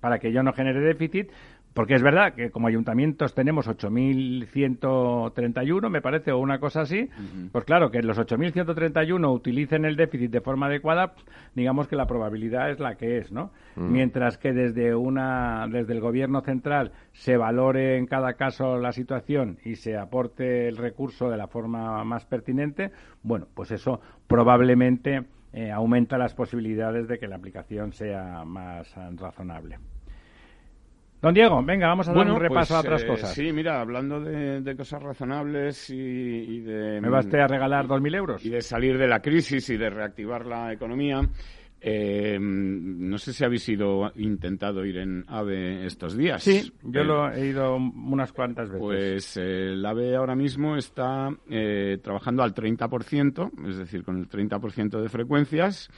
para 0.00 0.18
que 0.18 0.32
yo 0.32 0.42
no 0.42 0.52
genere 0.52 0.80
déficit, 0.80 1.30
porque 1.74 1.94
es 1.94 2.02
verdad 2.02 2.34
que 2.34 2.50
como 2.50 2.66
ayuntamientos 2.68 3.34
tenemos 3.34 3.66
8.131, 3.68 5.88
me 5.88 6.02
parece, 6.02 6.32
o 6.32 6.38
una 6.38 6.58
cosa 6.58 6.82
así. 6.82 7.08
Pues 7.50 7.64
claro, 7.64 7.90
que 7.90 8.02
los 8.02 8.18
8.131 8.18 9.32
utilicen 9.32 9.86
el 9.86 9.96
déficit 9.96 10.30
de 10.30 10.40
forma 10.40 10.66
adecuada, 10.66 11.14
digamos 11.54 11.88
que 11.88 11.96
la 11.96 12.06
probabilidad 12.06 12.70
es 12.70 12.78
la 12.78 12.94
que 12.96 13.18
es, 13.18 13.32
¿no? 13.32 13.50
Mientras 13.76 14.38
que 14.38 14.52
desde, 14.52 14.94
una, 14.94 15.66
desde 15.68 15.94
el 15.94 16.00
gobierno 16.00 16.42
central 16.42 16.92
se 17.12 17.36
valore 17.36 17.96
en 17.96 18.06
cada 18.06 18.34
caso 18.34 18.78
la 18.78 18.92
situación 18.92 19.58
y 19.64 19.74
se 19.76 19.96
aporte 19.96 20.68
el 20.68 20.76
recurso 20.76 21.30
de 21.30 21.38
la 21.38 21.46
forma 21.46 22.04
más 22.04 22.26
pertinente, 22.26 22.90
bueno, 23.22 23.46
pues 23.54 23.70
eso 23.70 24.00
probablemente 24.26 25.22
eh, 25.52 25.70
aumenta 25.70 26.18
las 26.18 26.34
posibilidades 26.34 27.06
de 27.08 27.18
que 27.18 27.28
la 27.28 27.36
aplicación 27.36 27.92
sea 27.92 28.44
más 28.44 28.94
razonable. 29.16 29.78
Don 31.22 31.32
Diego, 31.32 31.62
venga, 31.62 31.86
vamos 31.86 32.08
a 32.08 32.12
dar 32.12 32.28
un 32.28 32.40
repaso 32.40 32.74
a 32.74 32.82
pues, 32.82 32.86
otras 32.86 33.02
eh, 33.04 33.06
cosas. 33.06 33.32
Sí, 33.32 33.52
mira, 33.52 33.80
hablando 33.80 34.20
de, 34.20 34.74
cosas 34.76 35.00
razonables 35.00 35.88
y, 35.88 36.58
de... 36.62 37.00
¿Me 37.00 37.08
va 37.08 37.20
usted 37.20 37.38
a 37.38 37.46
regalar 37.46 37.86
2.000 37.86 38.16
euros? 38.16 38.44
Y 38.44 38.50
de 38.50 38.60
salir 38.60 38.98
de 38.98 39.06
la 39.06 39.20
crisis 39.20 39.70
y 39.70 39.76
de 39.76 39.88
reactivar 39.88 40.44
la 40.44 40.72
economía. 40.72 41.20
Eh, 41.80 42.38
no 42.40 43.18
sé 43.18 43.32
si 43.32 43.44
habéis 43.44 43.68
ido, 43.68 44.10
intentado 44.16 44.84
ir 44.84 44.96
en 44.96 45.24
AVE 45.28 45.86
estos 45.86 46.16
días. 46.16 46.42
Sí, 46.42 46.72
yo 46.82 47.04
lo 47.04 47.30
he 47.30 47.46
ido 47.46 47.76
unas 47.76 48.32
cuantas 48.32 48.68
veces. 48.68 48.82
Pues 48.82 49.36
eh, 49.36 49.74
el 49.74 49.86
AVE 49.86 50.16
ahora 50.16 50.34
mismo 50.34 50.76
está 50.76 51.28
trabajando 52.02 52.42
al 52.42 52.52
30%, 52.52 53.68
es 53.68 53.78
decir, 53.78 54.02
con 54.02 54.18
el 54.18 54.28
30% 54.28 55.00
de 55.00 55.08
frecuencias. 55.08 55.88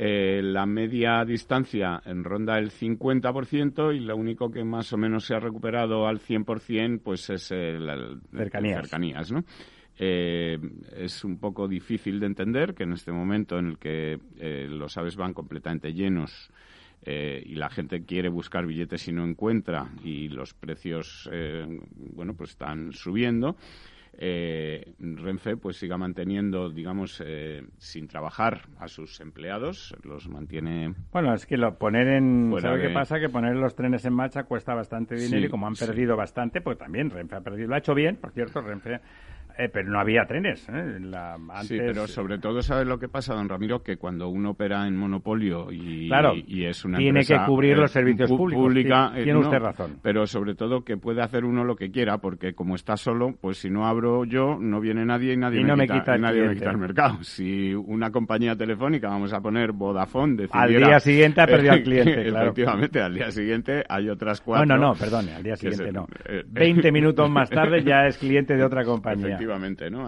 Eh, 0.00 0.40
la 0.44 0.64
media 0.64 1.24
distancia 1.24 2.00
en 2.04 2.22
ronda 2.22 2.56
el 2.56 2.70
50% 2.70 3.96
y 3.96 3.98
lo 3.98 4.16
único 4.16 4.48
que 4.48 4.62
más 4.62 4.92
o 4.92 4.96
menos 4.96 5.24
se 5.24 5.34
ha 5.34 5.40
recuperado 5.40 6.06
al 6.06 6.20
100% 6.20 7.00
pues 7.02 7.28
es 7.30 7.50
el, 7.50 8.20
cercanías. 8.32 9.32
¿no? 9.32 9.42
Eh, 10.00 10.56
es 10.96 11.24
un 11.24 11.38
poco 11.38 11.66
difícil 11.66 12.20
de 12.20 12.26
entender 12.26 12.74
que 12.74 12.84
en 12.84 12.92
este 12.92 13.10
momento 13.10 13.58
en 13.58 13.66
el 13.66 13.78
que 13.78 14.20
eh, 14.38 14.68
los 14.70 14.96
aves 14.96 15.16
van 15.16 15.34
completamente 15.34 15.92
llenos 15.92 16.50
eh, 17.02 17.42
y 17.44 17.56
la 17.56 17.68
gente 17.68 18.04
quiere 18.04 18.28
buscar 18.28 18.64
billetes 18.64 19.08
y 19.08 19.12
no 19.12 19.24
encuentra 19.24 19.90
y 20.04 20.28
los 20.28 20.54
precios, 20.54 21.28
bueno, 22.14 22.34
pues 22.34 22.50
están 22.50 22.92
subiendo, 22.92 23.56
eh, 24.20 24.94
Renfe 24.98 25.56
pues 25.56 25.76
siga 25.76 25.96
manteniendo, 25.96 26.70
digamos, 26.70 27.22
eh, 27.24 27.62
sin 27.78 28.08
trabajar 28.08 28.62
a 28.78 28.88
sus 28.88 29.20
empleados, 29.20 29.94
los 30.02 30.28
mantiene. 30.28 30.94
Bueno, 31.12 31.32
es 31.32 31.46
que 31.46 31.56
lo 31.56 31.78
poner 31.78 32.08
en. 32.08 32.52
¿Sabe 32.60 32.82
qué 32.82 32.90
pasa? 32.90 33.20
Que 33.20 33.28
poner 33.28 33.54
los 33.54 33.76
trenes 33.76 34.04
en 34.04 34.14
marcha 34.14 34.42
cuesta 34.42 34.74
bastante 34.74 35.14
dinero 35.14 35.46
y 35.46 35.48
como 35.48 35.68
han 35.68 35.74
perdido 35.74 36.16
bastante, 36.16 36.60
pues 36.60 36.76
también 36.76 37.10
Renfe 37.10 37.36
ha 37.36 37.40
perdido. 37.40 37.68
Lo 37.68 37.76
ha 37.76 37.78
hecho 37.78 37.94
bien, 37.94 38.16
por 38.16 38.32
cierto, 38.32 38.60
Renfe 38.60 39.00
eh, 39.58 39.68
pero 39.68 39.90
no 39.90 39.98
había 39.98 40.24
trenes. 40.24 40.64
¿eh? 40.68 41.00
Sí, 41.62 41.78
pero 41.78 42.06
sobre 42.06 42.38
todo, 42.38 42.62
¿sabes 42.62 42.86
lo 42.86 43.00
que 43.00 43.08
pasa, 43.08 43.34
don 43.34 43.48
Ramiro? 43.48 43.82
Que 43.82 43.96
cuando 43.96 44.28
uno 44.28 44.50
opera 44.50 44.86
en 44.86 44.96
monopolio 44.96 45.72
y, 45.72 46.08
y 46.46 46.64
es 46.64 46.84
una 46.84 46.98
Tiene 46.98 47.24
que 47.24 47.36
cubrir 47.44 47.76
los 47.76 47.90
servicios 47.90 48.30
públicos. 48.30 48.62
Pública, 48.62 49.10
tiene 49.14 49.36
usted 49.36 49.58
razón. 49.58 49.98
Pero 50.00 50.28
sobre 50.28 50.54
todo 50.54 50.84
que 50.84 50.96
puede 50.96 51.22
hacer 51.22 51.44
uno 51.44 51.64
lo 51.64 51.74
que 51.74 51.90
quiera, 51.90 52.18
porque 52.18 52.54
como 52.54 52.76
está 52.76 52.96
solo, 52.96 53.34
pues 53.40 53.58
si 53.58 53.68
no 53.68 53.88
abro 53.88 54.24
yo, 54.24 54.58
no 54.60 54.80
viene 54.80 55.04
nadie 55.04 55.32
y 55.32 55.36
nadie, 55.36 55.64
me, 55.64 55.88
quita, 55.88 56.16
nadie 56.16 56.42
me 56.46 56.54
quita 56.54 56.70
el 56.70 56.78
mercado. 56.78 57.18
Si 57.38 57.74
una 57.74 58.10
compañía 58.10 58.54
telefónica, 58.56 59.08
vamos 59.08 59.32
a 59.32 59.40
poner 59.40 59.72
Vodafone, 59.72 60.36
decidiera... 60.36 60.86
Al 60.86 60.90
día 60.90 61.00
siguiente 61.00 61.40
ha 61.40 61.46
perdido 61.48 61.72
al 61.72 61.82
cliente, 61.82 62.28
Efectivamente, 62.28 63.00
al 63.00 63.14
día 63.14 63.30
siguiente 63.32 63.84
hay 63.88 64.08
otras 64.08 64.40
cuatro... 64.40 64.66
No, 64.66 64.76
no, 64.76 64.88
no, 64.88 64.94
perdone, 64.94 65.34
al 65.34 65.42
día 65.42 65.56
siguiente 65.56 65.90
no. 65.90 66.06
Veinte 66.46 66.92
minutos 66.92 67.28
más 67.28 67.50
tarde 67.50 67.82
ya 67.82 68.06
es 68.06 68.18
cliente 68.18 68.56
de 68.56 68.64
otra 68.64 68.84
compañía. 68.84 69.38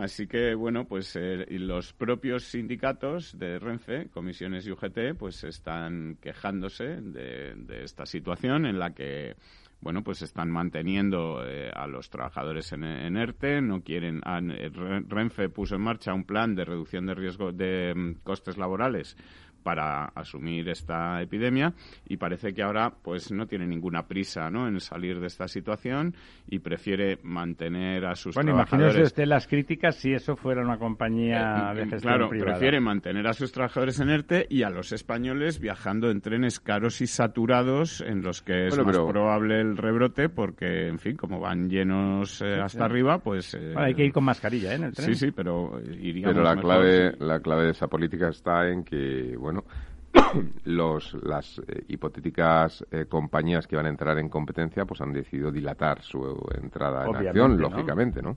Así 0.01 0.27
que, 0.27 0.55
bueno, 0.55 0.85
pues 0.87 1.17
eh, 1.17 1.47
los 1.51 1.93
propios 1.93 2.45
sindicatos 2.45 3.39
de 3.39 3.59
Renfe, 3.59 4.09
comisiones 4.11 4.67
y 4.67 4.73
UGT, 4.73 5.17
pues 5.19 5.45
están 5.45 6.19
quejándose 6.21 7.01
de, 7.01 7.83
esta 7.83 8.07
situación 8.07 8.67
en 8.67 8.79
la 8.79 8.95
que 8.95 9.37
bueno, 9.83 10.05
pues 10.05 10.21
están 10.21 10.51
manteniendo 10.51 11.43
eh, 11.43 11.71
a 11.75 11.87
los 11.87 12.11
trabajadores 12.11 12.71
en, 12.73 12.85
ERTE, 12.85 13.63
no 13.63 13.83
quieren, 13.83 14.21
eh, 14.51 14.71
Renfe 15.09 15.49
puso 15.49 15.77
en 15.77 15.81
marcha 15.81 16.13
un 16.13 16.25
plan 16.25 16.55
de 16.55 16.67
reducción 16.67 17.07
de 17.07 17.15
riesgo 17.15 17.51
de 17.51 17.95
mm, 17.95 18.23
costes 18.23 18.59
laborales 18.59 19.17
para 19.63 20.07
asumir 20.07 20.69
esta 20.69 21.21
epidemia 21.23 21.73
y 22.07 22.17
parece 22.17 22.53
que 22.53 22.63
ahora 22.63 22.93
pues 23.03 23.33
no 23.33 23.47
tiene 23.47 23.67
ninguna 23.67 24.07
prisa 24.07 24.51
¿no? 24.51 24.67
en 24.67 24.81
salir 24.81 25.21
de 25.21 25.27
esta 25.27 25.49
situación 25.49 26.15
y 26.49 26.59
prefiere 26.59 27.19
mantener 27.23 28.07
a 28.07 28.15
sus 28.15 28.35
bueno, 28.35 28.53
trabajadores... 28.53 28.95
Bueno, 28.95 29.07
usted 29.07 29.27
las 29.27 29.47
críticas 29.47 29.97
si 29.97 30.13
eso 30.13 30.37
fuera 30.37 30.63
una 30.63 30.79
compañía 30.79 31.73
eh, 31.73 31.77
de 31.77 31.87
gestión 31.87 32.01
Claro, 32.01 32.29
prefiere 32.29 32.81
mantener 32.81 33.27
a 33.27 33.33
sus 33.33 33.53
trabajadores 33.53 34.01
en 34.01 34.11
ERTE 34.11 34.47
y 34.49 34.63
a 34.63 34.71
los 34.71 34.93
españoles 34.93 35.61
viajando 35.61 36.11
en 36.11 36.21
trenes 36.21 36.61
caros 36.61 37.01
y 37.01 37.07
saturados 37.07 38.01
en 38.01 38.23
los 38.23 38.43
que 38.43 38.67
es 38.67 38.79
más 38.79 38.99
probable 38.99 39.61
el 39.61 39.77
rebrote 39.77 40.29
porque, 40.29 40.89
en 40.89 40.99
fin, 40.99 41.17
como 41.17 41.41
van 41.41 41.69
llenos 41.69 42.43
eh, 42.43 42.61
hasta 42.61 42.85
arriba, 42.85 43.19
pues... 43.19 43.55
Eh, 43.55 43.75
hay 43.77 43.95
que 43.95 44.05
ir 44.05 44.13
con 44.13 44.25
mascarilla 44.25 44.75
en 44.75 44.85
el 44.85 44.93
tren. 44.93 45.15
Sí, 45.15 45.27
sí, 45.27 45.33
pero 45.33 45.81
iríamos 45.81 46.35
Pero 46.35 46.45
la 46.45 46.57
clave, 46.57 47.15
la 47.19 47.41
clave 47.41 47.65
de 47.65 47.71
esa 47.71 47.89
política 47.89 48.29
está 48.29 48.69
en 48.69 48.85
que, 48.85 49.37
bueno, 49.37 49.50
los, 50.65 51.15
las 51.23 51.59
eh, 51.59 51.85
hipotéticas 51.89 52.85
eh, 52.91 53.07
compañías 53.07 53.67
que 53.67 53.77
van 53.77 53.87
a 53.87 53.89
entrar 53.89 54.19
en 54.19 54.29
competencia 54.29 54.85
pues 54.85 55.01
han 55.01 55.13
decidido 55.13 55.51
dilatar 55.51 56.03
su 56.03 56.23
entrada 56.61 57.07
en 57.07 57.17
acción, 57.29 57.61
lógicamente, 57.61 58.23
¿no? 58.23 58.37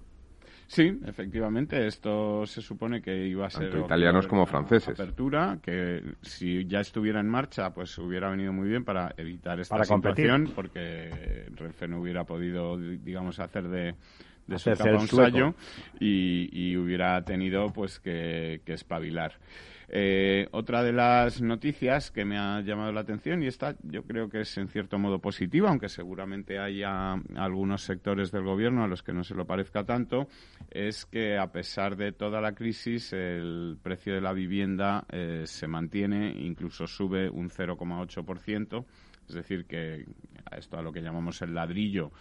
Sí, 0.65 0.99
efectivamente, 1.05 1.85
esto 1.85 2.45
se 2.45 2.61
supone 2.61 3.01
que 3.01 3.27
iba 3.27 3.45
a 3.45 3.49
ser... 3.49 3.69
Tanto 3.69 3.85
italianos 3.85 4.27
como 4.27 4.45
franceses. 4.45 4.99
Apertura, 4.99 5.59
que 5.61 6.01
si 6.21 6.65
ya 6.65 6.79
estuviera 6.79 7.19
en 7.19 7.27
marcha, 7.27 7.71
pues 7.73 7.95
hubiera 7.99 8.29
venido 8.29 8.53
muy 8.53 8.69
bien 8.69 8.83
para 8.83 9.13
evitar 9.17 9.59
esta 9.59 9.83
situación, 9.83 10.51
porque 10.55 11.45
Renfe 11.53 11.87
no 11.87 11.99
hubiera 11.99 12.23
podido, 12.23 12.77
digamos, 12.77 13.39
hacer 13.39 13.67
de 13.67 13.95
de 14.47 14.59
su 14.59 14.71
capa 14.71 14.91
un 14.91 15.55
y, 15.99 16.75
hubiera 16.75 17.23
tenido 17.23 17.71
pues 17.71 17.99
que, 17.99 18.61
que 18.65 18.73
espabilar. 18.73 19.33
Eh, 19.89 20.47
otra 20.51 20.83
de 20.83 20.93
las 20.93 21.41
noticias 21.41 22.11
que 22.11 22.25
me 22.25 22.37
ha 22.37 22.61
llamado 22.61 22.91
la 22.91 23.01
atención, 23.01 23.43
y 23.43 23.47
esta 23.47 23.75
yo 23.83 24.03
creo 24.03 24.29
que 24.29 24.41
es 24.41 24.57
en 24.57 24.67
cierto 24.67 24.97
modo 24.97 25.19
positiva, 25.19 25.69
aunque 25.69 25.89
seguramente 25.89 26.59
haya 26.59 27.13
algunos 27.35 27.83
sectores 27.83 28.31
del 28.31 28.43
gobierno 28.43 28.83
a 28.83 28.87
los 28.87 29.03
que 29.03 29.13
no 29.13 29.23
se 29.23 29.35
lo 29.35 29.45
parezca 29.45 29.83
tanto, 29.83 30.27
es 30.71 31.05
que 31.05 31.37
a 31.37 31.51
pesar 31.51 31.95
de 31.95 32.11
toda 32.11 32.41
la 32.41 32.53
crisis, 32.53 33.13
el 33.13 33.77
precio 33.81 34.13
de 34.13 34.21
la 34.21 34.33
vivienda 34.33 35.05
eh, 35.11 35.43
se 35.45 35.67
mantiene, 35.67 36.33
incluso 36.37 36.87
sube 36.87 37.29
un 37.29 37.49
0,8%. 37.49 38.85
Es 39.27 39.35
decir, 39.35 39.65
que 39.65 40.05
esto 40.57 40.77
a 40.77 40.81
lo 40.81 40.91
que 40.91 41.01
llamamos 41.01 41.41
el 41.41 41.53
ladrillo 41.53 42.11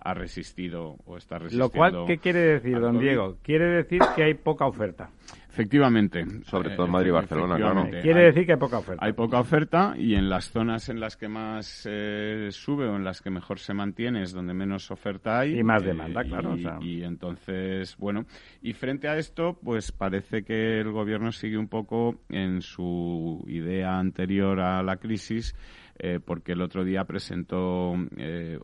ha 0.00 0.14
resistido 0.14 0.96
o 1.04 1.16
está 1.16 1.38
resistiendo. 1.38 1.66
Lo 1.66 1.70
cual, 1.70 2.06
¿qué 2.06 2.18
quiere 2.18 2.40
decir, 2.40 2.80
don 2.80 2.98
Diego? 2.98 3.36
Quiere 3.42 3.66
decir 3.66 4.00
que 4.16 4.22
hay 4.24 4.34
poca 4.34 4.66
oferta. 4.66 5.10
Efectivamente. 5.52 6.24
Sobre 6.44 6.70
todo 6.70 6.86
en 6.86 6.92
Madrid 6.92 7.08
y 7.08 7.12
Barcelona, 7.12 7.56
claro. 7.56 7.88
Quiere 8.02 8.26
decir 8.26 8.46
que 8.46 8.52
hay 8.52 8.58
poca 8.58 8.78
oferta. 8.78 9.04
Hay 9.04 9.12
poca 9.12 9.40
oferta 9.40 9.94
y 9.96 10.14
en 10.14 10.28
las 10.28 10.50
zonas 10.50 10.88
en 10.88 11.00
las 11.00 11.16
que 11.16 11.28
más 11.28 11.86
eh, 11.90 12.48
sube 12.52 12.86
o 12.86 12.96
en 12.96 13.02
las 13.02 13.20
que 13.20 13.30
mejor 13.30 13.58
se 13.58 13.74
mantiene 13.74 14.22
es 14.22 14.32
donde 14.32 14.54
menos 14.54 14.90
oferta 14.90 15.40
hay. 15.40 15.58
Y 15.58 15.64
más 15.64 15.82
demanda, 15.82 16.22
claro. 16.22 16.56
Y, 16.80 17.02
entonces, 17.02 17.96
bueno, 17.96 18.26
y 18.62 18.72
frente 18.74 19.08
a 19.08 19.16
esto, 19.16 19.58
pues 19.62 19.90
parece 19.90 20.44
que 20.44 20.80
el 20.80 20.92
gobierno 20.92 21.32
sigue 21.32 21.58
un 21.58 21.68
poco 21.68 22.20
en 22.28 22.62
su 22.62 23.44
idea 23.48 23.98
anterior 23.98 24.60
a 24.60 24.82
la 24.82 24.96
crisis 24.96 25.54
eh, 26.02 26.18
porque 26.18 26.52
el 26.52 26.62
otro 26.62 26.82
día 26.82 27.04
presentó 27.04 27.92
eh, 28.16 28.58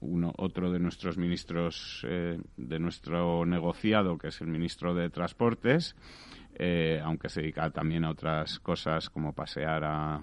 uno, 0.00 0.32
otro 0.38 0.72
de 0.72 0.78
nuestros 0.78 1.18
ministros 1.18 2.02
eh, 2.08 2.40
de 2.56 2.78
nuestro 2.78 3.44
negociado, 3.44 4.16
que 4.16 4.28
es 4.28 4.40
el 4.40 4.46
ministro 4.46 4.94
de 4.94 5.10
Transportes, 5.10 5.94
aunque 7.04 7.28
se 7.28 7.40
dedica 7.40 7.70
también 7.70 8.04
a 8.04 8.10
otras 8.10 8.58
cosas 8.58 9.10
como 9.10 9.32
pasear 9.32 9.84
a 9.84 10.20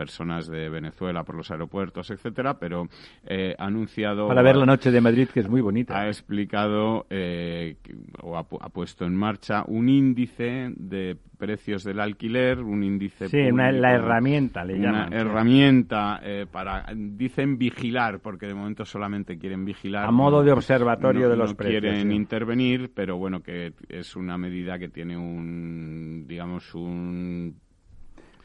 personas 0.00 0.46
de 0.46 0.70
Venezuela 0.70 1.24
por 1.24 1.34
los 1.34 1.50
aeropuertos, 1.50 2.10
etcétera, 2.10 2.54
pero 2.58 2.88
eh, 3.26 3.54
ha 3.58 3.66
anunciado... 3.66 4.28
Para 4.28 4.40
ver 4.40 4.56
la 4.56 4.64
noche 4.64 4.90
de 4.90 4.98
Madrid, 4.98 5.28
que 5.28 5.40
es 5.40 5.48
muy 5.50 5.60
bonita. 5.60 6.00
Ha 6.00 6.06
explicado 6.06 7.04
eh, 7.10 7.76
o 8.22 8.38
ha, 8.38 8.44
puesto 8.44 9.04
en 9.04 9.14
marcha 9.14 9.62
un 9.66 9.90
índice 9.90 10.72
de 10.74 11.18
precios 11.36 11.84
del 11.84 12.00
alquiler, 12.00 12.60
un 12.60 12.82
índice... 12.82 13.28
Sí, 13.28 13.50
la 13.52 13.92
herramienta, 13.92 14.64
le 14.64 14.78
llaman. 14.78 15.08
Una 15.08 15.20
herramienta 15.20 16.18
eh, 16.22 16.46
para, 16.50 16.86
dicen 16.96 17.58
vigilar, 17.58 18.20
porque 18.20 18.46
de 18.46 18.54
momento 18.54 18.86
solamente 18.86 19.36
quieren 19.36 19.66
vigilar. 19.66 20.06
A 20.06 20.10
modo 20.10 20.42
de 20.42 20.52
observatorio 20.52 21.28
de 21.28 21.36
los 21.36 21.52
precios. 21.52 21.82
quieren 21.82 22.10
intervenir, 22.10 22.90
pero 22.94 23.18
bueno, 23.18 23.42
que 23.42 23.74
es 23.86 24.16
una 24.16 24.38
medida 24.38 24.78
que 24.78 24.88
tiene 24.88 25.18
un, 25.18 26.24
digamos, 26.26 26.74
un 26.74 27.54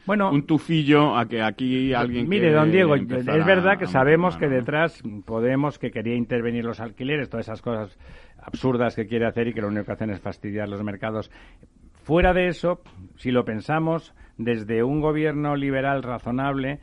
bueno, 0.06 0.30
un 0.30 0.46
tufillo 0.46 1.16
a 1.16 1.26
que 1.26 1.42
aquí 1.42 1.92
alguien 1.92 2.28
Mire, 2.28 2.52
don 2.52 2.70
Diego, 2.70 2.94
es 2.94 3.24
verdad 3.24 3.78
que 3.78 3.86
sabemos 3.86 4.36
que 4.36 4.48
detrás 4.48 5.02
Podemos 5.24 5.78
que 5.78 5.90
quería 5.90 6.14
intervenir 6.14 6.64
los 6.64 6.80
alquileres, 6.80 7.28
todas 7.28 7.46
esas 7.46 7.62
cosas 7.62 7.98
absurdas 8.38 8.94
que 8.94 9.06
quiere 9.06 9.26
hacer 9.26 9.48
y 9.48 9.54
que 9.54 9.60
lo 9.60 9.68
único 9.68 9.86
que 9.86 9.92
hacen 9.92 10.10
es 10.10 10.20
fastidiar 10.20 10.68
los 10.68 10.82
mercados. 10.82 11.30
Fuera 12.04 12.32
de 12.32 12.46
eso, 12.48 12.80
si 13.16 13.32
lo 13.32 13.44
pensamos, 13.44 14.14
desde 14.38 14.84
un 14.84 15.00
gobierno 15.00 15.56
liberal 15.56 16.02
razonable, 16.02 16.78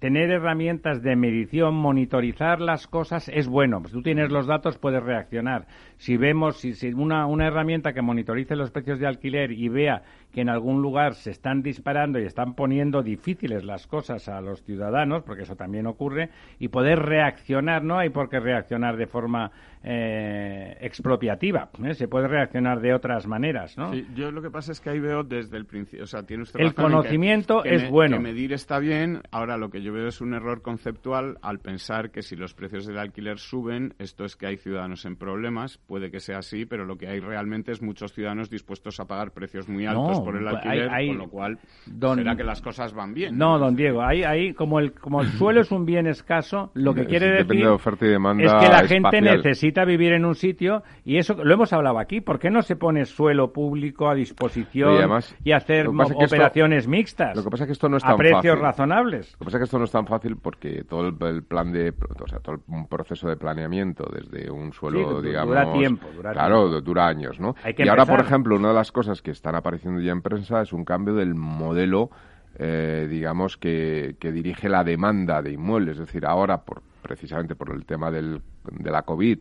tener 0.00 0.30
herramientas 0.30 1.02
de 1.02 1.16
medición, 1.16 1.74
monitorizar 1.74 2.60
las 2.60 2.86
cosas 2.86 3.28
es 3.28 3.48
bueno. 3.48 3.80
Pues 3.80 3.92
tú 3.92 4.02
tienes 4.02 4.30
los 4.30 4.46
datos, 4.46 4.78
puedes 4.78 5.02
reaccionar. 5.02 5.66
Si 5.96 6.16
vemos, 6.16 6.58
si, 6.58 6.92
una, 6.92 7.26
una 7.26 7.46
herramienta 7.46 7.92
que 7.92 8.02
monitorice 8.02 8.56
los 8.56 8.70
precios 8.70 8.98
de 8.98 9.06
alquiler 9.06 9.52
y 9.52 9.68
vea 9.68 10.02
que 10.32 10.42
en 10.42 10.48
algún 10.48 10.82
lugar 10.82 11.14
se 11.14 11.30
están 11.30 11.62
disparando 11.62 12.18
y 12.18 12.24
están 12.24 12.54
poniendo 12.54 13.02
difíciles 13.02 13.64
las 13.64 13.86
cosas 13.86 14.28
a 14.28 14.40
los 14.40 14.62
ciudadanos, 14.62 15.22
porque 15.22 15.42
eso 15.42 15.56
también 15.56 15.86
ocurre, 15.86 16.30
y 16.58 16.68
poder 16.68 17.00
reaccionar, 17.00 17.82
no 17.82 17.98
hay 17.98 18.10
por 18.10 18.28
qué 18.28 18.40
reaccionar 18.40 18.96
de 18.96 19.06
forma 19.06 19.50
eh, 19.82 20.76
expropiativa, 20.80 21.70
¿eh? 21.84 21.94
se 21.94 22.08
puede 22.08 22.28
reaccionar 22.28 22.80
de 22.80 22.92
otras 22.92 23.26
maneras, 23.26 23.78
¿no? 23.78 23.92
Sí, 23.92 24.06
yo 24.14 24.30
lo 24.30 24.42
que 24.42 24.50
pasa 24.50 24.72
es 24.72 24.80
que 24.80 24.90
ahí 24.90 25.00
veo 25.00 25.22
desde 25.22 25.56
el 25.56 25.66
principio, 25.66 26.04
o 26.04 26.06
sea, 26.06 26.24
tiene 26.24 26.42
usted 26.42 26.60
El 26.60 26.74
conocimiento 26.74 27.64
es 27.64 27.88
bueno. 27.88 28.16
Que 28.16 28.22
medir 28.22 28.52
está 28.52 28.78
bien, 28.80 29.22
ahora 29.30 29.56
lo 29.56 29.70
que 29.70 29.80
yo 29.80 29.92
veo 29.92 30.08
es 30.08 30.20
un 30.20 30.34
error 30.34 30.62
conceptual 30.62 31.38
al 31.42 31.60
pensar 31.60 32.10
que 32.10 32.22
si 32.22 32.36
los 32.36 32.54
precios 32.54 32.86
del 32.86 32.98
alquiler 32.98 33.38
suben, 33.38 33.94
esto 33.98 34.24
es 34.24 34.36
que 34.36 34.46
hay 34.46 34.56
ciudadanos 34.56 35.04
en 35.04 35.16
problemas, 35.16 35.78
puede 35.78 36.10
que 36.10 36.20
sea 36.20 36.38
así, 36.38 36.66
pero 36.66 36.84
lo 36.84 36.96
que 36.96 37.08
hay 37.08 37.20
realmente 37.20 37.72
es 37.72 37.80
muchos 37.80 38.12
ciudadanos 38.12 38.50
dispuestos 38.50 38.98
a 39.00 39.06
pagar 39.06 39.30
precios 39.30 39.68
muy 39.68 39.86
altos 39.86 40.20
por 40.28 40.36
el 40.36 40.42
Pues 40.44 40.54
alquiler, 40.56 40.88
hay- 40.90 40.94
hay- 40.94 41.08
con 41.08 41.18
lo 41.18 41.28
cual 41.28 41.58
don- 41.86 42.18
será 42.18 42.36
que 42.36 42.44
las 42.44 42.60
cosas 42.60 42.92
van 42.92 43.14
bien. 43.14 43.36
No, 43.38 43.58
don 43.58 43.74
Diego, 43.76 44.02
ahí, 44.02 44.22
ahí 44.24 44.52
como, 44.54 44.78
el, 44.78 44.92
como 44.92 45.22
el 45.22 45.28
suelo 45.28 45.60
es 45.60 45.70
un 45.70 45.86
bien 45.86 46.06
escaso, 46.06 46.70
lo 46.74 46.94
que 46.94 47.06
quiere 47.06 47.26
depende 47.26 47.54
decir 47.54 47.64
de 47.66 47.70
oferta 47.72 48.06
y 48.06 48.08
demanda 48.08 48.44
es 48.44 48.52
que 48.54 48.68
la 48.72 48.86
gente 48.86 49.20
necesita 49.20 49.84
vivir 49.84 50.12
en 50.12 50.24
un 50.24 50.34
sitio 50.34 50.82
y 51.04 51.16
eso 51.16 51.34
lo 51.42 51.54
hemos 51.54 51.72
hablado 51.72 51.98
aquí. 51.98 52.20
¿Por 52.20 52.38
qué 52.38 52.50
no 52.50 52.62
se 52.62 52.76
pone 52.76 53.04
suelo 53.06 53.52
público 53.52 54.08
a 54.08 54.14
disposición 54.14 54.94
Y 54.94 54.98
además, 54.98 55.34
y 55.44 55.52
hacer 55.52 55.86
esto- 55.86 56.16
operaciones 56.18 56.86
mixtas 56.88 57.36
Lo 57.36 57.42
que 57.44 57.50
pasa 57.50 57.64
es 57.64 57.68
que 57.68 57.72
esto 57.72 57.88
no 57.88 57.96
es 57.96 58.04
a 58.04 58.08
tan 58.08 58.16
precios 58.16 58.42
fácil. 58.42 58.60
razonables? 58.60 59.32
Lo 59.32 59.38
que 59.38 59.44
pasa 59.46 59.56
es 59.56 59.60
que 59.60 59.64
esto 59.64 59.78
no 59.78 59.84
es 59.84 59.90
tan 59.92 60.06
fácil 60.06 60.36
porque 60.36 60.84
todo 60.84 61.08
el, 61.08 61.16
el 61.34 61.42
plan 61.42 61.72
de, 61.72 61.92
o 62.22 62.28
sea, 62.28 62.40
todo 62.40 62.56
el 62.56 62.60
un 62.68 62.86
proceso 62.86 63.28
de 63.28 63.36
planeamiento 63.36 64.04
desde 64.12 64.50
un 64.50 64.72
suelo, 64.72 64.98
Sí, 64.98 65.04
du- 65.04 65.10
dura 65.16 65.22
digamos, 65.28 65.72
tiempo, 65.78 66.06
dura 66.14 66.32
claro, 66.32 66.64
tiempo. 66.68 66.80
dura 66.82 67.06
años, 67.06 67.40
¿no? 67.40 67.54
Hay 67.64 67.74
que 67.74 67.84
y 67.84 67.88
ahora, 67.88 68.04
por 68.06 68.20
ejemplo, 68.20 68.56
una 68.56 68.68
de 68.68 68.74
las 68.74 68.92
cosas 68.92 69.22
que 69.22 69.30
están 69.30 69.54
apareciendo 69.54 70.00
ya 70.00 70.07
en 70.12 70.22
prensa 70.22 70.62
es 70.62 70.72
un 70.72 70.84
cambio 70.84 71.14
del 71.14 71.34
modelo, 71.34 72.10
eh, 72.58 73.06
digamos 73.08 73.56
que, 73.56 74.16
que 74.18 74.32
dirige 74.32 74.68
la 74.68 74.84
demanda 74.84 75.42
de 75.42 75.52
inmuebles, 75.52 75.94
es 75.94 76.06
decir, 76.06 76.26
ahora 76.26 76.62
por 76.62 76.82
precisamente 77.02 77.54
por 77.54 77.70
el 77.70 77.86
tema 77.86 78.10
del, 78.10 78.42
de 78.70 78.90
la 78.90 79.02
COVID 79.02 79.38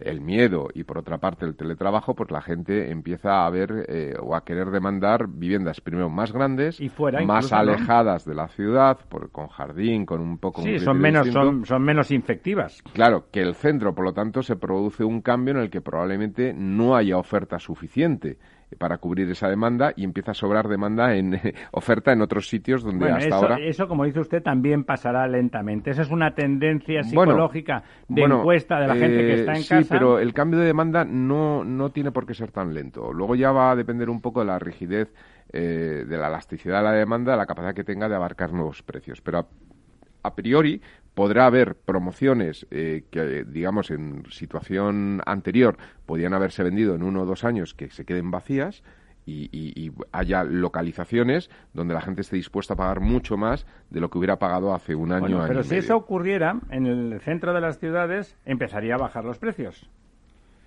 el 0.00 0.20
miedo 0.20 0.68
y 0.74 0.84
por 0.84 0.98
otra 0.98 1.18
parte 1.18 1.44
el 1.44 1.54
teletrabajo, 1.54 2.14
pues 2.14 2.30
la 2.30 2.40
gente 2.40 2.90
empieza 2.90 3.44
a 3.44 3.50
ver 3.50 3.84
eh, 3.88 4.14
o 4.20 4.34
a 4.34 4.44
querer 4.44 4.70
demandar 4.70 5.28
viviendas 5.28 5.80
primero 5.80 6.08
más 6.08 6.32
grandes, 6.32 6.80
Y 6.80 6.88
fuera 6.88 7.20
más 7.22 7.52
alejadas 7.52 8.24
de 8.24 8.34
la 8.34 8.48
ciudad, 8.48 8.98
por, 9.08 9.30
con 9.30 9.48
jardín, 9.48 10.06
con 10.06 10.20
un 10.20 10.38
poco 10.38 10.62
Sí, 10.62 10.78
son 10.78 10.98
menos, 10.98 11.26
distinto. 11.26 11.46
son, 11.46 11.66
son 11.66 11.82
menos 11.82 12.10
infectivas. 12.10 12.82
Claro, 12.94 13.26
que 13.30 13.40
el 13.40 13.54
centro, 13.54 13.94
por 13.94 14.04
lo 14.04 14.12
tanto, 14.12 14.42
se 14.42 14.56
produce 14.56 15.04
un 15.04 15.20
cambio 15.20 15.54
en 15.54 15.60
el 15.60 15.70
que 15.70 15.80
probablemente 15.80 16.54
no 16.54 16.96
haya 16.96 17.18
oferta 17.18 17.58
suficiente 17.58 18.38
para 18.78 18.98
cubrir 18.98 19.30
esa 19.30 19.48
demanda 19.48 19.92
y 19.96 20.04
empieza 20.04 20.30
a 20.30 20.34
sobrar 20.34 20.68
demanda 20.68 21.14
en 21.14 21.38
oferta 21.72 22.12
en 22.12 22.22
otros 22.22 22.48
sitios 22.48 22.82
donde 22.82 23.00
Bueno, 23.00 23.16
hasta 23.16 23.26
eso, 23.28 23.36
ahora 23.36 23.58
eso, 23.60 23.88
como 23.88 24.04
dice 24.04 24.20
usted, 24.20 24.42
también 24.42 24.84
pasará 24.84 25.26
lentamente. 25.26 25.90
Esa 25.90 26.02
es 26.02 26.10
una 26.10 26.34
tendencia 26.34 27.00
Bueno, 27.12 27.32
psicológica 27.32 27.82
de 28.08 28.20
bueno, 28.22 28.38
encuesta 28.40 28.80
de 28.80 28.86
la 28.86 28.94
gente 28.94 29.18
que 29.18 29.32
eh, 29.32 29.40
está 29.40 29.52
en 29.56 29.62
sí, 29.62 29.68
casa. 29.68 29.88
pero 29.94 30.18
el 30.18 30.32
cambio 30.32 30.58
de 30.60 30.66
demanda 30.66 31.04
no, 31.04 31.64
no 31.64 31.90
tiene 31.90 32.12
por 32.12 32.26
qué 32.26 32.34
ser 32.34 32.52
tan 32.52 32.72
lento. 32.74 33.12
Luego 33.12 33.34
ya 33.34 33.52
va 33.52 33.70
a 33.72 33.76
depender 33.76 34.08
un 34.10 34.20
poco 34.20 34.40
de 34.40 34.46
la 34.46 34.58
rigidez, 34.58 35.12
eh, 35.52 36.04
de 36.08 36.16
la 36.18 36.28
elasticidad 36.28 36.78
de 36.78 36.84
la 36.84 36.92
demanda, 36.92 37.32
de 37.32 37.38
la 37.38 37.46
capacidad 37.46 37.74
que 37.74 37.84
tenga 37.84 38.08
de 38.08 38.14
abarcar 38.14 38.52
nuevos 38.52 38.82
precios. 38.82 39.20
Pero 39.20 39.38
a, 39.38 39.46
a 40.22 40.34
priori 40.34 40.80
podrá 41.14 41.46
haber 41.46 41.74
promociones 41.76 42.66
eh, 42.70 43.04
que, 43.10 43.44
digamos, 43.44 43.90
en 43.90 44.24
situación 44.30 45.20
anterior 45.26 45.76
podían 46.06 46.34
haberse 46.34 46.62
vendido 46.62 46.94
en 46.94 47.02
uno 47.02 47.22
o 47.22 47.26
dos 47.26 47.44
años 47.44 47.74
que 47.74 47.90
se 47.90 48.04
queden 48.04 48.30
vacías. 48.30 48.82
Y, 49.26 49.48
y- 49.52 49.72
y 49.86 49.92
haya 50.12 50.42
localizaciones 50.44 51.50
donde 51.74 51.92
la 51.94 52.00
gente 52.00 52.22
esté 52.22 52.36
dispuesta 52.36 52.72
a 52.74 52.76
pagar 52.76 53.00
mucho 53.00 53.36
más 53.36 53.66
de 53.90 54.00
lo 54.00 54.08
que 54.10 54.16
hubiera 54.18 54.38
pagado 54.38 54.74
hace 54.74 54.94
un 54.94 55.12
año, 55.12 55.20
Bueno, 55.20 55.38
año 55.40 55.48
pero 55.48 55.62
si 55.62 55.76
eso 55.76 55.94
ocurriera 55.96 56.58
en 56.70 56.86
el 56.86 57.20
centro 57.20 57.52
de 57.52 57.60
las 57.60 57.78
ciudades, 57.78 58.36
empezaría 58.46 58.94
a 58.94 58.98
bajar 58.98 59.24
los 59.26 59.38
precios. 59.38 59.88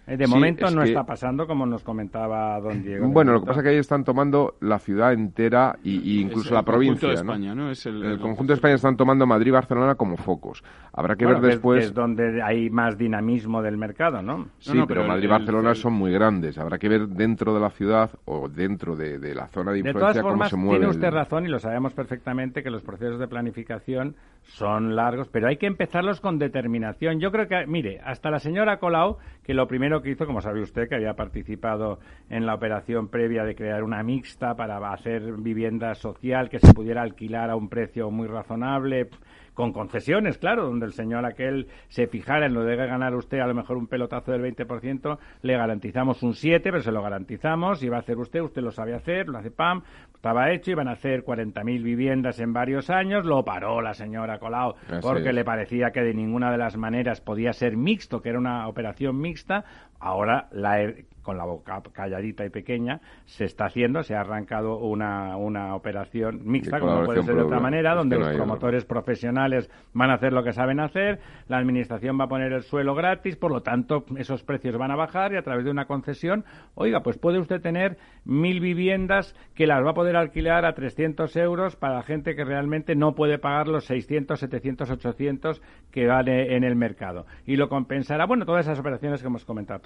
Eh, 0.06 0.18
De 0.18 0.26
Sí, 0.28 0.34
momento 0.34 0.66
es 0.68 0.76
no 0.76 0.82
que- 0.82 0.90
está 0.90 1.06
pasando 1.06 1.48
como 1.48 1.66
nos 1.66 1.82
comentaba 1.82 2.60
don 2.60 2.84
Diego. 2.84 3.08
Bueno, 3.08 3.32
lo 3.32 3.40
que 3.40 3.46
pasa 3.46 3.62
es 3.62 3.64
que 3.64 3.70
ahí 3.70 3.78
están 3.78 4.04
tomando 4.04 4.56
la 4.60 4.78
ciudad 4.78 5.14
entera 5.14 5.78
y, 5.82 6.00
y 6.00 6.20
incluso 6.22 6.48
Es 6.48 6.52
la 6.52 6.60
el 6.60 6.66
provincia. 6.66 7.08
conjunto 7.08 7.08
de 7.08 7.14
¿no? 7.26 7.32
España, 7.34 7.56
¿no? 7.56 7.72
Es 7.72 7.86
el- 7.86 8.04
el 8.04 8.20
conjunto 8.20 8.52
de 8.52 8.56
España 8.56 8.74
están 8.76 8.98
tomando 8.98 9.26
Madrid 9.26 9.48
y 9.48 9.52
Barcelona 9.52 9.96
como 9.96 10.18
focos. 10.18 10.62
Habrá 10.92 11.16
que 11.16 11.24
Bueno, 11.24 11.40
ver 11.40 11.52
después. 11.52 11.86
es 11.86 11.94
donde 11.94 12.42
hay 12.44 12.70
más 12.70 12.98
dinamismo 12.98 13.62
del 13.62 13.78
mercado, 13.78 14.22
¿no? 14.22 14.48
Sí, 14.60 14.72
no, 14.78 14.86
pero, 14.86 14.88
pero 14.88 15.02
el- 15.04 15.08
Madrid 15.08 15.24
y 15.24 15.26
el- 15.26 15.32
Barcelona 15.32 15.70
el- 15.70 15.76
son 15.78 15.94
muy 15.94 16.12
grandes. 16.12 16.58
Habrá 16.58 16.78
que 16.78 16.90
ver 16.90 17.08
dentro 17.08 17.54
de 17.54 17.62
la 17.62 17.70
ciudad 17.70 18.12
o 18.26 18.50
dentro 18.50 18.98
de, 18.98 19.20
de 19.20 19.34
la 19.34 19.48
zona 19.48 19.72
de 19.72 19.82
De 19.84 19.90
influencia 19.90 20.22
todas 20.22 20.32
formas, 20.32 20.52
cómo 20.52 20.64
se 20.64 20.66
mueve. 20.66 20.80
tiene 20.80 20.92
usted 20.92 21.08
el- 21.08 21.14
razón 21.14 21.46
y 21.46 21.48
lo 21.48 21.60
sabemos 21.60 21.94
perfectamente 21.94 22.62
que 22.62 22.70
los 22.70 22.82
procesos 22.84 23.20
de 23.20 23.28
planificación 23.30 24.16
son 24.44 24.96
largos, 24.96 25.30
pero 25.30 25.48
hay 25.48 25.58
que 25.58 25.68
empezarlos 25.68 26.22
con 26.22 26.38
determinación. 26.38 27.20
Yo 27.20 27.32
creo 27.32 27.48
que, 27.48 27.66
mire, 27.66 28.00
hasta 28.04 28.30
la 28.30 28.40
señora 28.40 28.78
Colau, 28.78 29.18
que 29.44 29.54
lo 29.54 29.68
primero 29.68 30.02
que 30.02 30.12
hizo, 30.12 30.26
como 30.26 30.42
sabe 30.42 30.62
usted, 30.62 30.88
que 30.88 30.96
había 30.96 31.16
participado 31.16 32.00
en 32.30 32.46
la 32.46 32.54
operación 32.54 33.08
previa 33.08 33.44
de 33.44 33.56
crear 33.56 33.84
una 33.84 34.04
mixta 34.04 34.56
para 34.56 34.78
hacer 34.94 35.34
vivienda 35.38 35.96
social 35.96 36.50
que 36.50 36.60
se 36.60 36.74
pudiera 36.74 37.02
alquilar 37.02 37.50
a 37.50 37.56
un 37.56 37.70
precio 37.70 38.12
muy 38.12 38.28
razonable, 38.28 39.10
con 39.54 39.72
concesiones, 39.72 40.38
claro, 40.38 40.66
donde 40.66 40.86
el 40.86 40.94
señor 40.94 41.26
aquel 41.26 41.68
se 41.88 42.08
fijara 42.08 42.46
en 42.46 42.54
lo 42.54 42.64
de 42.64 42.76
ganar 42.76 43.16
usted 43.16 43.40
a 43.40 43.48
lo 43.48 43.54
mejor 43.54 43.78
un 43.78 43.88
pelotazo 43.88 44.32
del 44.32 44.42
20%, 44.42 45.18
le 45.42 45.58
garantizamos 45.58 46.24
un 46.24 46.34
7, 46.34 46.72
pero 46.72 46.82
se 46.82 46.92
lo 46.92 47.02
garantizamos 47.02 47.84
y 47.84 47.90
va 47.90 47.98
a 47.98 48.00
hacer 48.00 48.18
usted, 48.18 48.42
usted 48.42 48.62
lo 48.62 48.72
sabe 48.72 48.94
hacer, 48.94 49.30
lo 49.30 49.38
hace 49.38 49.52
PAM, 49.52 49.84
estaba 50.14 50.52
hecho, 50.52 50.72
iban 50.72 50.88
a 50.88 50.94
hacer 50.94 51.24
40.000 51.24 51.84
viviendas 51.84 52.40
en 52.40 52.54
varios 52.54 52.90
años, 52.90 53.26
lo 53.26 53.44
paró 53.44 53.82
la 53.82 53.94
señora 53.94 54.40
Colau 54.40 54.76
Así 54.90 55.02
porque 55.02 55.30
es. 55.30 55.36
le 55.36 55.44
parecía 55.44 55.92
que 55.92 56.02
de 56.02 56.14
ninguna 56.14 56.52
de 56.52 56.58
las 56.58 56.78
maneras 56.78 57.22
podía 57.22 57.54
ser 57.54 57.76
mixto, 57.76 58.22
que 58.22 58.30
era 58.30 58.40
una 58.40 58.68
operación 58.68 59.20
mixta, 59.20 59.66
ahora 60.04 60.48
la 60.52 60.94
con 61.24 61.38
la 61.38 61.46
boca 61.46 61.82
calladita 61.92 62.46
y 62.46 62.50
pequeña 62.50 63.00
se 63.26 63.46
está 63.46 63.66
haciendo, 63.66 64.04
se 64.04 64.14
ha 64.14 64.20
arrancado 64.20 64.78
una, 64.78 65.38
una 65.38 65.74
operación 65.74 66.42
mixta, 66.44 66.80
como 66.80 67.06
puede 67.06 67.24
ser 67.24 67.36
de 67.36 67.44
otra 67.44 67.60
manera, 67.60 67.96
donde 67.96 68.20
los 68.20 68.30
promotores 68.36 68.86
profesionales 68.86 69.72
van 69.94 70.12
a 70.12 70.16
hacer 70.16 70.34
lo 70.34 70.44
que 70.44 70.52
saben 70.52 70.80
hacer, 70.80 71.20
la 71.48 71.58
administración 71.58 72.20
va 72.20 72.26
a 72.26 72.28
poner 72.28 72.52
el 72.52 72.62
suelo 72.62 72.94
gratis, 72.94 73.38
por 73.38 73.52
lo 73.52 73.62
tanto 73.62 74.04
esos 74.18 74.44
precios 74.44 74.78
van 74.78 74.92
a 74.92 74.96
bajar 74.96 75.34
y 75.34 75.38
a 75.38 75.42
través 75.42 75.66
de 75.66 75.72
una 75.72 75.86
concesión, 75.86 76.44
oiga, 76.76 77.02
pues 77.02 77.18
puede 77.18 77.40
usted 77.40 77.62
tener 77.62 77.98
mil 78.26 78.60
viviendas 78.60 79.34
que 79.56 79.66
las 79.66 79.84
va 79.84 79.92
a 79.92 79.96
poder 79.96 80.18
alquilar 80.18 80.66
a 80.66 80.74
300 80.74 81.36
euros 81.38 81.76
para 81.78 82.04
gente 82.04 82.36
que 82.36 82.44
realmente 82.44 82.96
no 82.96 83.16
puede 83.16 83.40
pagar 83.40 83.68
los 83.68 83.86
600, 83.86 84.40
700, 84.40 84.92
800 84.92 85.62
que 85.92 86.06
vale 86.06 86.58
en 86.58 86.66
el 86.66 86.76
mercado. 86.76 87.26
Y 87.46 87.56
lo 87.56 87.70
compensará, 87.70 88.26
bueno, 88.26 88.46
todas 88.46 88.66
esas 88.66 88.80
operaciones 88.80 89.22
que 89.22 89.28
hemos 89.28 89.46
comentado 89.46 89.80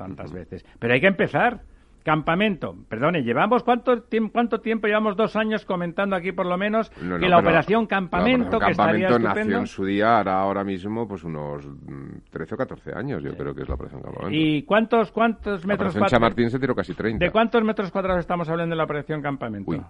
Pero 0.80 0.94
hay 0.94 1.02
que 1.02 1.08
empezar. 1.08 1.62
Campamento, 2.08 2.74
perdone, 2.88 3.22
llevamos 3.22 3.64
cuánto, 3.64 4.04
tiempo, 4.04 4.32
cuánto 4.32 4.62
tiempo, 4.62 4.88
llevamos 4.88 5.18
dos 5.18 5.36
años 5.36 5.66
comentando 5.66 6.16
aquí 6.16 6.32
por 6.32 6.46
lo 6.46 6.58
menos 6.58 6.90
No, 7.02 7.16
no, 7.16 7.20
que 7.20 7.28
la 7.28 7.38
operación 7.38 7.86
Campamento, 7.86 8.60
que 8.60 8.72
estaría 8.72 9.10
Campamento 9.10 9.28
estupendo. 9.28 9.50
nació 9.50 9.60
en 9.60 9.68
su 9.68 9.84
día, 9.84 10.18
hará 10.18 10.40
ahora 10.40 10.64
mismo 10.64 11.06
pues 11.06 11.26
unos 11.26 11.68
mm, 11.68 12.30
13 12.32 12.56
o 12.56 12.58
14 12.58 12.94
años, 12.96 13.22
yo 13.22 13.36
creo 13.36 13.54
que 13.54 13.64
es 13.64 13.68
la 13.68 13.76
operación 13.76 14.02
Campamento. 14.02 14.34
¿Y 14.34 14.64
cuántos, 14.64 15.12
cuántos 15.12 15.66
metros 15.66 15.92
cuadrados? 15.92 16.12
Chamartín 16.12 16.50
se 16.50 16.60
tiró 16.60 16.74
casi 16.74 16.94
30. 16.94 17.26
¿De 17.26 17.30
cuántos 17.30 17.62
metros 17.62 17.92
cuadrados 17.92 18.22
estamos 18.22 18.48
hablando 18.48 18.74
en 18.74 18.78
la 18.78 18.86
operación 18.86 19.22
Campamento? 19.22 19.70
Uy. 19.70 19.82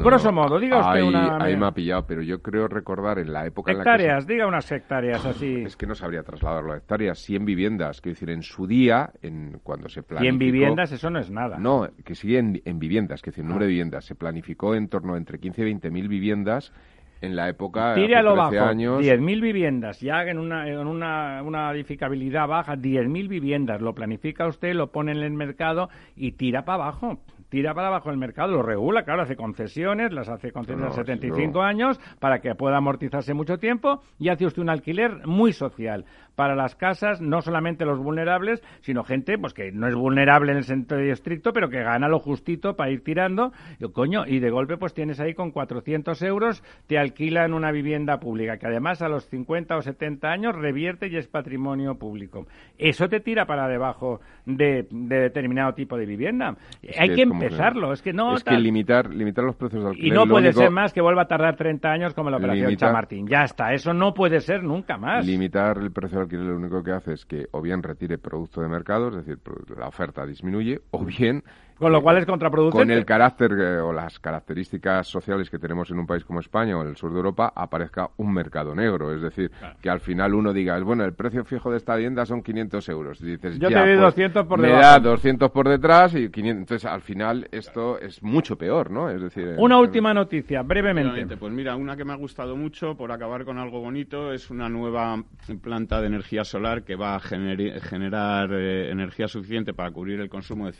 Grosso 0.00 0.32
modo, 0.32 0.58
diga 0.58 0.78
usted 0.78 1.00
ahí, 1.02 1.08
una... 1.08 1.44
Ahí 1.44 1.58
me 1.58 1.66
ha 1.66 1.72
pillado, 1.72 2.06
pero 2.06 2.22
yo 2.22 2.40
creo 2.40 2.68
recordar 2.68 3.18
en 3.18 3.34
la 3.34 3.44
época 3.44 3.72
en 3.72 3.78
la 3.78 3.84
que... 3.84 3.90
Hectáreas, 3.90 4.26
diga 4.26 4.46
unas 4.46 4.72
hectáreas 4.72 5.26
así. 5.26 5.64
Es 5.66 5.76
que 5.76 5.86
no 5.86 5.94
sabría 5.94 6.22
trasladarlo 6.22 6.72
a 6.72 6.78
hectáreas. 6.78 7.18
100 7.18 7.44
viviendas, 7.44 8.00
quiero 8.00 8.14
decir, 8.14 8.30
en 8.30 8.42
su 8.42 8.66
día, 8.66 9.10
en 9.20 9.60
cuando 9.62 9.90
se 9.90 10.02
planificó... 10.02 10.22
100 10.22 10.38
viviendas, 10.38 10.90
eso 10.90 11.10
no 11.10 11.18
es 11.18 11.30
nada. 11.30 11.58
No, 11.66 11.88
que 12.04 12.14
sí 12.14 12.36
en, 12.36 12.62
en 12.64 12.78
viviendas, 12.78 13.22
que 13.22 13.30
es 13.30 13.34
decir, 13.34 13.42
el 13.44 13.48
número 13.48 13.64
de 13.64 13.70
viviendas. 13.70 14.04
Se 14.04 14.14
planificó 14.14 14.74
en 14.74 14.88
torno 14.88 15.14
a 15.14 15.16
entre 15.16 15.40
15 15.40 15.62
y 15.62 15.64
20 15.64 15.90
mil 15.90 16.08
viviendas 16.08 16.72
en 17.20 17.36
la 17.36 17.48
época 17.48 17.94
Tire 17.94 18.14
hace 18.14 18.16
a 18.16 18.22
lo 18.22 18.34
13 18.34 18.56
bajo, 18.56 18.68
años. 18.68 19.02
10.000 19.02 19.40
viviendas, 19.40 20.00
ya 20.00 20.22
en 20.24 20.38
una, 20.38 20.68
en 20.68 20.86
una, 20.86 21.42
una 21.42 21.72
edificabilidad 21.72 22.46
baja, 22.46 22.76
10.000 22.76 23.28
viviendas, 23.28 23.80
lo 23.80 23.94
planifica 23.94 24.46
usted, 24.46 24.74
lo 24.74 24.92
pone 24.92 25.12
en 25.12 25.18
el 25.18 25.32
mercado 25.32 25.88
y 26.14 26.32
tira 26.32 26.64
para 26.64 26.84
abajo. 26.84 27.18
Tira 27.48 27.74
para 27.74 27.88
abajo 27.88 28.10
el 28.10 28.16
mercado, 28.16 28.52
lo 28.52 28.62
regula, 28.62 29.04
claro, 29.04 29.22
hace 29.22 29.36
concesiones, 29.36 30.12
las 30.12 30.28
hace 30.28 30.50
concesiones 30.50 30.88
No, 30.88 30.94
a 30.94 30.96
no, 30.96 31.04
75 31.04 31.52
no. 31.52 31.62
años 31.62 32.00
para 32.18 32.40
que 32.40 32.54
pueda 32.56 32.76
amortizarse 32.76 33.34
mucho 33.34 33.58
tiempo 33.58 34.02
y 34.18 34.30
hace 34.30 34.46
usted 34.46 34.62
un 34.62 34.68
alquiler 34.68 35.26
muy 35.26 35.52
social 35.52 36.04
para 36.36 36.54
las 36.54 36.76
casas, 36.76 37.20
no 37.20 37.40
solamente 37.42 37.84
los 37.84 37.98
vulnerables, 37.98 38.62
sino 38.82 39.02
gente 39.02 39.36
pues 39.38 39.54
que 39.54 39.72
no 39.72 39.88
es 39.88 39.94
vulnerable 39.94 40.52
en 40.52 40.58
el 40.58 40.64
sentido 40.64 41.00
estricto, 41.00 41.52
pero 41.52 41.68
que 41.68 41.82
gana 41.82 42.08
lo 42.08 42.18
justito 42.20 42.76
para 42.76 42.90
ir 42.90 43.02
tirando. 43.02 43.52
Y, 43.80 43.90
coño, 43.90 44.24
y 44.26 44.38
de 44.38 44.50
golpe 44.50 44.76
pues 44.76 44.94
tienes 44.94 45.18
ahí 45.18 45.34
con 45.34 45.50
400 45.50 46.20
euros, 46.22 46.62
te 46.86 46.98
alquilan 46.98 47.54
una 47.54 47.72
vivienda 47.72 48.20
pública, 48.20 48.58
que 48.58 48.66
además 48.66 49.02
a 49.02 49.08
los 49.08 49.26
50 49.28 49.76
o 49.76 49.82
70 49.82 50.28
años 50.30 50.54
revierte 50.54 51.08
y 51.08 51.16
es 51.16 51.26
patrimonio 51.26 51.96
público. 51.96 52.46
Eso 52.78 53.08
te 53.08 53.20
tira 53.20 53.46
para 53.46 53.66
debajo 53.66 54.20
de, 54.44 54.86
de 54.90 55.20
determinado 55.20 55.72
tipo 55.74 55.96
de 55.96 56.06
vivienda. 56.06 56.54
Es 56.82 57.00
Hay 57.00 57.14
que 57.14 57.22
empezarlo, 57.22 57.92
es 57.92 58.02
que 58.02 58.12
no... 58.12 58.36
es 58.36 58.44
que 58.44 58.58
limitar, 58.58 59.08
limitar 59.12 59.44
los 59.44 59.56
precios 59.56 59.82
de 59.82 59.88
alquiler. 59.90 60.12
Y 60.12 60.14
no 60.14 60.26
puede 60.26 60.48
único- 60.48 60.60
ser 60.60 60.70
más 60.70 60.92
que 60.92 61.00
vuelva 61.00 61.22
a 61.22 61.26
tardar 61.28 61.56
30 61.56 61.90
años 61.90 62.14
como 62.14 62.28
la 62.30 62.36
operación 62.36 62.76
Chamartín. 62.76 63.26
Ya 63.26 63.44
está, 63.44 63.72
eso 63.72 63.94
no 63.94 64.12
puede 64.12 64.40
ser 64.40 64.62
nunca 64.62 64.98
más. 64.98 65.26
Limitar 65.26 65.78
el 65.78 65.90
precio 65.90 66.20
de 66.20 66.25
alquiler 66.26 66.46
lo 66.46 66.56
único 66.56 66.82
que 66.82 66.92
hace 66.92 67.14
es 67.14 67.24
que 67.24 67.48
o 67.52 67.62
bien 67.62 67.82
retire 67.82 68.18
producto 68.18 68.60
de 68.60 68.68
mercado, 68.68 69.08
es 69.08 69.16
decir, 69.16 69.38
la 69.76 69.88
oferta 69.88 70.26
disminuye, 70.26 70.82
o 70.90 71.04
bien 71.04 71.42
Con 71.78 71.92
lo 71.92 71.98
eh, 71.98 72.02
cual 72.02 72.18
es 72.18 72.26
contraproducente. 72.26 72.82
con 72.84 72.90
el 72.90 73.04
carácter 73.04 73.52
eh, 73.52 73.78
o 73.80 73.92
las 73.92 74.18
características 74.18 75.06
sociales 75.06 75.50
que 75.50 75.58
tenemos 75.58 75.90
en 75.90 75.98
un 75.98 76.06
país 76.06 76.24
como 76.24 76.40
España 76.40 76.76
o 76.78 76.82
en 76.82 76.88
el 76.88 76.96
sur 76.96 77.10
de 77.12 77.16
Europa 77.18 77.52
aparezca 77.54 78.08
un 78.16 78.32
mercado 78.32 78.74
negro, 78.74 79.12
es 79.14 79.20
decir, 79.22 79.50
que 79.80 79.90
al 79.90 80.00
final 80.00 80.34
uno 80.34 80.52
diga, 80.52 80.78
bueno, 80.80 81.04
el 81.04 81.14
precio 81.14 81.44
fijo 81.44 81.70
de 81.70 81.76
esta 81.76 81.94
vivienda 81.96 82.24
son 82.26 82.42
500 82.42 82.88
euros. 82.88 83.20
Y 83.20 83.26
dices, 83.26 83.58
Yo 83.58 83.68
te 83.68 83.74
"Ya, 83.74 83.80
doy 83.80 83.88
pues, 83.96 84.00
200 84.00 84.46
por 84.46 84.58
me 84.58 84.68
debajo". 84.68 84.82
da 84.86 84.98
200 85.00 85.50
por 85.50 85.68
detrás 85.68 86.14
y 86.14 86.30
500. 86.30 86.60
Entonces, 86.60 86.84
al 86.90 87.00
final 87.02 87.48
esto 87.52 87.98
es 87.98 88.22
mucho 88.22 88.56
peor, 88.56 88.90
¿no? 88.90 89.10
Es 89.10 89.20
decir, 89.20 89.54
una 89.58 89.78
última 89.78 90.14
noticia, 90.14 90.62
brevemente. 90.62 91.36
Pues 91.36 91.52
mira, 91.52 91.76
una 91.76 91.96
que 91.96 92.04
me 92.04 92.12
ha 92.12 92.16
gustado 92.16 92.56
mucho, 92.56 92.96
por 92.96 93.12
acabar 93.12 93.44
con 93.44 93.58
algo 93.58 93.80
bonito, 93.80 94.32
es 94.32 94.50
una 94.50 94.68
nueva 94.68 95.22
planta 95.62 96.00
de 96.00 96.06
energía 96.06 96.44
solar 96.44 96.84
que 96.84 96.96
va 96.96 97.16
a 97.16 97.20
generar 97.20 98.50
eh, 98.52 98.90
energía 98.90 99.28
suficiente 99.28 99.74
para 99.74 99.90
cubrir 99.90 100.20
el 100.20 100.28
consumo 100.28 100.66
de 100.66 100.72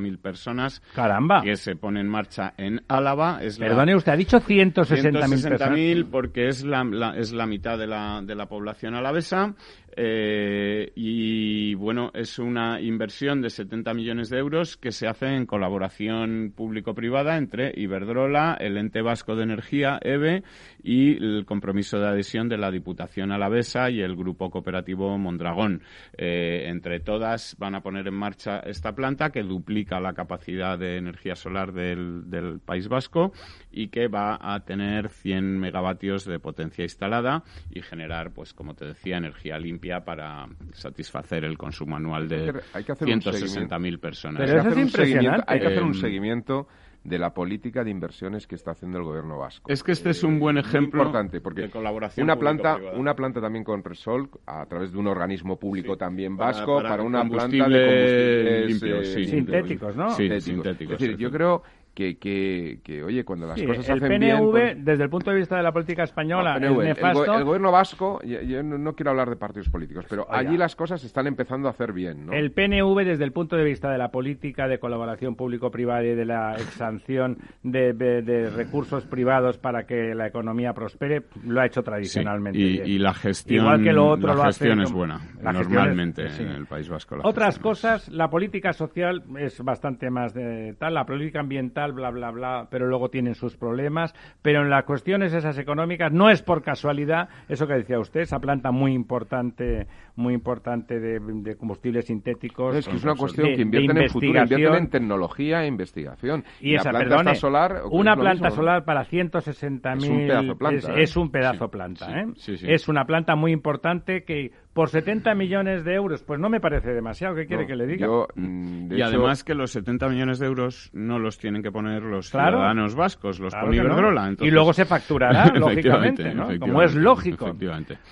160.000 0.00 0.18
personas. 0.20 0.82
Caramba. 0.94 1.42
Que 1.42 1.56
se 1.56 1.76
pone 1.76 2.00
en 2.00 2.08
marcha 2.08 2.54
en 2.56 2.82
Álava. 2.88 3.42
Es 3.42 3.58
Perdone, 3.58 3.94
usted 3.94 4.12
ha 4.12 4.16
dicho 4.16 4.38
160.000 4.38 5.58
160.000 5.58 6.10
porque 6.10 6.48
es 6.48 6.64
la, 6.64 7.14
es 7.16 7.32
la 7.32 7.46
mitad 7.46 7.78
de 7.78 7.86
la, 7.86 8.22
de 8.22 8.34
la 8.34 8.46
población 8.46 8.94
alavesa 8.94 9.54
eh, 9.96 10.92
y 10.94 11.74
bueno, 11.74 12.10
es 12.14 12.38
una 12.38 12.80
inversión 12.80 13.42
de 13.42 13.50
70 13.50 13.92
millones 13.94 14.30
de 14.30 14.38
euros 14.38 14.76
que 14.76 14.92
se 14.92 15.08
hace 15.08 15.26
en 15.26 15.46
colaboración 15.46 16.52
público-privada 16.56 17.36
entre 17.36 17.72
Iberdrola, 17.74 18.56
el 18.60 18.76
Ente 18.76 19.02
Vasco 19.02 19.34
de 19.34 19.42
Energía, 19.42 19.98
EVE, 20.02 20.42
y 20.82 21.16
el 21.22 21.44
compromiso 21.44 21.98
de 21.98 22.08
adhesión 22.08 22.48
de 22.48 22.58
la 22.58 22.70
Diputación 22.70 23.32
Alavesa 23.32 23.90
y 23.90 24.00
el 24.00 24.16
Grupo 24.16 24.50
Cooperativo 24.50 25.18
Mondragón. 25.18 25.82
Eh, 26.16 26.64
entre 26.68 27.00
todas 27.00 27.56
van 27.58 27.74
a 27.74 27.82
poner 27.82 28.06
en 28.06 28.14
marcha 28.14 28.60
esta 28.60 28.94
planta 28.94 29.30
que 29.30 29.42
duplica 29.42 30.00
la 30.00 30.14
capacidad 30.14 30.78
de 30.78 30.96
energía 30.96 31.34
solar 31.34 31.72
del, 31.72 32.30
del 32.30 32.60
País 32.60 32.88
Vasco 32.88 33.32
y 33.72 33.88
que 33.88 34.08
va 34.08 34.38
a 34.40 34.60
tener 34.60 35.08
100 35.08 35.58
megavatios 35.58 36.24
de 36.24 36.38
potencia 36.38 36.84
instalada 36.84 37.42
y 37.70 37.82
generar, 37.82 38.32
pues 38.32 38.54
como 38.54 38.74
te 38.74 38.86
decía, 38.86 39.16
energía 39.16 39.58
limpia 39.58 39.89
para 39.98 40.46
satisfacer 40.72 41.44
el 41.44 41.58
consumo 41.58 41.96
anual 41.96 42.28
de 42.28 42.52
160.000 42.52 43.98
personas. 43.98 44.42
Pero 44.46 44.60
eso 44.60 44.68
es 44.68 44.78
impresionante. 44.78 45.44
Hay 45.48 45.58
que 45.58 45.66
hacer 45.66 45.82
un 45.82 45.94
seguimiento 45.94 46.68
de 47.02 47.18
la 47.18 47.32
política 47.32 47.82
de 47.82 47.90
inversiones 47.90 48.46
que 48.46 48.54
está 48.54 48.72
haciendo 48.72 48.98
el 48.98 49.04
gobierno 49.04 49.38
vasco. 49.38 49.70
Es 49.70 49.82
que 49.82 49.92
este 49.92 50.10
es 50.10 50.22
un 50.22 50.38
buen 50.38 50.58
ejemplo 50.58 51.00
importante 51.00 51.40
porque 51.40 51.62
de 51.62 51.70
colaboración 51.70 52.24
una 52.24 52.36
planta 52.36 52.76
una 52.94 53.14
planta 53.14 53.40
también 53.40 53.64
con 53.64 53.82
Resol 53.82 54.28
a 54.46 54.66
través 54.66 54.92
de 54.92 54.98
un 54.98 55.06
organismo 55.06 55.58
público 55.58 55.96
también 55.96 56.36
vasco 56.36 56.82
para, 56.82 57.02
una 57.02 57.24
planta 57.24 57.68
de 57.68 58.66
combustibles 58.66 59.16
eh, 59.16 59.24
sintéticos, 59.24 59.96
¿no? 59.96 60.10
Sí, 60.10 60.28
sintéticos. 60.40 60.94
Es 60.94 61.00
decir, 61.00 61.16
yo 61.16 61.30
creo 61.30 61.62
que, 61.94 62.18
que, 62.18 62.80
que, 62.82 63.02
oye, 63.02 63.24
cuando 63.24 63.46
las 63.46 63.60
cosas 63.60 63.84
se 63.84 63.92
hacen 63.92 64.12
el 64.12 64.18
PNV, 64.18 64.54
bien, 64.54 64.84
desde 64.84 65.04
el 65.04 65.10
punto 65.10 65.30
de 65.30 65.36
vista 65.36 65.56
de 65.56 65.62
la 65.62 65.72
política 65.72 66.04
española, 66.04 66.56
el, 66.56 66.76
nefasto... 66.76 67.34
el, 67.34 67.44
gobierno 67.44 67.72
vasco, 67.72 68.20
yo, 68.22 68.62
no, 68.62 68.94
quiero 68.94 69.10
hablar 69.10 69.28
de 69.30 69.36
partidos 69.36 69.68
políticos, 69.68 70.06
pero 70.08 70.26
allí 70.30 70.56
las 70.56 70.76
cosas 70.76 71.00
se 71.00 71.06
están 71.06 71.26
empezando 71.26 71.68
a 71.68 71.72
hacer 71.72 71.92
bien, 71.92 72.26
¿no? 72.26 72.32
El 72.32 72.52
PNV, 72.52 73.04
desde 73.04 73.24
el 73.24 73.32
punto 73.32 73.56
de 73.56 73.64
vista 73.64 73.90
de 73.90 73.98
la 73.98 74.10
política 74.10 74.68
de 74.68 74.78
colaboración 74.78 75.34
público-privada 75.34 76.04
y 76.04 76.14
de 76.14 76.24
la 76.24 76.54
exsanción 76.54 77.38
de, 77.62 77.92
de, 77.92 78.50
recursos 78.50 79.04
privados 79.06 79.58
para 79.58 79.84
que 79.84 80.14
la 80.14 80.26
economía 80.26 80.72
prospere, 80.72 81.22
lo 81.44 81.60
ha 81.60 81.66
hecho 81.66 81.82
tradicionalmente 81.82 82.58
y, 82.58 82.80
y, 82.80 82.98
la 82.98 83.14
gestión, 83.14 83.64
Igual 83.64 83.82
que 83.82 83.92
lo 83.92 84.08
otro 84.08 84.28
la 84.28 84.34
lo 84.34 84.44
gestión 84.44 84.80
hace, 84.80 84.88
es 84.88 84.92
buena, 84.92 85.20
normalmente 85.42 86.26
en 86.26 86.48
el 86.48 86.66
País 86.66 86.88
Vasco. 86.88 87.16
Otras 87.22 87.58
cosas, 87.58 88.08
la 88.08 88.28
política 88.28 88.72
social 88.72 89.22
es 89.38 89.62
bastante 89.62 90.10
más 90.10 90.34
de 90.34 90.74
tal, 90.78 90.94
la 90.94 91.04
política 91.04 91.40
ambiental, 91.40 91.89
bla, 91.92 92.10
bla, 92.10 92.30
bla, 92.30 92.68
pero 92.70 92.86
luego 92.86 93.08
tienen 93.08 93.34
sus 93.34 93.56
problemas. 93.56 94.14
Pero 94.42 94.62
en 94.62 94.70
las 94.70 94.84
cuestiones 94.84 95.32
esas 95.32 95.58
económicas 95.58 96.12
no 96.12 96.30
es 96.30 96.42
por 96.42 96.62
casualidad 96.62 97.28
eso 97.48 97.66
que 97.66 97.74
decía 97.74 97.98
usted, 97.98 98.20
esa 98.20 98.38
planta 98.38 98.70
muy 98.70 98.92
importante, 98.92 99.86
muy 100.16 100.34
importante 100.34 100.98
de, 101.00 101.56
combustibles 101.56 102.06
sintéticos. 102.06 102.76
Es 102.76 102.88
que 102.88 102.96
es 102.96 103.04
una 103.04 103.14
cuestión 103.14 103.54
que 103.54 103.62
invierten 103.62 103.98
en 103.98 104.08
futuro, 104.08 104.42
invierten 104.42 104.74
en 104.74 104.90
tecnología 104.90 105.64
e 105.64 105.66
investigación. 105.66 106.44
Y, 106.60 106.74
esa, 106.74 106.90
planta 106.90 107.34
solar, 107.34 107.82
una 107.90 108.16
planta 108.16 108.50
solar 108.50 108.84
para 108.84 109.04
160.000 109.04 110.76
es, 110.76 110.88
es, 110.88 111.16
un 111.16 111.30
pedazo 111.30 111.68
planta, 111.68 112.20
¿eh? 112.20 112.26
es 112.46 112.88
una 112.88 113.04
planta 113.04 113.36
muy 113.36 113.52
importante 113.52 114.24
que 114.24 114.52
por 114.80 114.88
70 114.88 115.34
millones 115.34 115.84
de 115.84 115.92
euros, 115.92 116.22
pues 116.22 116.40
no 116.40 116.48
me 116.48 116.58
parece 116.58 116.94
demasiado. 116.94 117.34
¿Qué 117.34 117.46
quiere 117.46 117.66
que 117.66 117.76
le 117.76 117.86
diga? 117.86 118.08
Mm, 118.34 118.90
y 118.90 119.02
además 119.02 119.44
que 119.44 119.54
los 119.54 119.72
70 119.72 120.08
millones 120.08 120.38
de 120.38 120.46
euros 120.46 120.88
no 120.94 121.18
los 121.18 121.36
tienen 121.36 121.62
que 121.62 121.70
poner 121.70 122.02
los 122.02 122.30
ciudadanos 122.30 122.94
vascos, 122.94 123.40
los 123.40 123.54
pone 123.54 123.76
Iberdrola. 123.76 124.34
Y 124.40 124.50
luego 124.50 124.72
se 124.72 124.86
facturará, 124.86 125.48
lógicamente, 125.54 126.34
¿no? 126.34 126.48
Como 126.58 126.80
es 126.80 126.94
lógico. 126.94 127.54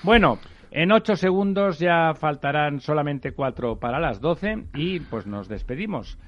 Bueno, 0.02 0.40
en 0.70 0.92
ocho 0.92 1.16
segundos 1.16 1.78
ya 1.78 2.12
faltarán 2.12 2.80
solamente 2.80 3.32
cuatro 3.32 3.78
para 3.78 3.98
las 3.98 4.20
12 4.20 4.64
y 4.74 5.00
pues 5.00 5.26
nos 5.26 5.48
despedimos. 5.48 6.18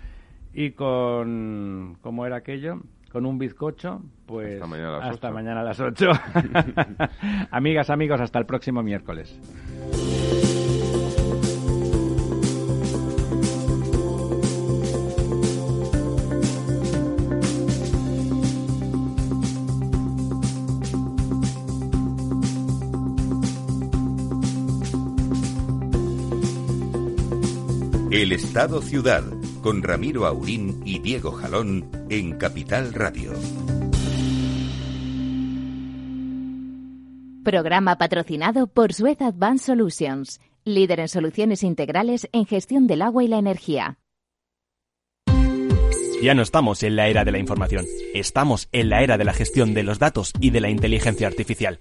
Y 0.55 0.71
con... 0.71 1.99
¿Cómo 2.01 2.25
era 2.25 2.37
aquello? 2.37 2.81
con 3.13 3.27
un 3.27 3.39
bizcocho, 3.39 4.03
pues 4.25 4.63
hasta 4.63 5.31
mañana 5.33 5.63
a 5.63 5.65
las 5.65 5.81
8. 5.81 6.11
Amigas, 7.51 7.91
amigos, 7.91 8.21
hasta 8.21 8.39
el 8.39 8.47
próximo 8.47 8.83
miércoles. 8.83 9.39
El 28.21 28.33
Estado 28.33 28.83
Ciudad 28.83 29.25
con 29.63 29.83
Ramiro 29.83 30.27
Aurín 30.27 30.83
y 30.85 30.99
Diego 30.99 31.33
Jalón 31.33 31.91
en 32.11 32.37
Capital 32.37 32.93
Radio. 32.93 33.33
Programa 37.43 37.97
patrocinado 37.97 38.67
por 38.67 38.93
Suez 38.93 39.23
Advanced 39.23 39.65
Solutions, 39.65 40.43
líder 40.67 41.01
en 41.01 41.09
soluciones 41.09 41.63
integrales 41.63 42.29
en 42.33 42.45
gestión 42.45 42.87
del 42.87 43.01
agua 43.01 43.25
y 43.25 43.29
la 43.29 43.39
energía. 43.39 43.97
Ya 46.23 46.35
no 46.35 46.43
estamos 46.43 46.83
en 46.83 46.97
la 46.97 47.09
era 47.09 47.25
de 47.25 47.33
la 47.33 47.39
información, 47.39 47.87
estamos 48.13 48.69
en 48.73 48.91
la 48.91 49.03
era 49.03 49.17
de 49.17 49.25
la 49.25 49.33
gestión 49.33 49.73
de 49.73 49.83
los 49.83 49.99
datos 49.99 50.35
y 50.41 50.51
de 50.51 50.61
la 50.61 50.69
inteligencia 50.69 51.27
artificial. 51.27 51.81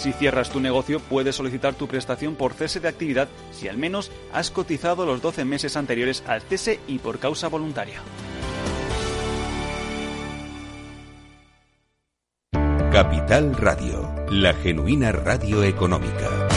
Si 0.00 0.14
cierras 0.14 0.48
tu 0.48 0.60
negocio, 0.60 0.98
puedes 0.98 1.36
solicitar 1.36 1.74
tu 1.74 1.86
prestación 1.86 2.34
por 2.34 2.54
cese 2.54 2.80
de 2.80 2.88
actividad 2.88 3.28
si 3.52 3.68
al 3.68 3.76
menos 3.76 4.10
has 4.32 4.50
cotizado 4.50 5.04
los 5.04 5.20
12 5.20 5.44
meses 5.44 5.76
anteriores 5.76 6.24
al 6.26 6.40
cese 6.40 6.80
y 6.88 7.00
por 7.00 7.18
causa 7.18 7.48
voluntaria. 7.48 8.00
Capital 12.90 13.54
Radio, 13.54 14.10
la 14.30 14.54
genuina 14.54 15.12
radio 15.12 15.64
económica. 15.64 16.49